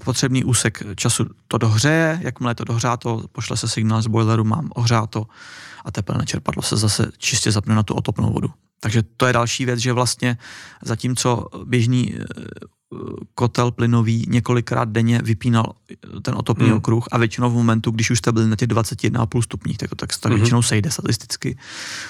potřebný 0.03 0.43
úsek 0.43 0.83
času 0.95 1.25
to 1.47 1.57
dohřeje, 1.57 2.19
jakmile 2.23 2.55
to 2.55 2.63
dohřáto, 2.63 3.23
pošle 3.31 3.57
se 3.57 3.67
signál 3.67 4.01
z 4.01 4.07
boileru, 4.07 4.43
mám 4.43 4.69
ohřáto 4.75 5.25
a 5.85 5.91
tepelné 5.91 6.25
čerpadlo 6.25 6.61
se 6.61 6.77
zase 6.77 7.11
čistě 7.17 7.51
zapne 7.51 7.75
na 7.75 7.83
tu 7.83 7.93
otopnou 7.93 8.33
vodu. 8.33 8.51
Takže 8.79 9.03
to 9.17 9.25
je 9.25 9.33
další 9.33 9.65
věc, 9.65 9.79
že 9.79 9.93
vlastně 9.93 10.37
zatímco 10.81 11.47
běžný 11.65 12.15
kotel 13.35 13.71
plynový 13.71 14.25
několikrát 14.29 14.89
denně 14.89 15.21
vypínal 15.23 15.73
ten 16.21 16.35
otopný 16.37 16.67
mm. 16.67 16.73
okruh 16.73 17.05
a 17.11 17.17
většinou 17.17 17.49
v 17.49 17.53
momentu, 17.53 17.91
když 17.91 18.09
už 18.09 18.17
jste 18.17 18.31
byli 18.31 18.47
na 18.47 18.55
těch 18.55 18.67
21,5 18.67 19.41
stupních, 19.41 19.77
tak, 19.77 19.89
tak 19.95 20.13
se 20.13 20.21
to 20.21 20.29
mm. 20.29 20.35
většinou 20.35 20.61
sejde 20.61 20.91
statisticky, 20.91 21.57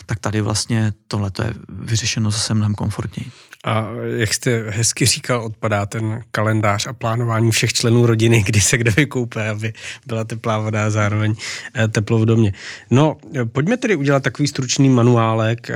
tak 0.05 0.19
tady 0.19 0.41
vlastně 0.41 0.93
tohle 1.07 1.31
je 1.43 1.53
vyřešeno 1.69 2.31
zase 2.31 2.53
mnohem 2.53 2.75
komfortněji. 2.75 3.31
A 3.65 3.87
jak 4.17 4.33
jste 4.33 4.69
hezky 4.69 5.05
říkal, 5.05 5.45
odpadá 5.45 5.85
ten 5.85 6.21
kalendář 6.31 6.87
a 6.87 6.93
plánování 6.93 7.51
všech 7.51 7.73
členů 7.73 8.05
rodiny, 8.05 8.43
kdy 8.43 8.61
se 8.61 8.77
kde 8.77 8.91
vykoupe, 8.91 9.49
aby 9.49 9.73
byla 10.05 10.23
teplá 10.23 10.59
voda 10.59 10.85
a 10.85 10.89
zároveň 10.89 11.35
eh, 11.73 11.87
teplo 11.87 12.19
v 12.19 12.25
domě. 12.25 12.53
No, 12.91 13.17
pojďme 13.51 13.60
tedy 13.77 13.95
udělat 13.95 14.23
takový 14.23 14.47
stručný 14.47 14.89
manuálek. 14.89 15.71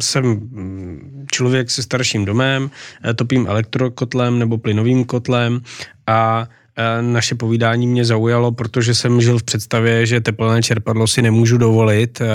Jsem 0.00 0.24
mm, 0.24 1.26
člověk 1.30 1.70
se 1.70 1.82
starším 1.82 2.24
domem, 2.24 2.70
eh, 3.04 3.14
topím 3.14 3.46
elektrokotlem 3.46 4.38
nebo 4.38 4.58
plynovým 4.58 5.04
kotlem 5.04 5.60
a 6.06 6.48
e, 6.76 7.02
naše 7.02 7.34
povídání 7.34 7.86
mě 7.86 8.04
zaujalo, 8.04 8.52
protože 8.52 8.94
jsem 8.94 9.20
žil 9.20 9.38
v 9.38 9.42
představě, 9.42 10.06
že 10.06 10.20
teplné 10.20 10.62
čerpadlo 10.62 11.06
si 11.06 11.22
nemůžu 11.22 11.58
dovolit, 11.58 12.20
e, 12.20 12.26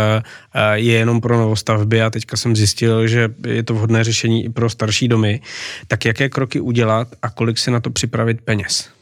e, 0.53 0.79
je 0.79 0.93
jenom 0.93 1.21
pro 1.21 1.37
novostavby 1.37 2.01
a 2.01 2.09
teďka 2.09 2.37
jsem 2.37 2.55
zjistil, 2.55 3.07
že 3.07 3.29
je 3.47 3.63
to 3.63 3.73
vhodné 3.73 4.03
řešení 4.03 4.45
i 4.45 4.49
pro 4.49 4.69
starší 4.69 5.07
domy. 5.07 5.41
Tak 5.87 6.05
jaké 6.05 6.29
kroky 6.29 6.59
udělat 6.59 7.07
a 7.21 7.29
kolik 7.29 7.57
si 7.57 7.71
na 7.71 7.79
to 7.79 7.89
připravit 7.89 8.41
peněz? 8.41 8.98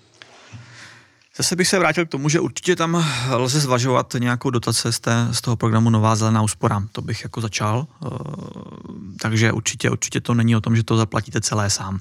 Zase 1.38 1.56
bych 1.56 1.68
se 1.68 1.80
vrátil 1.80 2.06
k 2.06 2.10
tomu, 2.10 2.30
že 2.30 2.40
určitě 2.40 2.76
tam 2.76 3.06
lze 3.30 3.60
zvažovat 3.60 4.16
nějakou 4.20 4.50
dotace 4.50 4.92
z, 4.92 5.00
té, 5.00 5.28
z 5.32 5.42
toho 5.42 5.56
programu 5.56 5.90
Nová 5.90 6.16
zelená 6.16 6.42
úspora. 6.42 6.84
To 6.92 7.02
bych 7.02 7.24
jako 7.24 7.42
začal. 7.42 7.88
Takže 9.22 9.52
určitě, 9.52 9.90
určitě 9.90 10.22
to 10.22 10.34
není 10.34 10.56
o 10.56 10.62
tom, 10.62 10.76
že 10.76 10.84
to 10.84 10.98
zaplatíte 10.98 11.42
celé 11.42 11.70
sám. 11.70 12.00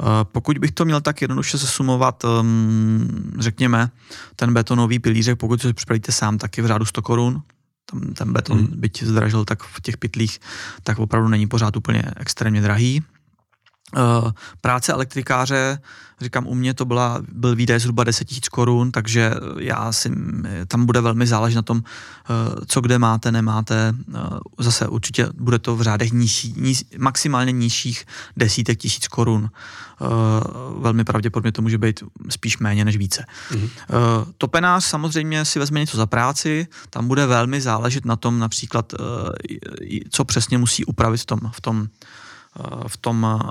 Eh, 0.00 0.04
pokud 0.24 0.58
bych 0.58 0.70
to 0.70 0.84
měl 0.84 1.00
tak 1.00 1.22
jednoduše 1.22 1.58
sesumovat, 1.58 2.24
ehm, 2.24 3.32
řekněme, 3.38 3.90
ten 4.36 4.54
betonový 4.54 4.98
pilířek, 4.98 5.38
pokud 5.38 5.62
si 5.62 5.72
připravíte 5.72 6.12
sám, 6.12 6.38
tak 6.38 6.56
je 6.56 6.64
v 6.64 6.66
řádu 6.66 6.84
100 6.84 7.02
korun. 7.02 7.42
Tam 7.90 8.00
ten 8.00 8.32
beton, 8.32 8.58
hmm. 8.58 8.68
byť 8.74 9.02
zdražil, 9.02 9.44
tak 9.44 9.62
v 9.62 9.80
těch 9.80 9.96
pytlích, 9.96 10.40
tak 10.82 10.98
opravdu 10.98 11.28
není 11.28 11.46
pořád 11.46 11.76
úplně 11.76 12.02
extrémně 12.16 12.60
drahý. 12.60 13.02
Uh, 13.96 14.30
práce 14.60 14.92
elektrikáře, 14.92 15.78
říkám, 16.20 16.46
u 16.46 16.54
mě 16.54 16.74
to 16.74 16.84
byla, 16.84 17.22
byl 17.32 17.56
výdaj 17.56 17.80
zhruba 17.80 18.04
10 18.04 18.30
000 18.30 18.40
korun, 18.50 18.92
takže 18.92 19.34
já 19.58 19.92
si, 19.92 20.12
tam 20.68 20.86
bude 20.86 21.00
velmi 21.00 21.26
záležet 21.26 21.56
na 21.56 21.62
tom, 21.62 21.82
co 22.66 22.80
kde 22.80 22.98
máte, 22.98 23.32
nemáte. 23.32 23.94
Zase 24.58 24.88
určitě 24.88 25.28
bude 25.34 25.58
to 25.58 25.76
v 25.76 25.82
řádech 25.82 26.12
nižší, 26.12 26.54
níž, 26.56 26.84
maximálně 26.98 27.52
nižších 27.52 28.04
desítek 28.36 28.78
tisíc 28.78 29.08
korun. 29.08 29.50
Velmi 30.78 31.04
pravděpodobně 31.04 31.52
to 31.52 31.62
může 31.62 31.78
být 31.78 32.02
spíš 32.30 32.58
méně 32.58 32.84
než 32.84 32.96
více. 32.96 33.24
Mm-hmm. 33.50 33.68
Topenář 34.38 34.84
samozřejmě 34.84 35.44
si 35.44 35.58
vezme 35.58 35.80
něco 35.80 35.96
za 35.96 36.06
práci, 36.06 36.66
tam 36.90 37.08
bude 37.08 37.26
velmi 37.26 37.60
záležet 37.60 38.04
na 38.04 38.16
tom 38.16 38.38
například, 38.38 38.94
co 40.10 40.24
přesně 40.24 40.58
musí 40.58 40.84
upravit 40.84 41.20
v 41.20 41.26
tom, 41.26 41.40
v 41.52 41.60
tom 41.60 41.86
Eh, 41.86 41.88
v 42.88 42.96
tom, 42.96 43.26
eh, 43.26 43.46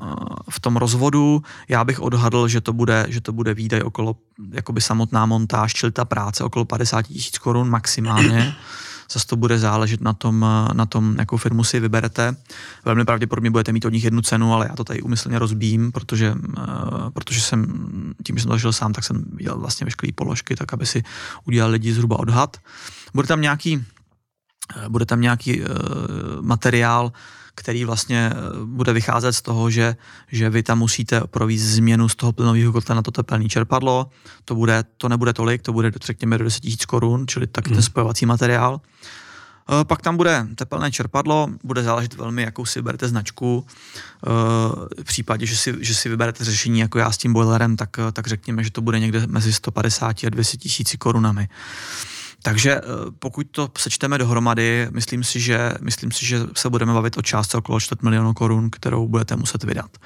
v 0.50 0.60
tom 0.60 0.78
rozvodu. 0.78 1.44
Já 1.70 1.84
bych 1.84 2.00
odhadl, 2.00 2.48
že 2.48 2.62
to 2.62 2.74
bude, 2.74 3.06
že 3.10 3.22
to 3.22 3.34
bude 3.34 3.54
výdaj 3.54 3.82
okolo, 3.82 4.16
jakoby 4.52 4.82
samotná 4.82 5.26
montáž, 5.26 5.74
čili 5.74 5.92
ta 5.92 6.06
práce 6.06 6.44
okolo 6.44 6.66
50 6.66 7.02
tisíc 7.02 7.38
korun 7.38 7.70
maximálně. 7.70 8.56
Zase 9.12 9.28
to 9.28 9.36
bude 9.36 9.60
záležet 9.60 10.02
na 10.02 10.14
tom, 10.14 10.46
eh, 10.46 10.74
na 10.74 10.86
tom, 10.86 11.16
jakou 11.20 11.38
firmu 11.38 11.64
si 11.64 11.80
vyberete. 11.80 12.36
Velmi 12.86 13.06
pravděpodobně 13.06 13.52
budete 13.52 13.72
mít 13.72 13.86
od 13.86 13.94
nich 13.94 14.04
jednu 14.04 14.22
cenu, 14.22 14.54
ale 14.54 14.68
já 14.70 14.76
to 14.76 14.84
tady 14.84 15.02
umyslně 15.02 15.40
rozbím, 15.40 15.92
protože, 15.92 16.36
protože 17.14 17.42
jsem, 17.42 17.66
tím, 18.24 18.38
že 18.38 18.44
jsem 18.44 18.52
to 18.52 18.58
žil 18.58 18.74
sám, 18.74 18.94
tak 18.94 19.04
jsem 19.04 19.24
viděl 19.34 19.60
vlastně 19.60 19.86
veškeré 19.86 20.14
položky, 20.16 20.56
tak 20.56 20.74
aby 20.74 20.86
si 20.86 21.04
udělal 21.46 21.72
lidi 21.72 21.94
zhruba 21.94 22.20
odhad. 22.20 22.58
Bude 23.14 23.28
tam 23.28 23.42
nějaký, 23.42 23.86
bude 24.90 25.06
tam 25.06 25.22
nějaký 25.22 25.62
materiál, 26.42 27.12
který 27.56 27.86
vlastně 27.86 28.32
eh, 28.34 28.36
bude 28.66 28.94
vycházet 28.94 29.34
z 29.34 29.42
toho, 29.42 29.70
že, 29.70 29.96
že 30.32 30.50
vy 30.50 30.64
tam 30.64 30.80
musíte 30.80 31.22
provést 31.22 31.62
změnu 31.62 32.10
z 32.10 32.16
toho 32.16 32.32
plynového 32.32 32.72
kotla 32.72 32.96
na 32.96 33.02
to 33.02 33.12
tepelné 33.12 33.50
čerpadlo. 33.50 34.10
To, 34.46 34.56
bude, 34.56 34.84
to 34.98 35.10
nebude 35.10 35.34
tolik, 35.34 35.62
to 35.62 35.74
bude 35.74 35.92
řekněme 36.04 36.38
do 36.38 36.44
10 36.44 36.64
000 36.64 36.76
korun, 36.88 37.28
čili 37.28 37.48
taky 37.48 37.70
hmm. 37.70 37.76
ten 37.76 37.84
spojovací 37.84 38.26
materiál. 38.26 38.82
Eh, 39.70 39.86
pak 39.86 40.02
tam 40.02 40.18
bude 40.18 40.48
tepelné 40.56 40.92
čerpadlo, 40.92 41.50
bude 41.64 41.84
záležet 41.84 42.14
velmi, 42.14 42.42
jakou 42.42 42.66
si 42.66 42.80
vyberete 42.80 43.08
značku. 43.08 43.66
Eh, 43.68 44.30
v 45.02 45.04
případě, 45.04 45.46
že 45.46 45.58
si, 45.58 45.76
že 45.80 45.96
si 45.96 46.10
vyberete 46.10 46.44
řešení 46.44 46.80
jako 46.80 47.00
já 47.00 47.12
s 47.12 47.18
tím 47.18 47.34
boilerem, 47.34 47.76
tak, 47.78 47.90
tak 48.14 48.28
řekněme, 48.28 48.64
že 48.64 48.72
to 48.72 48.82
bude 48.82 49.00
někde 49.00 49.28
mezi 49.28 49.54
150 49.54 50.24
a 50.24 50.30
200 50.30 50.58
tisíci 50.58 50.98
korunami. 50.98 51.50
Takže 52.46 52.72
eh, 52.76 52.82
pokud 53.20 53.48
to 53.52 53.70
sečteme 53.78 54.18
dohromady, 54.18 54.88
myslím 54.92 55.24
si, 55.24 55.40
že, 55.40 55.72
myslím 55.82 56.12
si, 56.12 56.26
že 56.26 56.40
se 56.56 56.70
budeme 56.70 56.94
bavit 56.94 57.18
o 57.18 57.22
částce 57.22 57.58
okolo 57.58 57.80
4 57.80 58.00
milionů 58.04 58.34
korun, 58.34 58.70
kterou 58.70 59.08
budete 59.08 59.36
muset 59.36 59.64
vydat. 59.64 59.98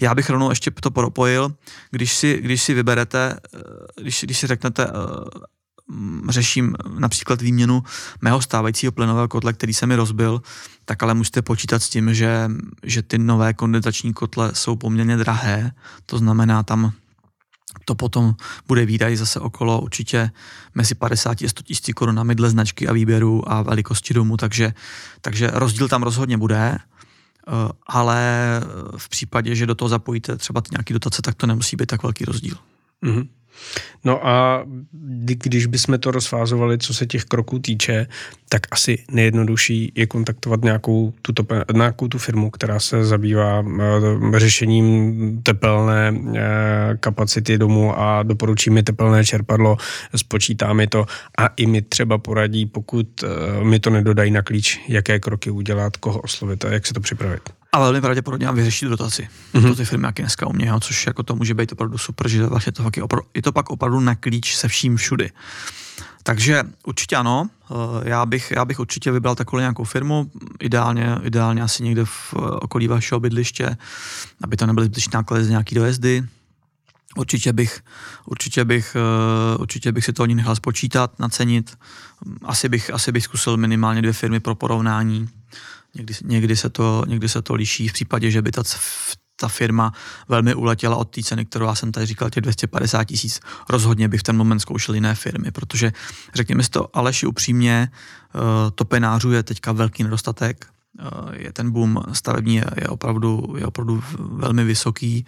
Já 0.00 0.14
bych 0.14 0.30
rovnou 0.30 0.50
ještě 0.50 0.70
to 0.70 0.90
propojil, 0.90 1.54
když 1.90 2.14
si, 2.14 2.40
když 2.42 2.62
si 2.62 2.74
vyberete, 2.74 3.36
eh, 3.54 4.02
když, 4.02 4.24
když 4.24 4.38
si 4.38 4.46
řeknete, 4.46 4.86
eh, 4.86 5.52
řeším 6.28 6.74
například 6.98 7.42
výměnu 7.42 7.82
mého 8.20 8.42
stávajícího 8.42 8.92
plynového 8.92 9.28
kotle, 9.28 9.52
který 9.52 9.74
se 9.74 9.86
mi 9.86 9.96
rozbil, 9.96 10.42
tak 10.84 11.02
ale 11.02 11.14
musíte 11.14 11.42
počítat 11.42 11.82
s 11.82 11.88
tím, 11.88 12.14
že, 12.14 12.50
že 12.82 13.02
ty 13.02 13.18
nové 13.18 13.54
kondenzační 13.54 14.12
kotle 14.12 14.50
jsou 14.54 14.76
poměrně 14.76 15.16
drahé, 15.16 15.72
to 16.06 16.18
znamená 16.18 16.62
tam 16.62 16.92
to 17.84 17.94
potom 17.94 18.34
bude 18.68 18.86
výdaj 18.86 19.16
zase 19.16 19.40
okolo 19.40 19.80
určitě 19.80 20.30
mezi 20.74 20.94
50 20.94 21.42
a 21.42 21.48
100 21.48 21.62
tisíc 21.62 21.94
korunami 21.94 22.34
dle 22.34 22.50
značky 22.50 22.88
a 22.88 22.92
výběru 22.92 23.52
a 23.52 23.62
velikosti 23.62 24.14
domu, 24.14 24.36
takže, 24.36 24.72
takže 25.20 25.50
rozdíl 25.52 25.88
tam 25.88 26.02
rozhodně 26.02 26.38
bude, 26.38 26.78
eh, 26.78 27.52
ale 27.86 28.20
v 28.96 29.08
případě, 29.08 29.54
že 29.54 29.66
do 29.66 29.74
toho 29.74 29.88
zapojíte 29.88 30.36
třeba 30.36 30.62
nějaký 30.70 30.92
dotace, 30.92 31.22
tak 31.22 31.34
to 31.34 31.46
nemusí 31.46 31.76
být 31.76 31.86
tak 31.86 32.02
velký 32.02 32.24
rozdíl. 32.24 32.56
Mm-hmm. 33.02 33.28
No 34.04 34.26
a 34.26 34.64
když 35.14 35.66
bychom 35.66 35.98
to 35.98 36.10
rozfázovali, 36.10 36.78
co 36.78 36.94
se 36.94 37.06
těch 37.06 37.24
kroků 37.24 37.58
týče, 37.58 38.06
tak 38.48 38.60
asi 38.70 38.98
nejjednodušší 39.10 39.92
je 39.94 40.06
kontaktovat 40.06 40.62
nějakou 40.64 41.12
tu, 41.22 41.32
tope, 41.32 41.64
nějakou 41.72 42.08
tu 42.08 42.18
firmu, 42.18 42.50
která 42.50 42.80
se 42.80 43.04
zabývá 43.04 43.60
uh, 43.60 44.36
řešením 44.36 45.42
tepelné 45.42 46.10
uh, 46.12 46.34
kapacity 47.00 47.58
domu 47.58 47.98
a 47.98 48.22
doporučí 48.22 48.70
mi 48.70 48.82
tepelné 48.82 49.24
čerpadlo, 49.24 49.76
spočítá 50.16 50.72
mi 50.72 50.86
to 50.86 51.06
a 51.38 51.46
i 51.46 51.66
mi 51.66 51.82
třeba 51.82 52.18
poradí, 52.18 52.66
pokud 52.66 53.22
uh, 53.22 53.64
mi 53.64 53.78
to 53.80 53.90
nedodají 53.90 54.30
na 54.30 54.42
klíč, 54.42 54.80
jaké 54.88 55.20
kroky 55.20 55.50
udělat, 55.50 55.96
koho 55.96 56.20
oslovit 56.20 56.64
a 56.64 56.72
jak 56.72 56.86
se 56.86 56.94
to 56.94 57.00
připravit. 57.00 57.61
A 57.74 57.80
velmi 57.80 58.00
pravděpodobně 58.00 58.46
vám 58.46 58.56
vyřešit 58.56 58.88
dotaci. 58.88 59.28
Mm-hmm. 59.54 59.68
To 59.68 59.74
ty 59.74 59.84
firmy, 59.84 60.06
jaké 60.06 60.22
dneska 60.22 60.46
umějí, 60.46 60.72
což 60.80 61.06
jako 61.06 61.22
to 61.22 61.36
může 61.36 61.54
být 61.54 61.72
opravdu 61.72 61.98
super, 61.98 62.28
že 62.28 62.46
vlastně 62.46 62.72
to 62.72 62.82
fakt 62.82 62.96
je, 62.96 63.02
opravdu, 63.02 63.28
je 63.34 63.42
to 63.42 63.52
pak 63.52 63.70
opravdu 63.70 64.00
na 64.00 64.14
klíč 64.14 64.56
se 64.56 64.68
vším 64.68 64.96
všudy. 64.96 65.30
Takže 66.22 66.62
určitě 66.86 67.16
ano, 67.16 67.48
eh, 67.70 67.74
já 68.04 68.26
bych, 68.26 68.52
já 68.56 68.64
bych 68.64 68.80
určitě 68.80 69.12
vybral 69.12 69.34
takovou 69.34 69.60
nějakou 69.60 69.84
firmu, 69.84 70.30
ideálně, 70.60 71.16
ideálně 71.22 71.62
asi 71.62 71.82
někde 71.82 72.04
v 72.04 72.34
okolí 72.34 72.88
vašeho 72.88 73.20
bydliště, 73.20 73.76
aby 74.44 74.56
to 74.56 74.66
nebyly 74.66 74.86
zbytečné 74.86 75.10
náklady 75.14 75.44
z 75.44 75.48
nějaký 75.48 75.74
dojezdy. 75.74 76.24
Určitě 77.16 77.52
bych, 77.52 77.80
určitě 78.26 78.64
bych, 78.64 78.96
eh, 78.96 79.56
určitě 79.56 79.92
bych 79.92 80.04
si 80.04 80.12
to 80.12 80.26
ní 80.26 80.34
nechal 80.34 80.56
spočítat, 80.56 81.18
nacenit. 81.18 81.78
Asi 82.44 82.68
bych, 82.68 82.90
asi 82.94 83.12
bych 83.12 83.24
zkusil 83.24 83.56
minimálně 83.56 84.02
dvě 84.02 84.12
firmy 84.12 84.40
pro 84.40 84.54
porovnání 84.54 85.28
Někdy, 85.94 86.14
někdy, 86.24 86.56
se 86.56 86.70
to, 86.70 87.04
někdy 87.06 87.28
se 87.28 87.42
to 87.42 87.54
liší 87.54 87.88
v 87.88 87.92
případě, 87.92 88.30
že 88.30 88.42
by 88.42 88.50
ta, 88.50 88.62
ta 89.36 89.48
firma 89.48 89.92
velmi 90.28 90.54
uletěla 90.54 90.96
od 90.96 91.04
té 91.04 91.22
ceny, 91.22 91.44
kterou 91.44 91.66
já 91.66 91.74
jsem 91.74 91.92
tady 91.92 92.06
říkal, 92.06 92.30
těch 92.30 92.42
250 92.42 93.04
tisíc. 93.04 93.40
Rozhodně 93.68 94.08
bych 94.08 94.20
v 94.20 94.22
ten 94.22 94.36
moment 94.36 94.60
zkoušel 94.60 94.94
jiné 94.94 95.14
firmy, 95.14 95.50
protože 95.50 95.92
řekněme 96.34 96.62
si 96.62 96.70
to 96.70 96.96
Aleši 96.96 97.26
upřímně, 97.26 97.88
uh, 98.34 98.40
topenářů 98.74 99.32
je 99.32 99.42
teďka 99.42 99.72
velký 99.72 100.02
nedostatek, 100.02 100.71
je 101.32 101.52
ten 101.52 101.70
boom 101.70 102.02
stavební 102.12 102.54
je, 102.54 102.88
opravdu, 102.88 103.54
je 103.58 103.66
opravdu 103.66 104.02
velmi 104.18 104.64
vysoký. 104.64 105.26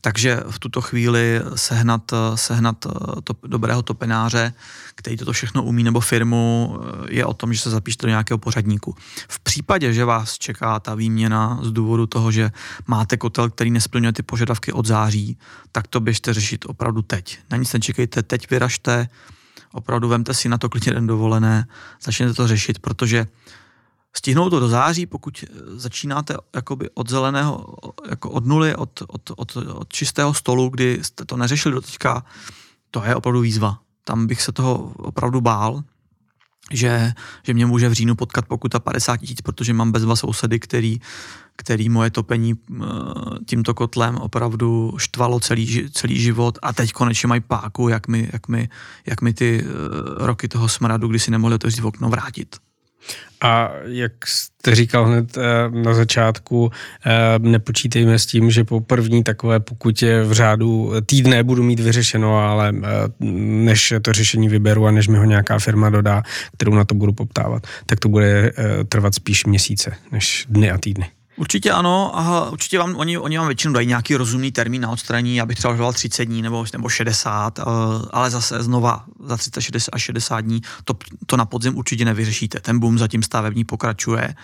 Takže 0.00 0.40
v 0.50 0.58
tuto 0.58 0.80
chvíli 0.80 1.40
sehnat, 1.54 2.12
sehnat 2.34 2.86
to, 3.24 3.34
dobrého 3.46 3.82
topenáře, 3.82 4.52
který 4.94 5.16
toto 5.16 5.32
všechno 5.32 5.62
umí, 5.62 5.82
nebo 5.82 6.00
firmu, 6.00 6.78
je 7.08 7.26
o 7.26 7.34
tom, 7.34 7.52
že 7.52 7.60
se 7.60 7.70
zapíšte 7.70 8.06
do 8.06 8.10
nějakého 8.10 8.38
pořadníku. 8.38 8.96
V 9.28 9.40
případě, 9.40 9.92
že 9.92 10.04
vás 10.04 10.38
čeká 10.38 10.80
ta 10.80 10.94
výměna 10.94 11.58
z 11.62 11.70
důvodu 11.70 12.06
toho, 12.06 12.32
že 12.32 12.50
máte 12.86 13.16
kotel, 13.16 13.50
který 13.50 13.70
nesplňuje 13.70 14.12
ty 14.12 14.22
požadavky 14.22 14.72
od 14.72 14.86
září, 14.86 15.38
tak 15.72 15.86
to 15.86 16.00
běžte 16.00 16.34
řešit 16.34 16.64
opravdu 16.68 17.02
teď. 17.02 17.38
Na 17.50 17.56
nic 17.56 17.72
nečekejte, 17.72 18.22
teď 18.22 18.50
vyražte, 18.50 19.08
opravdu 19.72 20.08
vemte 20.08 20.34
si 20.34 20.48
na 20.48 20.58
to 20.58 20.68
klidně 20.68 20.92
den 20.92 21.06
dovolené, 21.06 21.66
začněte 22.02 22.34
to 22.34 22.48
řešit, 22.48 22.78
protože 22.78 23.26
stihnout 24.16 24.50
to 24.50 24.60
do 24.60 24.68
září, 24.68 25.06
pokud 25.06 25.44
eh, 25.44 25.48
začínáte 25.76 26.36
jakoby 26.54 26.90
od 26.94 27.10
zeleného, 27.10 27.74
jako 28.10 28.30
od 28.30 28.46
nuly, 28.46 28.74
od, 28.76 29.02
od, 29.08 29.30
od, 29.36 29.56
od 29.56 29.92
čistého 29.92 30.34
stolu, 30.34 30.68
kdy 30.68 30.98
jste 31.02 31.24
to 31.24 31.36
neřešili 31.36 31.74
do 31.74 31.80
teďka, 31.80 32.24
to 32.90 33.04
je 33.04 33.16
opravdu 33.16 33.40
výzva. 33.40 33.78
Tam 34.04 34.26
bych 34.26 34.42
se 34.42 34.52
toho 34.52 34.74
opravdu 34.96 35.40
bál, 35.40 35.82
že, 36.70 37.12
že 37.42 37.54
mě 37.54 37.66
může 37.66 37.88
v 37.88 37.92
říjnu 37.92 38.14
potkat 38.14 38.46
pokuta 38.46 38.78
50 38.78 39.16
tisíc, 39.16 39.40
protože 39.40 39.72
mám 39.72 39.92
bezva 39.92 40.16
sousedy, 40.16 40.60
který, 40.60 41.00
který 41.56 41.88
moje 41.88 42.10
topení 42.10 42.54
eh, 42.54 42.84
tímto 43.46 43.74
kotlem 43.74 44.16
opravdu 44.16 44.94
štvalo 44.96 45.40
celý, 45.40 45.90
celý 45.90 46.20
život 46.20 46.58
a 46.62 46.72
teď 46.72 46.92
konečně 46.92 47.26
mají 47.26 47.40
páku, 47.40 47.88
jak 47.88 48.08
mi, 48.08 48.28
jak 48.32 48.48
mi, 48.48 48.68
jak 49.06 49.22
mi 49.22 49.34
ty 49.34 49.64
eh, 49.64 50.26
roky 50.26 50.48
toho 50.48 50.68
smradu, 50.68 51.08
kdy 51.08 51.18
si 51.18 51.30
nemohli 51.30 51.54
otevřít 51.54 51.84
okno, 51.84 52.08
vrátit. 52.08 52.56
A 53.42 53.72
jak 53.84 54.12
jste 54.26 54.74
říkal 54.74 55.04
hned 55.06 55.36
eh, 55.36 55.42
na 55.70 55.94
začátku, 55.94 56.70
eh, 57.06 57.38
nepočítejme 57.38 58.18
s 58.18 58.26
tím, 58.26 58.50
že 58.50 58.64
po 58.64 58.80
první 58.80 59.24
takové 59.24 59.60
pokutě 59.60 60.22
v 60.22 60.32
řádu 60.32 60.92
týdne 61.06 61.42
budu 61.42 61.62
mít 61.62 61.80
vyřešeno, 61.80 62.38
ale 62.38 62.72
eh, 62.76 62.84
než 63.64 63.94
to 64.02 64.12
řešení 64.12 64.48
vyberu 64.48 64.86
a 64.86 64.90
než 64.90 65.08
mi 65.08 65.18
ho 65.18 65.24
nějaká 65.24 65.58
firma 65.58 65.90
dodá, 65.90 66.22
kterou 66.54 66.74
na 66.74 66.84
to 66.84 66.94
budu 66.94 67.12
poptávat, 67.12 67.66
tak 67.86 68.00
to 68.00 68.08
bude 68.08 68.52
trvat 68.88 69.14
spíš 69.14 69.44
měsíce 69.44 69.94
než 70.12 70.46
dny 70.48 70.70
a 70.70 70.78
týdny. 70.78 71.21
Určitě 71.42 71.70
ano, 71.70 72.18
a 72.18 72.50
určitě 72.50 72.78
vám, 72.78 72.96
oni, 72.96 73.18
oni 73.18 73.38
vám 73.38 73.46
většinou 73.46 73.74
dají 73.74 73.86
nějaký 73.86 74.16
rozumný 74.16 74.52
termín 74.52 74.82
na 74.82 74.90
odstranění, 74.90 75.40
abych 75.40 75.58
třeba 75.58 75.76
žoval 75.76 75.92
30 75.92 76.24
dní 76.24 76.42
nebo, 76.42 76.64
nebo 76.72 76.88
60, 76.88 77.58
eh, 77.58 77.62
ale 78.10 78.30
zase 78.30 78.62
znova 78.62 79.04
za 79.24 79.36
30 79.36 79.60
60, 79.60 79.90
až 79.92 80.02
60 80.02 80.40
dní 80.40 80.60
to, 80.84 80.94
to 81.26 81.36
na 81.36 81.44
podzim 81.44 81.76
určitě 81.76 82.04
nevyřešíte. 82.04 82.60
Ten 82.60 82.78
boom 82.78 82.98
zatím 82.98 83.22
stavební 83.22 83.64
pokračuje. 83.64 84.34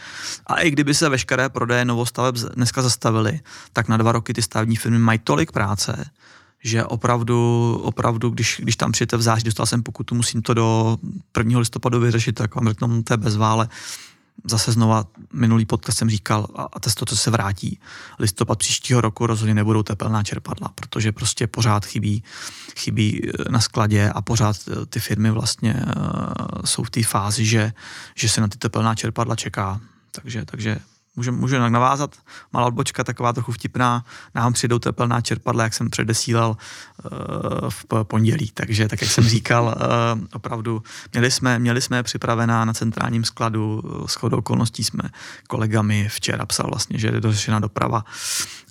A 0.47 0.61
i 0.61 0.71
kdyby 0.71 0.95
se 0.95 1.09
veškeré 1.09 1.49
prodeje 1.49 1.85
novostaveb 1.85 2.35
dneska 2.35 2.83
zastavily, 2.83 3.41
tak 3.73 3.89
na 3.89 3.97
dva 3.97 4.13
roky 4.13 4.35
ty 4.35 4.43
stavební 4.43 4.77
firmy 4.77 4.99
mají 4.99 5.19
tolik 5.19 5.53
práce, 5.53 6.11
že 6.65 6.85
opravdu, 6.85 7.81
opravdu 7.83 8.31
když, 8.31 8.61
když 8.63 8.77
tam 8.77 8.93
přijete 8.93 9.17
v 9.17 9.23
září, 9.23 9.45
dostal 9.45 9.67
jsem 9.67 9.83
pokutu, 9.83 10.15
musím 10.15 10.43
to 10.43 10.55
do 10.55 10.99
1. 11.39 11.59
listopadu 11.59 12.01
vyřešit, 12.01 12.33
tak 12.33 12.55
vám 12.55 12.69
řeknu, 12.69 13.03
to 13.03 13.13
je 13.13 13.17
bezvále 13.17 13.69
zase 14.45 14.73
znova 14.73 15.05
minulý 15.33 15.65
podcast 15.65 15.99
jsem 15.99 16.11
říkal, 16.11 16.47
a, 16.55 16.63
a 16.63 16.81
to, 16.81 17.07
co 17.07 17.17
se 17.17 17.31
vrátí, 17.31 17.81
listopad 18.19 18.59
příštího 18.59 19.01
roku 19.01 19.27
rozhodně 19.27 19.55
nebudou 19.55 19.83
tepelná 19.83 20.23
čerpadla, 20.23 20.69
protože 20.75 21.13
prostě 21.13 21.47
pořád 21.47 21.87
chybí, 21.87 22.23
chybí 22.77 23.23
eh, 23.25 23.51
na 23.51 23.61
skladě 23.61 24.11
a 24.11 24.23
pořád 24.23 24.57
eh, 24.69 24.87
ty 24.87 25.01
firmy 25.01 25.31
vlastně 25.31 25.75
uh, 25.75 26.63
jsou 26.65 26.85
v 26.85 26.91
té 26.91 27.03
fázi, 27.03 27.45
že, 27.45 27.73
že 28.15 28.29
se 28.29 28.41
na 28.41 28.49
ty 28.49 28.59
tepelná 28.59 28.95
čerpadla 28.95 29.37
čeká. 29.37 29.81
Takže, 30.13 30.45
takže 30.45 30.79
můžu, 31.19 31.33
můžu 31.33 31.59
navázat. 31.59 32.17
Malá 32.53 32.67
odbočka, 32.67 33.05
taková 33.05 33.33
trochu 33.33 33.53
vtipná. 33.53 34.05
Nám 34.35 34.53
přijdou 34.53 34.79
tepelná 34.79 35.21
čerpadla, 35.21 35.65
jak 35.65 35.75
jsem 35.75 35.91
předesílal 35.91 36.51
uh, 36.51 37.71
v 37.71 37.85
pondělí. 38.03 38.51
Takže, 38.55 38.89
tak 38.89 39.03
jak 39.03 39.11
jsem 39.11 39.25
říkal, 39.37 39.65
uh, 39.65 40.25
opravdu 40.33 40.83
měli 41.13 41.31
jsme, 41.31 41.59
měli 41.59 41.81
jsme 41.81 42.03
připravená 42.03 42.65
na 42.65 42.73
centrálním 42.73 43.25
skladu. 43.25 43.83
S 44.07 44.15
chodou 44.15 44.39
okolností 44.39 44.85
jsme 44.85 45.03
kolegami 45.49 46.09
včera 46.09 46.47
psal 46.47 46.71
vlastně, 46.71 46.99
že 46.99 47.07
je 47.09 47.21
dořešena 47.21 47.61
doprava 47.61 48.05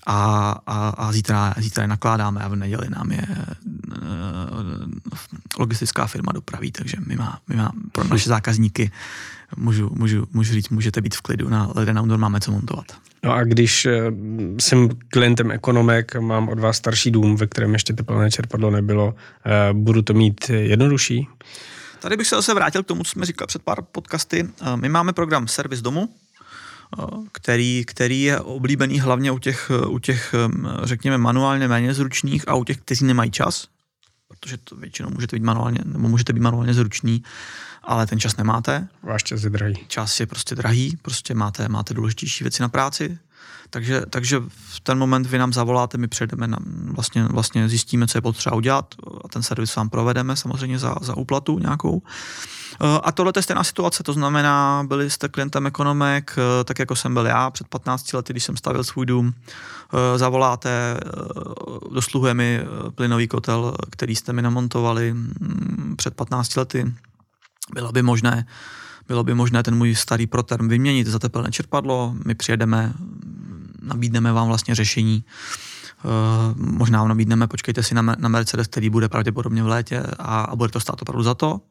a, 0.06 0.52
a, 0.68 0.90
a 0.90 1.12
zítra, 1.12 1.54
zítra 1.58 1.84
je 1.84 1.88
nakládáme 1.88 2.42
a 2.42 2.48
v 2.48 2.56
neděli 2.56 2.88
nám 2.90 3.12
je 3.12 3.28
uh, 3.28 3.98
logistická 5.60 6.08
firma 6.08 6.32
dopraví, 6.32 6.72
takže 6.72 6.98
my 7.06 7.16
má, 7.16 7.40
my 7.48 7.56
má 7.56 7.72
pro 7.92 8.04
naše 8.04 8.30
zákazníky 8.30 8.92
můžu, 9.56 9.90
můžu, 9.94 10.28
můžu 10.34 10.54
říct, 10.54 10.70
můžete 10.70 11.02
být 11.02 11.16
v 11.16 11.22
klidu, 11.22 11.50
na 11.50 11.72
Leden 11.76 12.00
Outdoor 12.00 12.20
máme 12.20 12.40
co 12.40 12.52
montovat. 12.52 12.86
No 13.24 13.34
a 13.34 13.44
když 13.44 13.86
eh, 13.86 14.12
jsem 14.60 14.90
klientem 15.10 15.52
ekonomek, 15.52 16.16
mám 16.16 16.50
od 16.50 16.60
vás 16.60 16.78
starší 16.78 17.12
dům, 17.12 17.36
ve 17.36 17.48
kterém 17.48 17.74
ještě 17.74 17.94
teplné 17.94 18.32
čerpadlo 18.32 18.72
nebylo, 18.72 19.16
eh, 19.46 19.74
budu 19.74 20.02
to 20.02 20.14
mít 20.14 20.50
jednodušší? 20.50 21.28
Tady 22.00 22.18
bych 22.18 22.28
se 22.28 22.36
zase 22.36 22.54
vrátil 22.54 22.84
k 22.84 22.88
tomu, 22.88 23.04
co 23.04 23.12
jsme 23.12 23.26
říkali 23.26 23.48
před 23.48 23.62
pár 23.62 23.82
podcasty. 23.92 24.50
Eh, 24.62 24.78
my 24.78 24.90
máme 24.90 25.14
program 25.14 25.48
Servis 25.48 25.82
domu, 25.82 26.10
který, 27.32 27.84
který 27.88 28.22
je 28.22 28.40
oblíbený 28.40 29.00
hlavně 29.00 29.32
u 29.32 29.40
těch, 29.40 29.72
u 29.88 30.00
těch, 30.00 30.36
řekněme, 30.84 31.18
manuálně 31.18 31.68
méně 31.68 31.94
zručných 31.94 32.48
a 32.48 32.56
u 32.56 32.64
těch, 32.64 32.78
kteří 32.78 33.06
nemají 33.06 33.32
čas, 33.32 33.68
protože 34.40 34.58
to 34.58 34.76
většinou 34.76 35.10
můžete 35.10 35.36
být 35.36 35.44
manuálně, 35.44 35.80
nebo 35.86 36.08
můžete 36.08 36.34
být 36.34 36.42
manuálně 36.42 36.74
zruční 36.74 37.24
ale 37.88 38.08
ten 38.08 38.20
čas 38.20 38.38
nemáte. 38.38 38.88
Váš 39.04 39.24
čas 39.24 39.44
je 39.44 39.50
drahý. 39.50 39.76
Čas 39.88 40.20
je 40.20 40.26
prostě 40.26 40.56
drahý, 40.56 40.98
prostě 41.02 41.34
máte, 41.34 41.68
máte 41.68 41.94
důležitější 41.94 42.44
věci 42.44 42.62
na 42.62 42.70
práci, 42.70 43.18
takže, 43.70 44.02
takže 44.10 44.40
v 44.50 44.80
ten 44.80 44.98
moment 44.98 45.28
vy 45.28 45.38
nám 45.38 45.54
zavoláte, 45.54 45.98
my 45.98 46.08
přejdeme, 46.08 46.48
na, 46.48 46.58
vlastně, 46.92 47.24
vlastně 47.24 47.70
zjistíme, 47.70 48.08
co 48.08 48.18
je 48.18 48.22
potřeba 48.22 48.56
udělat 48.56 48.96
a 49.24 49.28
ten 49.28 49.44
servis 49.44 49.76
vám 49.76 49.90
provedeme 49.90 50.36
samozřejmě 50.36 50.80
za, 50.80 50.96
za 51.02 51.18
úplatu 51.18 51.60
nějakou. 51.60 52.02
Eh, 52.82 53.00
a 53.04 53.12
tohle 53.12 53.34
je 53.36 53.42
stejná 53.42 53.64
situace, 53.64 54.04
to 54.04 54.14
znamená, 54.14 54.84
byli 54.88 55.10
jste 55.10 55.30
klientem 55.30 55.68
ekonomek, 55.68 56.36
eh, 56.38 56.64
tak 56.64 56.80
jako 56.80 56.96
jsem 56.96 57.14
byl 57.14 57.26
já 57.26 57.52
před 57.52 57.68
15 57.68 58.14
lety, 58.14 58.34
když 58.34 58.44
jsem 58.44 58.58
stavil 58.58 58.84
svůj 58.84 59.06
dům, 59.06 59.34
eh, 59.34 60.18
zavoláte, 60.18 61.00
dosluhuje 61.92 62.34
mi 62.34 62.62
plynový 62.96 63.28
kotel, 63.28 63.74
který 63.90 64.16
jste 64.16 64.34
mi 64.34 64.42
namontovali 64.42 65.14
mm, 65.14 65.94
před 65.98 66.16
15 66.16 66.56
lety, 66.56 66.94
bylo 67.74 67.92
by 67.92 68.02
možné, 68.02 68.46
bylo 69.08 69.24
by 69.24 69.34
možné 69.34 69.64
ten 69.64 69.76
můj 69.76 69.96
starý 69.96 70.28
proterm 70.28 70.68
vyměnit 70.68 71.08
za 71.08 71.20
tepelné 71.20 71.52
čerpadlo, 71.52 72.16
my 72.26 72.36
přijedeme, 72.36 72.94
nabídneme 73.82 74.34
vám 74.34 74.48
vlastně 74.48 74.76
řešení, 74.76 75.24
Uh, 76.04 76.56
možná 76.58 77.00
vám 77.00 77.08
nabídneme, 77.08 77.48
počkejte 77.48 77.84
si 77.84 77.96
na, 77.96 78.02
na 78.02 78.30
Mercedes, 78.30 78.68
který 78.68 78.90
bude 78.90 79.10
pravděpodobně 79.10 79.64
v 79.64 79.68
létě 79.68 80.04
a, 80.20 80.42
a 80.42 80.56
bude 80.56 80.70
to 80.70 80.80
stát 80.80 81.02
opravdu 81.02 81.24
za 81.24 81.34
to. 81.34 81.62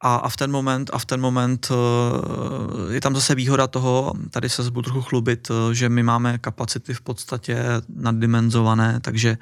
A, 0.00 0.16
a 0.16 0.28
v 0.28 0.36
ten 0.36 0.50
moment, 0.50 0.90
a 0.92 0.98
v 0.98 1.04
ten 1.04 1.20
moment 1.20 1.68
uh, 1.70 2.92
je 2.92 3.00
tam 3.00 3.14
zase 3.14 3.34
výhoda 3.34 3.66
toho, 3.66 4.12
tady 4.30 4.48
se 4.48 4.70
budu 4.70 4.82
trochu 4.82 5.02
chlubit, 5.02 5.50
uh, 5.50 5.72
že 5.72 5.88
my 5.88 6.02
máme 6.02 6.38
kapacity 6.38 6.94
v 6.94 7.00
podstatě 7.00 7.64
naddimenzované, 7.96 9.00
takže, 9.00 9.38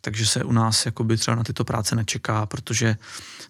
takže 0.00 0.26
se 0.26 0.44
u 0.44 0.52
nás 0.52 0.86
jakoby 0.86 1.16
třeba 1.16 1.34
na 1.34 1.44
tyto 1.44 1.64
práce 1.64 1.96
nečeká, 1.96 2.46
protože 2.46 2.96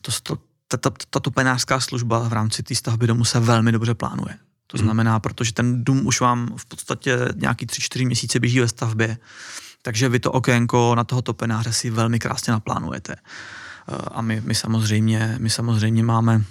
to, 0.00 0.36
to, 0.76 0.90
tato 1.10 1.30
penářská 1.30 1.80
služba 1.80 2.28
v 2.28 2.32
rámci 2.32 2.62
té 2.62 2.74
stavby 2.74 3.06
domu 3.06 3.24
se 3.24 3.40
velmi 3.40 3.72
dobře 3.72 3.94
plánuje. 3.94 4.38
To 4.66 4.78
znamená, 4.78 5.20
protože 5.20 5.52
ten 5.52 5.84
dům 5.84 6.06
už 6.06 6.20
vám 6.20 6.52
v 6.56 6.66
podstatě 6.66 7.18
nějaký 7.36 7.66
3-4 7.66 8.06
měsíce 8.06 8.40
běží 8.40 8.60
ve 8.60 8.68
stavbě, 8.68 9.18
takže 9.82 10.08
vy 10.08 10.20
to 10.20 10.32
okénko 10.32 10.94
na 10.94 11.04
toho 11.04 11.22
topenáře 11.22 11.72
si 11.72 11.90
velmi 11.90 12.18
krásně 12.18 12.52
naplánujete. 12.52 13.14
Eh, 13.14 13.96
a 14.12 14.22
my, 14.22 14.42
my, 14.44 14.54
samozřejmě, 14.54 15.36
my 15.38 15.50
samozřejmě 15.50 16.02
máme 16.02 16.44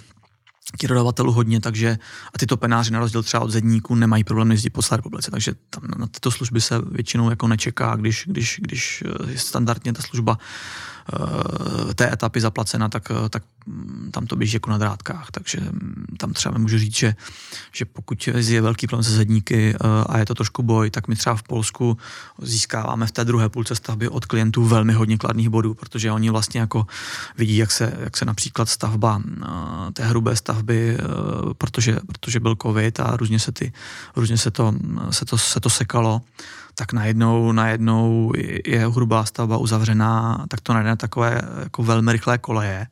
těch 0.78 0.88
dodavatelů 0.88 1.32
hodně, 1.32 1.60
takže 1.60 1.98
a 2.34 2.38
tyto 2.38 2.56
penáři 2.56 2.90
na 2.90 2.98
rozdíl 2.98 3.22
třeba 3.22 3.42
od 3.42 3.50
zedníků 3.50 3.94
nemají 3.94 4.24
problém 4.24 4.50
jezdit 4.50 4.70
po 4.70 4.82
celé 4.82 4.96
republice, 4.96 5.30
takže 5.30 5.54
tam 5.70 5.82
na 5.98 6.06
tyto 6.06 6.30
služby 6.30 6.60
se 6.60 6.80
většinou 6.90 7.30
jako 7.30 7.48
nečeká, 7.48 7.96
když, 7.96 8.24
když, 8.26 8.60
když 8.62 9.04
je 9.28 9.38
standardně 9.38 9.92
ta 9.92 10.02
služba 10.02 10.38
Eh, 11.01 11.01
té 11.94 12.12
etapy 12.12 12.40
zaplacena, 12.40 12.88
tak, 12.88 13.10
eh, 13.10 13.28
tak 13.28 13.42
mm, 13.66 14.08
tam 14.12 14.26
to 14.26 14.36
běží 14.36 14.56
jako 14.56 14.70
na 14.70 14.78
drátkách. 14.78 15.30
Takže 15.30 15.60
mm, 15.60 16.16
tam 16.18 16.32
třeba 16.32 16.58
můžu 16.58 16.78
říct, 16.78 16.96
že, 16.96 17.14
že 17.72 17.84
pokud 17.84 18.28
je 18.28 18.60
velký 18.60 18.86
problém 18.86 19.04
se 19.04 19.10
zedníky 19.10 19.74
eh, 19.74 19.78
a 20.06 20.18
je 20.18 20.26
to 20.26 20.34
trošku 20.34 20.62
boj, 20.62 20.90
tak 20.90 21.08
my 21.08 21.16
třeba 21.16 21.36
v 21.36 21.42
Polsku 21.42 21.98
získáváme 22.42 23.06
v 23.06 23.12
té 23.12 23.24
druhé 23.24 23.48
půlce 23.48 23.74
stavby 23.74 24.08
od 24.08 24.26
klientů 24.26 24.64
velmi 24.64 24.92
hodně 24.92 25.18
kladných 25.18 25.48
bodů, 25.48 25.74
protože 25.74 26.12
oni 26.12 26.30
vlastně 26.30 26.60
jako 26.60 26.86
vidí, 27.38 27.56
jak 27.56 27.70
se, 27.70 27.92
jak 28.00 28.16
se 28.16 28.24
například 28.24 28.68
stavba 28.68 29.22
té 29.92 30.04
hrubé 30.04 30.36
stavby, 30.36 30.98
protože, 31.58 31.98
protože 32.06 32.40
byl 32.40 32.56
covid 32.62 33.00
a 33.00 33.16
různě 33.16 33.38
se, 33.38 33.52
ty, 33.52 33.72
různě 34.16 34.38
se, 34.38 34.50
to, 34.50 34.74
se, 35.10 35.24
to, 35.24 35.38
se 35.38 35.60
to 35.60 35.70
sekalo, 35.70 36.22
tak 36.74 36.92
najednou, 36.92 37.52
najednou 37.52 38.32
je 38.66 38.88
hrubá 38.88 39.24
stavba 39.24 39.56
uzavřená, 39.56 40.44
tak 40.48 40.60
to 40.60 40.72
najde 40.72 40.88
na 40.88 40.96
takové 40.96 41.42
jako 41.60 41.82
velmi 41.82 42.12
rychlé 42.12 42.38
koleje. 42.38 42.86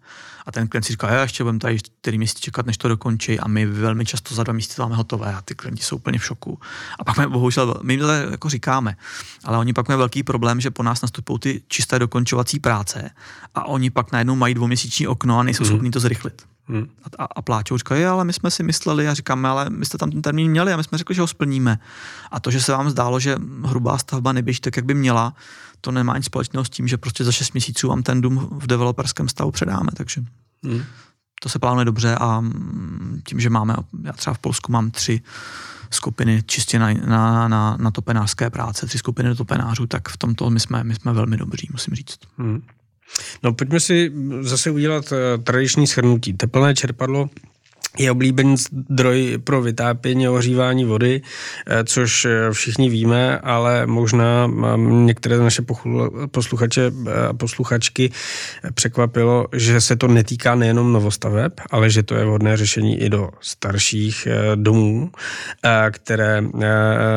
A 0.46 0.52
ten 0.52 0.68
klient 0.68 0.82
si 0.82 0.92
říká, 0.92 1.08
já 1.08 1.22
ještě 1.22 1.44
budeme 1.44 1.58
tady 1.58 1.78
čtyři 1.78 2.18
měsíce 2.18 2.40
čekat, 2.40 2.66
než 2.66 2.76
to 2.76 2.88
dokončí 2.88 3.40
a 3.40 3.48
my 3.48 3.66
velmi 3.66 4.04
často 4.04 4.34
za 4.34 4.44
dva 4.44 4.52
měsíce 4.52 4.82
máme 4.82 4.96
hotové 4.96 5.34
a 5.34 5.42
ty 5.42 5.54
klienti 5.54 5.82
jsou 5.82 5.96
úplně 5.96 6.18
v 6.18 6.24
šoku. 6.24 6.58
A 6.98 7.04
pak 7.04 7.18
my 7.18 7.26
bohužel, 7.26 7.74
my 7.82 7.98
to 7.98 8.12
jako 8.12 8.48
říkáme, 8.48 8.96
ale 9.44 9.58
oni 9.58 9.72
pak 9.72 9.88
mají 9.88 9.98
velký 9.98 10.22
problém, 10.22 10.60
že 10.60 10.70
po 10.70 10.82
nás 10.82 11.02
nastupují 11.02 11.38
ty 11.38 11.62
čisté 11.68 11.98
dokončovací 11.98 12.60
práce 12.60 13.10
a 13.54 13.64
oni 13.64 13.90
pak 13.90 14.12
najednou 14.12 14.36
mají 14.36 14.54
dvouměsíční 14.54 15.06
okno 15.06 15.38
a 15.38 15.42
nejsou 15.42 15.64
mm. 15.64 15.68
schopni 15.68 15.90
to 15.90 16.00
zrychlit. 16.00 16.49
Hmm. 16.70 16.88
A, 17.18 17.24
a 17.24 17.42
pláčou, 17.42 17.76
říkají, 17.78 18.04
ale 18.04 18.24
my 18.24 18.32
jsme 18.32 18.50
si 18.50 18.62
mysleli 18.62 19.08
a 19.08 19.14
říkáme, 19.14 19.48
ale 19.48 19.70
my 19.70 19.86
jste 19.86 19.98
tam 19.98 20.10
ten 20.10 20.22
termín 20.22 20.50
měli 20.50 20.72
a 20.72 20.76
my 20.76 20.84
jsme 20.84 20.98
řekli, 20.98 21.14
že 21.14 21.20
ho 21.20 21.26
splníme. 21.26 21.78
A 22.30 22.40
to, 22.40 22.50
že 22.50 22.60
se 22.60 22.72
vám 22.72 22.90
zdálo, 22.90 23.20
že 23.20 23.36
hrubá 23.64 23.98
stavba 23.98 24.32
neběží 24.32 24.60
tak, 24.60 24.76
jak 24.76 24.84
by 24.84 24.94
měla, 24.94 25.34
to 25.80 25.90
nemá 25.92 26.16
nic 26.16 26.26
společného 26.26 26.64
s 26.64 26.70
tím, 26.70 26.88
že 26.88 26.96
prostě 26.96 27.24
za 27.24 27.32
6 27.32 27.52
měsíců 27.52 27.88
vám 27.88 28.02
ten 28.02 28.20
dům 28.20 28.48
v 28.50 28.66
developerském 28.66 29.28
stavu 29.28 29.50
předáme. 29.50 29.88
Takže 29.96 30.24
hmm. 30.64 30.82
to 31.42 31.48
se 31.48 31.58
plánuje 31.58 31.84
dobře 31.84 32.16
a 32.20 32.44
tím, 33.24 33.40
že 33.40 33.50
máme, 33.50 33.74
já 34.02 34.12
třeba 34.12 34.34
v 34.34 34.38
Polsku 34.38 34.72
mám 34.72 34.90
tři 34.90 35.20
skupiny 35.90 36.42
čistě 36.42 36.78
na, 36.78 36.92
na, 36.92 37.48
na, 37.48 37.76
na 37.80 37.90
topenářské 37.90 38.50
práce, 38.50 38.86
tři 38.86 38.98
skupiny 38.98 39.34
topenářů, 39.34 39.86
tak 39.86 40.08
v 40.08 40.16
tomto 40.16 40.50
my 40.50 40.60
jsme, 40.60 40.84
my 40.84 40.94
jsme 40.94 41.12
velmi 41.12 41.36
dobří, 41.36 41.68
musím 41.72 41.94
říct. 41.94 42.18
Hmm. 42.38 42.62
No 43.42 43.52
pojďme 43.52 43.80
si 43.80 44.12
zase 44.40 44.70
udělat 44.70 45.12
eh, 45.12 45.38
tradiční 45.38 45.86
shrnutí. 45.86 46.32
Teplné 46.32 46.74
čerpadlo 46.74 47.28
je 47.98 48.10
oblíbený 48.10 48.56
zdroj 48.56 49.38
pro 49.44 49.62
vytápění 49.62 50.26
a 50.26 50.30
ohřívání 50.30 50.84
vody, 50.84 51.22
eh, 51.66 51.84
což 51.84 52.24
eh, 52.24 52.52
všichni 52.52 52.90
víme, 52.90 53.38
ale 53.38 53.86
možná 53.86 54.50
některé 54.76 55.38
naše 55.38 55.62
posluchače 56.30 56.92
a 57.28 57.32
posluchačky 57.32 58.12
překvapilo, 58.74 59.46
že 59.52 59.80
se 59.80 59.96
to 59.96 60.08
netýká 60.08 60.54
nejenom 60.54 60.92
novostaveb, 60.92 61.60
ale 61.70 61.90
že 61.90 62.02
to 62.02 62.14
je 62.14 62.24
vhodné 62.24 62.56
řešení 62.56 63.00
i 63.00 63.08
do 63.08 63.30
starších 63.40 64.28
domů, 64.54 65.10
které 65.90 66.42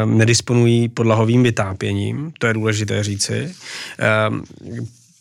nedisponují 0.05 0.89
podlahovým 0.89 1.43
vytápěním. 1.43 2.31
To 2.39 2.47
je 2.47 2.53
důležité 2.53 3.03
říci 3.03 3.55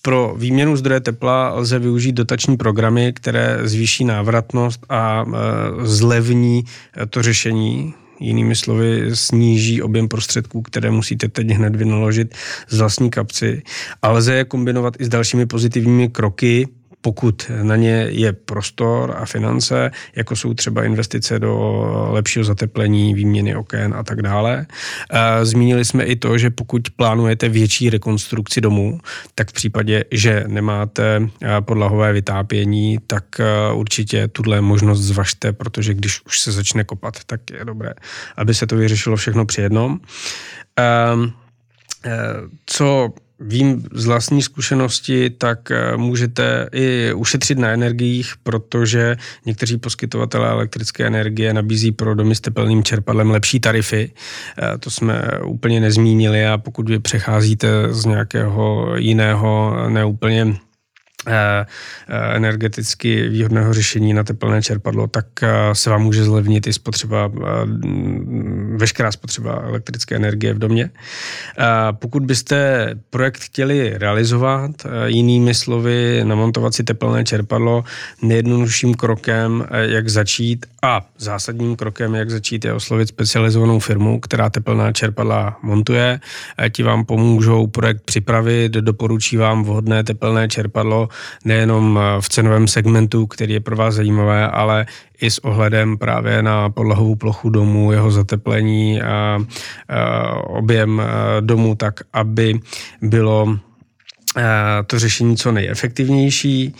pro 0.02 0.34
výměnu 0.38 0.76
zdroje 0.76 1.00
tepla 1.00 1.54
lze 1.54 1.78
využít 1.78 2.12
dotační 2.12 2.56
programy, 2.56 3.12
které 3.12 3.58
zvýší 3.62 4.04
návratnost 4.04 4.86
a 4.88 5.24
e, 5.24 5.86
zlevní 5.86 6.64
e, 7.02 7.06
to 7.06 7.22
řešení. 7.22 7.94
Jinými 8.20 8.56
slovy, 8.56 9.10
sníží 9.16 9.82
objem 9.82 10.08
prostředků, 10.08 10.62
které 10.62 10.90
musíte 10.90 11.28
teď 11.28 11.50
hned 11.50 11.76
vynaložit 11.76 12.34
z 12.68 12.78
vlastní 12.78 13.10
kapci. 13.10 13.62
A 14.02 14.10
lze 14.10 14.34
je 14.34 14.44
kombinovat 14.44 14.94
i 15.00 15.04
s 15.04 15.08
dalšími 15.08 15.46
pozitivními 15.46 16.08
kroky, 16.08 16.68
pokud 17.04 17.50
na 17.62 17.76
ně 17.76 18.06
je 18.10 18.32
prostor 18.32 19.14
a 19.18 19.26
finance, 19.26 19.90
jako 20.16 20.36
jsou 20.36 20.54
třeba 20.54 20.84
investice 20.84 21.38
do 21.38 21.84
lepšího 22.10 22.44
zateplení, 22.44 23.14
výměny 23.14 23.56
oken 23.56 23.94
a 23.94 24.02
tak 24.02 24.22
dále. 24.22 24.66
Zmínili 25.42 25.84
jsme 25.84 26.04
i 26.04 26.16
to, 26.16 26.38
že 26.38 26.50
pokud 26.50 26.82
plánujete 26.96 27.48
větší 27.48 27.90
rekonstrukci 27.90 28.60
domu, 28.60 29.00
tak 29.34 29.50
v 29.50 29.52
případě, 29.52 30.04
že 30.10 30.44
nemáte 30.46 31.28
podlahové 31.60 32.12
vytápění, 32.12 32.98
tak 33.06 33.24
určitě 33.74 34.28
tuhle 34.28 34.60
možnost 34.60 35.00
zvažte, 35.00 35.52
protože 35.52 35.94
když 35.94 36.20
už 36.26 36.40
se 36.40 36.52
začne 36.52 36.84
kopat, 36.84 37.24
tak 37.26 37.50
je 37.50 37.64
dobré, 37.64 37.92
aby 38.36 38.54
se 38.54 38.66
to 38.66 38.76
vyřešilo 38.76 39.16
všechno 39.16 39.46
při 39.46 39.60
jednom. 39.60 40.00
Co 42.66 43.12
vím 43.42 43.84
z 43.92 44.06
vlastní 44.06 44.42
zkušenosti, 44.42 45.30
tak 45.30 45.70
eh, 45.70 45.96
můžete 45.96 46.68
i 46.72 47.12
ušetřit 47.12 47.58
na 47.58 47.68
energiích, 47.68 48.34
protože 48.42 49.16
někteří 49.46 49.78
poskytovatelé 49.78 50.50
elektrické 50.50 51.06
energie 51.06 51.54
nabízí 51.54 51.92
pro 51.92 52.14
domy 52.14 52.34
s 52.34 52.40
tepelným 52.40 52.84
čerpadlem 52.84 53.30
lepší 53.30 53.60
tarify. 53.60 54.10
Eh, 54.58 54.78
to 54.78 54.90
jsme 54.90 55.22
úplně 55.44 55.80
nezmínili 55.80 56.46
a 56.46 56.58
pokud 56.58 56.88
vy 56.88 56.98
přecházíte 56.98 57.68
z 57.90 58.04
nějakého 58.04 58.96
jiného 58.96 59.76
neúplně 59.88 60.56
energeticky 62.34 63.28
výhodného 63.28 63.74
řešení 63.74 64.14
na 64.14 64.24
teplné 64.24 64.62
čerpadlo, 64.62 65.06
tak 65.06 65.26
eh, 65.42 65.48
se 65.72 65.90
vám 65.90 66.02
může 66.02 66.24
zlevnit 66.24 66.66
i 66.66 66.72
spotřeba, 66.72 67.30
veškerá 68.76 69.12
spotřeba 69.12 69.62
elektrické 69.64 70.16
energie 70.16 70.54
v 70.54 70.58
domě. 70.58 70.90
Pokud 71.92 72.22
byste 72.22 72.88
projekt 73.10 73.40
chtěli 73.40 73.98
realizovat, 73.98 74.70
jinými 75.06 75.54
slovy, 75.54 76.20
namontovat 76.24 76.74
si 76.74 76.84
teplné 76.84 77.24
čerpadlo, 77.24 77.84
nejjednodušším 78.22 78.94
krokem, 78.94 79.66
jak 79.72 80.08
začít 80.08 80.66
a 80.82 81.06
zásadním 81.18 81.76
krokem, 81.76 82.14
jak 82.14 82.30
začít, 82.30 82.64
je 82.64 82.72
oslovit 82.72 83.08
specializovanou 83.08 83.78
firmu, 83.78 84.20
která 84.20 84.50
teplná 84.50 84.92
čerpadla 84.92 85.58
montuje. 85.62 86.20
Ti 86.70 86.82
vám 86.82 87.04
pomůžou 87.04 87.66
projekt 87.66 88.02
připravit, 88.04 88.72
doporučí 88.72 89.36
vám 89.36 89.64
vhodné 89.64 90.04
teplné 90.04 90.48
čerpadlo, 90.48 91.08
nejenom 91.44 91.98
eh, 91.98 92.20
v 92.20 92.28
cenovém 92.28 92.68
segmentu, 92.68 93.26
který 93.26 93.52
je 93.52 93.60
pro 93.60 93.76
vás 93.76 93.94
zajímavé, 93.94 94.48
ale 94.48 94.86
i 95.20 95.30
s 95.30 95.38
ohledem 95.38 95.98
právě 95.98 96.42
na 96.42 96.70
podlahovou 96.70 97.14
plochu 97.14 97.50
domu, 97.50 97.92
jeho 97.92 98.10
zateplení 98.10 99.02
a, 99.02 99.38
objem 100.42 101.00
eh, 101.00 101.06
domu, 101.40 101.74
tak 101.74 102.00
aby 102.12 102.60
bylo 103.02 103.58
eh, 104.36 104.42
to 104.86 104.98
řešení 104.98 105.36
co 105.36 105.52
nejefektivnější. 105.52 106.74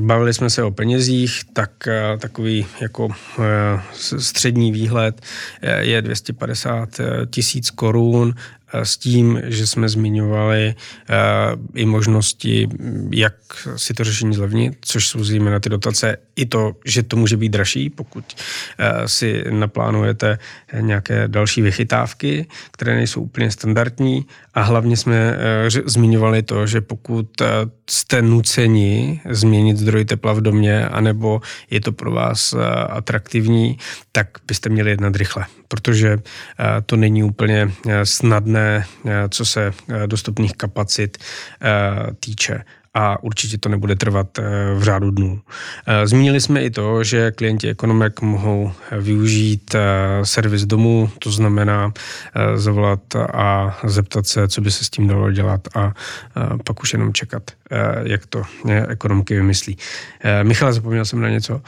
Bavili 0.00 0.34
jsme 0.34 0.50
se 0.50 0.62
o 0.62 0.70
penězích, 0.70 1.40
tak 1.52 1.70
takový 2.18 2.66
jako 2.80 3.08
střední 4.18 4.72
výhled 4.72 5.20
je 5.80 6.02
250 6.02 7.00
tisíc 7.30 7.70
korun 7.70 8.34
s 8.82 8.96
tím, 8.96 9.40
že 9.44 9.66
jsme 9.66 9.88
zmiňovali 9.88 10.74
uh, 10.74 11.14
i 11.74 11.86
možnosti, 11.86 12.68
jak 13.10 13.34
si 13.76 13.94
to 13.94 14.04
řešení 14.04 14.34
zlevnit, 14.34 14.78
což 14.80 15.08
jsou 15.08 15.24
zejména 15.24 15.60
ty 15.60 15.68
dotace, 15.68 16.16
i 16.36 16.46
to, 16.46 16.72
že 16.84 17.02
to 17.02 17.16
může 17.16 17.36
být 17.36 17.48
dražší, 17.48 17.90
pokud 17.90 18.24
uh, 18.24 19.06
si 19.06 19.44
naplánujete 19.50 20.38
nějaké 20.80 21.28
další 21.28 21.62
vychytávky, 21.62 22.46
které 22.70 22.94
nejsou 22.94 23.20
úplně 23.20 23.50
standardní. 23.50 24.24
A 24.54 24.62
hlavně 24.62 24.96
jsme 24.96 25.36
zmiňovali 25.86 26.42
to, 26.42 26.66
že 26.66 26.80
pokud 26.80 27.26
jste 27.90 28.22
nuceni 28.22 29.20
změnit 29.30 29.78
zdroj 29.78 30.04
tepla 30.04 30.32
v 30.32 30.40
domě, 30.40 30.88
anebo 30.88 31.40
je 31.70 31.80
to 31.80 31.92
pro 31.92 32.10
vás 32.10 32.54
atraktivní, 32.88 33.78
tak 34.12 34.28
byste 34.46 34.68
měli 34.68 34.90
jednat 34.90 35.16
rychle, 35.16 35.46
protože 35.74 36.16
uh, 36.16 36.20
to 36.86 36.96
není 36.96 37.22
úplně 37.22 37.64
uh, 37.64 37.92
snadné 38.04 38.84
Eh, 39.06 39.28
co 39.28 39.44
se 39.44 39.72
eh, 39.88 40.06
dostupných 40.06 40.56
kapacit 40.56 41.18
eh, 41.62 42.14
týče 42.20 42.64
a 42.96 43.22
určitě 43.22 43.58
to 43.58 43.68
nebude 43.68 43.96
trvat 43.96 44.38
v 44.74 44.82
řádu 44.82 45.10
dnů. 45.10 45.40
Zmínili 46.04 46.40
jsme 46.40 46.62
i 46.62 46.70
to, 46.70 47.04
že 47.04 47.30
klienti 47.30 47.68
ekonomek 47.68 48.20
mohou 48.20 48.72
využít 49.00 49.76
servis 50.22 50.64
domů, 50.64 51.10
to 51.18 51.30
znamená 51.30 51.92
zavolat 52.54 53.00
a 53.16 53.78
zeptat 53.84 54.26
se, 54.26 54.48
co 54.48 54.60
by 54.60 54.70
se 54.70 54.84
s 54.84 54.90
tím 54.90 55.08
dalo 55.08 55.30
dělat 55.30 55.68
a 55.76 55.92
pak 56.64 56.82
už 56.82 56.92
jenom 56.92 57.12
čekat, 57.12 57.42
jak 58.02 58.26
to 58.26 58.42
ekonomky 58.88 59.34
vymyslí. 59.34 59.76
Michal, 60.42 60.72
zapomněl 60.72 61.04
jsem 61.04 61.20
na 61.20 61.28
něco? 61.28 61.62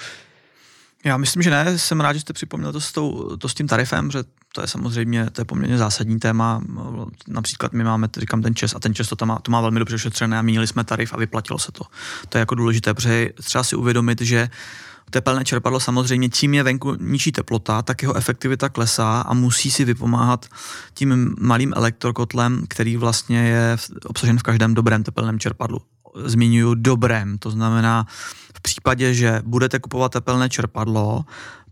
Já 1.06 1.16
myslím, 1.16 1.42
že 1.42 1.50
ne. 1.50 1.78
Jsem 1.78 2.00
rád, 2.00 2.12
že 2.12 2.20
jste 2.20 2.32
připomněl 2.32 2.72
to 2.72 2.80
s, 2.80 2.92
tou, 2.92 3.36
to 3.36 3.48
s 3.48 3.54
tím 3.54 3.68
tarifem, 3.68 4.10
že 4.10 4.24
to 4.52 4.60
je 4.60 4.66
samozřejmě 4.66 5.30
to 5.30 5.40
je 5.40 5.44
poměrně 5.44 5.78
zásadní 5.78 6.18
téma. 6.18 6.62
Například 7.28 7.72
my 7.72 7.84
máme, 7.84 8.08
říkám, 8.18 8.42
ten 8.42 8.54
čes 8.54 8.74
a 8.74 8.78
ten 8.78 8.94
čes 8.94 9.08
to, 9.08 9.16
tam 9.16 9.28
má, 9.28 9.38
to 9.38 9.50
má 9.50 9.60
velmi 9.60 9.78
dobře 9.78 9.94
ošetřené 9.94 10.38
a 10.38 10.42
měnili 10.42 10.66
jsme 10.66 10.84
tarif 10.84 11.14
a 11.14 11.16
vyplatilo 11.16 11.58
se 11.58 11.72
to. 11.72 11.84
To 12.28 12.38
je 12.38 12.40
jako 12.40 12.54
důležité, 12.54 12.94
protože 12.94 13.30
třeba 13.42 13.64
si 13.64 13.76
uvědomit, 13.76 14.20
že 14.20 14.50
tepelné 15.10 15.44
čerpadlo 15.44 15.80
samozřejmě, 15.80 16.28
tím 16.28 16.54
je 16.54 16.62
venku 16.62 16.96
nižší 17.00 17.32
teplota, 17.32 17.82
tak 17.82 18.02
jeho 18.02 18.14
efektivita 18.16 18.68
klesá 18.68 19.20
a 19.20 19.34
musí 19.34 19.70
si 19.70 19.84
vypomáhat 19.84 20.46
tím 20.94 21.34
malým 21.40 21.72
elektrokotlem, 21.76 22.64
který 22.68 22.96
vlastně 22.96 23.48
je 23.48 23.76
obsažen 24.04 24.38
v 24.38 24.42
každém 24.42 24.74
dobrém 24.74 25.02
tepelném 25.02 25.38
čerpadlu. 25.38 25.80
Zmiňuji 26.24 26.74
dobrém, 26.74 27.38
to 27.38 27.50
znamená 27.50 28.06
v 28.56 28.60
případě, 28.60 29.14
že 29.14 29.42
budete 29.44 29.78
kupovat 29.78 30.12
tepelné 30.12 30.48
čerpadlo, 30.48 31.24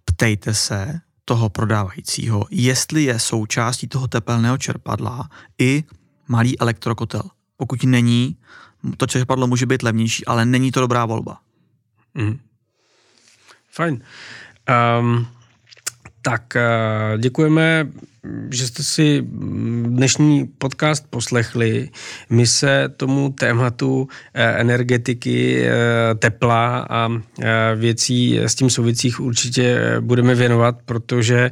ptejte 0.05 0.55
se, 0.55 1.01
toho 1.25 1.49
prodávajícího, 1.49 2.47
jestli 2.51 3.03
je 3.05 3.19
součástí 3.19 3.89
toho 3.89 4.09
tepelného 4.09 4.59
čerpadla 4.59 5.29
i 5.59 5.85
malý 6.29 6.61
elektrokotel. 6.61 7.23
Pokud 7.57 7.85
není, 7.85 8.37
to 8.97 9.07
čerpadlo 9.07 9.47
může 9.47 9.67
být 9.67 9.83
levnější, 9.83 10.27
ale 10.27 10.47
není 10.47 10.73
to 10.73 10.81
dobrá 10.81 11.07
volba. 11.07 11.41
Mm. 12.15 12.39
Fajn. 13.71 14.03
Um, 15.01 15.27
tak 16.25 16.57
uh, 16.57 17.21
děkujeme 17.21 17.87
že 18.51 18.67
jste 18.67 18.83
si 18.83 19.23
dnešní 19.83 20.47
podcast 20.47 21.07
poslechli. 21.11 21.91
My 22.31 22.47
se 22.47 22.89
tomu 22.97 23.31
tématu 23.33 24.09
eh, 24.35 24.61
energetiky, 24.61 25.67
eh, 25.67 26.15
tepla 26.15 26.87
a 26.91 27.09
eh, 27.13 27.47
věcí 27.77 28.39
s 28.39 28.55
tím 28.55 28.71
souvisích 28.71 29.21
určitě 29.21 29.97
budeme 30.01 30.35
věnovat, 30.35 30.77
protože 30.85 31.51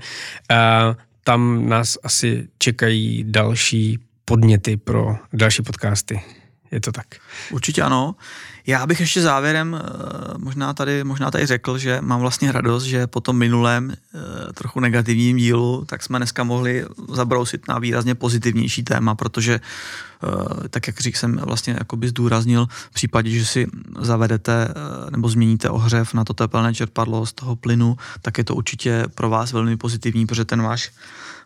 tam 1.24 1.68
nás 1.68 1.98
asi 2.02 2.48
čekají 2.58 3.24
další 3.28 3.98
podněty 4.24 4.76
pro 4.76 5.16
další 5.32 5.62
podcasty. 5.62 6.22
Je 6.70 6.80
to 6.80 6.92
tak? 6.92 7.06
Určitě 7.50 7.82
ano. 7.82 8.14
Já 8.66 8.86
bych 8.86 9.00
ještě 9.00 9.20
závěrem 9.20 9.80
eh, 9.80 10.38
možná 10.38 10.74
tady, 10.74 11.04
možná 11.04 11.30
tady 11.30 11.46
řekl, 11.46 11.78
že 11.78 11.98
mám 12.00 12.20
vlastně 12.20 12.52
radost, 12.52 12.84
že 12.84 13.06
po 13.06 13.20
tom 13.20 13.36
minulém 13.36 13.92
eh, 13.92 14.52
trochu 14.52 14.80
negativním 14.80 15.36
dílu, 15.36 15.84
tak 15.86 16.02
jsme 16.02 16.18
dneska 16.18 16.44
mohli 16.44 16.86
zabrousit 17.12 17.68
na 17.68 17.78
výrazně 17.78 18.14
pozitivnější 18.14 18.82
téma, 18.82 19.14
protože 19.14 19.54
eh, 19.54 20.68
tak 20.68 20.86
jak 20.86 21.00
řík 21.00 21.16
jsem 21.16 21.36
vlastně 21.36 21.74
jakoby 21.78 22.08
zdůraznil, 22.08 22.66
v 22.66 22.94
případě, 22.94 23.30
že 23.30 23.46
si 23.46 23.66
zavedete 23.98 24.74
nebo 25.10 25.28
změníte 25.28 25.70
ohřev 25.70 26.14
na 26.14 26.24
to 26.24 26.34
tepelné 26.34 26.74
čerpadlo 26.74 27.26
z 27.26 27.32
toho 27.32 27.56
plynu, 27.56 27.96
tak 28.22 28.38
je 28.38 28.44
to 28.44 28.54
určitě 28.54 29.04
pro 29.14 29.28
vás 29.28 29.52
velmi 29.52 29.76
pozitivní, 29.76 30.26
protože 30.26 30.44
ten 30.44 30.62
váš 30.62 30.90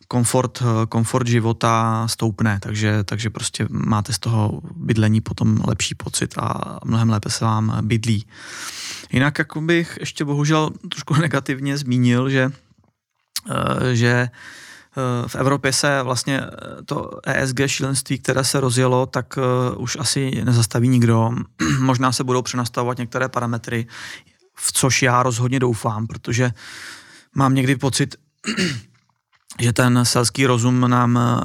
komfort, 0.09 0.63
komfort 0.89 1.27
života 1.27 2.07
stoupne, 2.09 2.59
takže, 2.63 3.05
takže 3.05 3.31
prostě 3.31 3.67
máte 3.71 4.13
z 4.13 4.19
toho 4.19 4.61
bydlení 4.77 5.21
potom 5.21 5.61
lepší 5.67 5.95
pocit 5.95 6.35
a 6.39 6.79
mnohem 6.85 7.11
lépe 7.11 7.31
se 7.31 7.45
vám 7.45 7.79
bydlí. 7.81 8.27
Jinak 9.13 9.39
jako 9.39 9.61
bych 9.61 9.97
ještě 10.01 10.25
bohužel 10.25 10.71
trošku 10.89 11.15
negativně 11.21 11.79
zmínil, 11.79 12.31
že, 12.31 12.51
eh, 13.51 13.95
že 13.95 14.09
eh, 14.09 15.29
v 15.29 15.35
Evropě 15.35 15.73
se 15.73 16.03
vlastně 16.03 16.41
eh, 16.41 16.83
to 16.85 17.11
ESG 17.25 17.61
šílenství, 17.67 18.19
které 18.19 18.45
se 18.45 18.61
rozjelo, 18.61 19.07
tak 19.07 19.39
už 19.77 19.97
asi 20.01 20.45
nezastaví 20.45 20.89
nikdo. 20.89 21.31
Možná 21.79 22.13
se 22.13 22.25
budou 22.25 22.43
přenastavovat 22.43 22.99
některé 22.99 23.29
parametry, 23.29 23.87
v 24.55 24.73
což 24.73 25.03
já 25.03 25.23
rozhodně 25.23 25.61
doufám, 25.61 26.07
protože 26.07 26.51
mám 27.35 27.55
někdy 27.55 27.77
pocit, 27.77 28.17
že 29.61 29.73
ten 29.73 30.05
selský 30.05 30.47
rozum 30.47 30.81
nám 30.81 31.19
eh, 31.19 31.41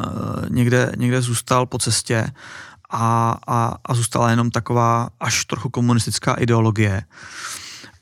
někde, 0.50 0.92
někde 0.98 1.22
zůstal 1.22 1.66
po 1.66 1.78
cestě 1.78 2.32
a, 2.90 3.38
a, 3.48 3.76
a 3.86 3.94
zůstala 3.94 4.30
jenom 4.30 4.52
taková 4.52 5.10
až 5.20 5.46
trochu 5.46 5.70
komunistická 5.70 6.34
ideologie. 6.34 7.04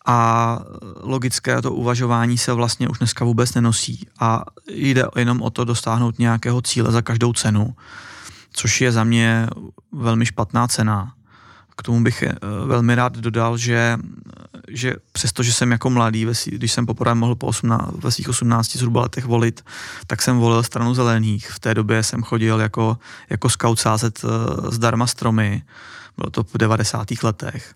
A 0.06 0.60
logické 1.02 1.62
to 1.62 1.72
uvažování 1.74 2.38
se 2.38 2.54
vlastně 2.54 2.90
už 2.90 2.98
dneska 2.98 3.26
vůbec 3.26 3.54
nenosí 3.54 4.08
a 4.20 4.44
jde 4.68 5.04
jenom 5.16 5.42
o 5.42 5.50
to 5.50 5.66
dostáhnout 5.66 6.20
nějakého 6.20 6.62
cíle 6.62 6.92
za 6.92 7.02
každou 7.02 7.34
cenu 7.34 7.76
což 8.54 8.82
je 8.82 8.92
za 8.92 9.04
mě 9.04 9.48
velmi 9.92 10.26
špatná 10.26 10.68
cena. 10.68 11.14
K 11.80 11.84
tomu 11.84 12.04
bych 12.04 12.24
eh, 12.24 12.36
velmi 12.66 12.96
rád 12.96 13.18
dodal, 13.18 13.58
že, 13.58 13.98
že 14.68 14.96
přesto, 15.12 15.44
že 15.44 15.54
jsem 15.54 15.72
jako 15.72 15.90
mladý, 15.90 16.28
když 16.46 16.72
jsem 16.72 16.86
poprvé 16.86 17.16
mohl 17.16 17.36
po 17.36 17.48
18, 17.48 17.92
ve 18.04 18.12
svých 18.12 18.30
18 18.30 18.76
zhruba 18.76 19.02
letech 19.02 19.26
volit, 19.26 19.66
tak 20.08 20.22
jsem 20.22 20.38
volil 20.38 20.64
stranu 20.64 20.94
zelených. 20.94 21.52
V 21.52 21.60
té 21.60 21.74
době 21.74 22.04
jsem 22.04 22.24
chodil 22.24 22.60
jako, 22.60 22.98
jako 23.30 23.50
scout 23.50 23.80
sázet 23.80 24.20
eh, 24.24 24.28
zdarma 24.72 25.08
stromy, 25.08 25.64
bylo 26.18 26.30
to 26.30 26.44
v 26.44 26.58
90. 26.58 27.08
letech. 27.24 27.74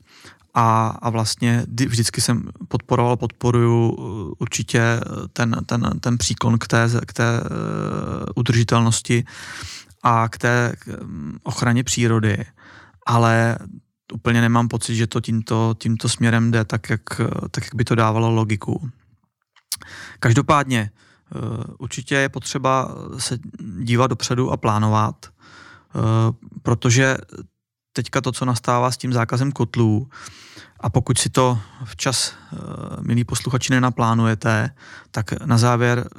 A, 0.54 0.88
a 1.02 1.10
vlastně 1.10 1.66
vždycky 1.88 2.22
jsem 2.22 2.50
podporoval, 2.68 3.18
podporuju 3.18 3.96
eh, 3.98 4.36
určitě 4.40 4.82
ten, 5.34 5.56
ten, 5.66 6.00
ten 6.00 6.18
příklon 6.18 6.58
k 6.58 6.68
té, 6.68 6.90
k 7.06 7.14
té 7.14 7.44
udržitelnosti 8.36 9.24
a 10.04 10.30
k 10.30 10.38
té 10.38 10.76
ochraně 11.44 11.84
přírody. 11.84 12.46
Ale 13.06 13.58
úplně 14.14 14.42
nemám 14.42 14.68
pocit, 14.68 14.96
že 14.96 15.08
to 15.08 15.22
tímto, 15.22 15.76
tímto 15.78 16.10
směrem 16.10 16.52
jde 16.52 16.66
tak 16.66 16.90
jak, 16.90 17.04
tak, 17.52 17.64
jak 17.64 17.76
by 17.76 17.84
to 17.84 17.96
dávalo 17.96 18.30
logiku. 18.30 18.90
Každopádně 20.20 20.92
eh, 20.92 21.38
určitě 21.80 22.16
je 22.16 22.30
potřeba 22.30 22.96
se 23.18 23.38
dívat 23.84 24.08
dopředu 24.08 24.52
a 24.52 24.58
plánovat, 24.58 25.26
eh, 25.26 26.00
protože 26.62 27.18
teďka 27.94 28.22
to, 28.22 28.32
co 28.32 28.46
nastává 28.46 28.92
s 28.92 28.98
tím 28.98 29.14
zákazem 29.14 29.52
kotlů, 29.52 30.10
a 30.80 30.90
pokud 30.90 31.18
si 31.18 31.30
to 31.30 31.60
včas, 31.84 32.34
eh, 32.34 32.58
milí 33.02 33.24
posluchači, 33.24 33.74
nenaplánujete, 33.74 34.70
tak 35.12 35.46
na 35.46 35.58
závěr 35.58 36.10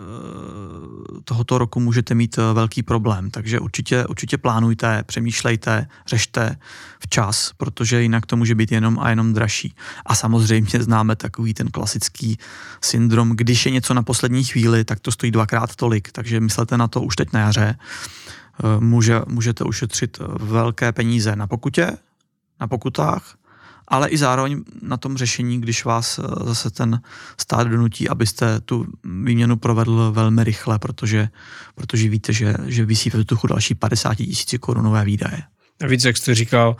tohoto 1.24 1.58
roku 1.58 1.80
můžete 1.80 2.14
mít 2.14 2.38
eh, 2.38 2.52
velký 2.52 2.82
problém. 2.82 3.30
Takže 3.30 3.60
určitě, 3.60 4.06
určitě 4.06 4.38
plánujte, 4.38 5.04
přemýšlejte, 5.06 5.86
řešte 6.06 6.56
včas, 6.98 7.52
protože 7.56 8.02
jinak 8.02 8.26
to 8.26 8.36
může 8.36 8.54
být 8.54 8.72
jenom 8.72 8.98
a 9.00 9.10
jenom 9.10 9.32
dražší. 9.32 9.74
A 10.06 10.14
samozřejmě 10.14 10.82
známe 10.82 11.16
takový 11.16 11.54
ten 11.54 11.68
klasický 11.68 12.38
syndrom, 12.80 13.30
když 13.36 13.66
je 13.66 13.72
něco 13.72 13.94
na 13.94 14.02
poslední 14.02 14.44
chvíli, 14.44 14.84
tak 14.84 15.00
to 15.00 15.10
stojí 15.10 15.32
dvakrát 15.32 15.76
tolik, 15.76 16.12
takže 16.12 16.40
myslete 16.40 16.76
na 16.76 16.88
to 16.88 17.02
už 17.02 17.16
teď 17.16 17.32
na 17.32 17.40
jaře. 17.40 17.78
Může, 18.78 19.20
můžete 19.26 19.64
ušetřit 19.64 20.18
velké 20.40 20.92
peníze 20.92 21.36
na 21.36 21.46
pokutě, 21.46 21.90
na 22.60 22.68
pokutách, 22.68 23.34
ale 23.94 24.08
i 24.08 24.18
zároveň 24.18 24.64
na 24.82 24.96
tom 24.96 25.16
řešení, 25.16 25.60
když 25.60 25.84
vás 25.84 26.18
eh, 26.18 26.22
zase 26.44 26.70
ten 26.70 27.00
stát 27.40 27.66
donutí, 27.68 28.08
abyste 28.08 28.60
tu 28.60 28.86
výměnu 29.04 29.56
provedl 29.56 30.12
velmi 30.12 30.44
rychle, 30.44 30.78
protože, 30.78 31.28
protože 31.74 32.08
víte, 32.08 32.32
že, 32.32 32.54
že 32.66 32.84
vysí 32.84 33.10
ve 33.10 33.18
vzduchu 33.18 33.46
další 33.46 33.74
50 33.74 34.14
tisíci 34.14 34.58
korunové 34.58 35.04
výdaje. 35.04 35.42
Navíc, 35.84 36.04
jak 36.04 36.16
jste 36.16 36.34
říkal, 36.34 36.76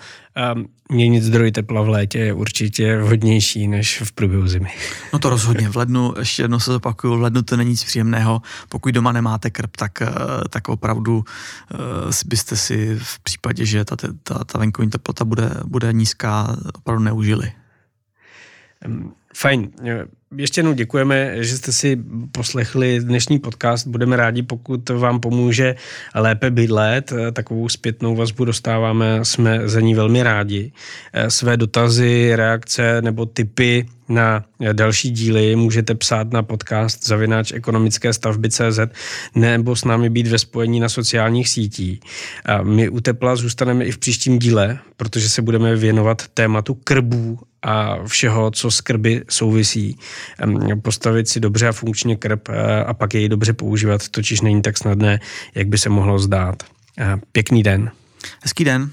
um, 0.54 0.68
měnit 0.90 1.22
zdroj 1.22 1.52
tepla 1.52 1.82
v 1.82 1.88
létě 1.88 2.18
je 2.18 2.32
určitě 2.32 2.98
vhodnější 2.98 3.68
než 3.68 4.02
v 4.04 4.12
průběhu 4.12 4.48
zimy. 4.48 4.70
No 5.12 5.18
to 5.18 5.30
rozhodně. 5.30 5.68
V 5.68 5.76
lednu, 5.76 6.14
ještě 6.18 6.42
jednou 6.42 6.60
se 6.60 6.72
zopakuju, 6.72 7.16
v 7.16 7.20
lednu 7.20 7.42
to 7.42 7.56
není 7.56 7.70
nic 7.70 7.84
příjemného. 7.84 8.42
Pokud 8.68 8.94
doma 8.94 9.12
nemáte 9.12 9.50
krb, 9.50 9.76
tak, 9.76 10.02
eh, 10.02 10.08
tak 10.50 10.68
opravdu 10.68 11.16
uh, 11.16 12.10
byste 12.26 12.56
si 12.56 12.98
v 13.02 13.20
případě, 13.20 13.66
že 13.66 13.84
ta, 13.84 13.96
ta, 14.22 14.44
ta 14.44 14.58
venkovní 14.58 14.90
teplota 14.90 15.24
bude, 15.24 15.50
bude 15.64 15.92
nízká, 15.92 16.56
opravdu 16.74 17.04
neužili. 17.04 17.52
Fajn. 19.34 19.70
Ještě 20.36 20.58
jednou 20.58 20.72
děkujeme, 20.72 21.44
že 21.44 21.56
jste 21.56 21.72
si 21.72 21.98
poslechli 22.32 23.00
dnešní 23.00 23.38
podcast. 23.38 23.86
Budeme 23.86 24.16
rádi, 24.16 24.42
pokud 24.42 24.88
vám 24.88 25.20
pomůže 25.20 25.74
lépe 26.14 26.50
bydlet. 26.50 27.12
Takovou 27.32 27.68
zpětnou 27.68 28.16
vazbu 28.16 28.44
dostáváme, 28.44 29.24
jsme 29.24 29.68
za 29.68 29.80
ní 29.80 29.94
velmi 29.94 30.22
rádi. 30.22 30.72
Své 31.28 31.56
dotazy, 31.56 32.36
reakce 32.36 33.02
nebo 33.02 33.26
typy 33.26 33.86
na 34.08 34.44
další 34.72 35.10
díly 35.10 35.56
můžete 35.56 35.94
psát 35.94 36.32
na 36.32 36.42
podcast 36.42 37.06
zavináč 37.06 37.52
ekonomické 37.52 38.12
stavby 38.12 38.50
CZ 38.50 38.80
nebo 39.34 39.76
s 39.76 39.84
námi 39.84 40.10
být 40.10 40.26
ve 40.26 40.38
spojení 40.38 40.80
na 40.80 40.88
sociálních 40.88 41.48
sítích. 41.48 42.00
A 42.44 42.62
my 42.62 42.88
u 42.88 43.00
Tepla 43.00 43.36
zůstaneme 43.36 43.84
i 43.84 43.90
v 43.90 43.98
příštím 43.98 44.38
díle, 44.38 44.78
protože 44.96 45.28
se 45.28 45.42
budeme 45.42 45.76
věnovat 45.76 46.28
tématu 46.34 46.74
krbů 46.74 47.38
a 47.62 48.04
všeho, 48.06 48.50
co 48.50 48.70
s 48.70 48.80
krby 48.80 49.22
souvisí. 49.28 49.98
Postavit 50.82 51.28
si 51.28 51.40
dobře 51.40 51.68
a 51.68 51.72
funkčně 51.72 52.16
krb 52.16 52.48
eh, 52.48 52.84
a 52.84 52.94
pak 52.94 53.14
jej 53.14 53.28
dobře 53.28 53.52
používat, 53.52 54.08
totiž 54.08 54.40
není 54.40 54.62
tak 54.62 54.78
snadné, 54.78 55.20
jak 55.54 55.68
by 55.68 55.78
se 55.78 55.88
mohlo 55.88 56.18
zdát. 56.18 56.62
Eh, 56.98 57.16
pěkný 57.32 57.62
den. 57.62 57.90
Hezký 58.42 58.64
den. 58.64 58.90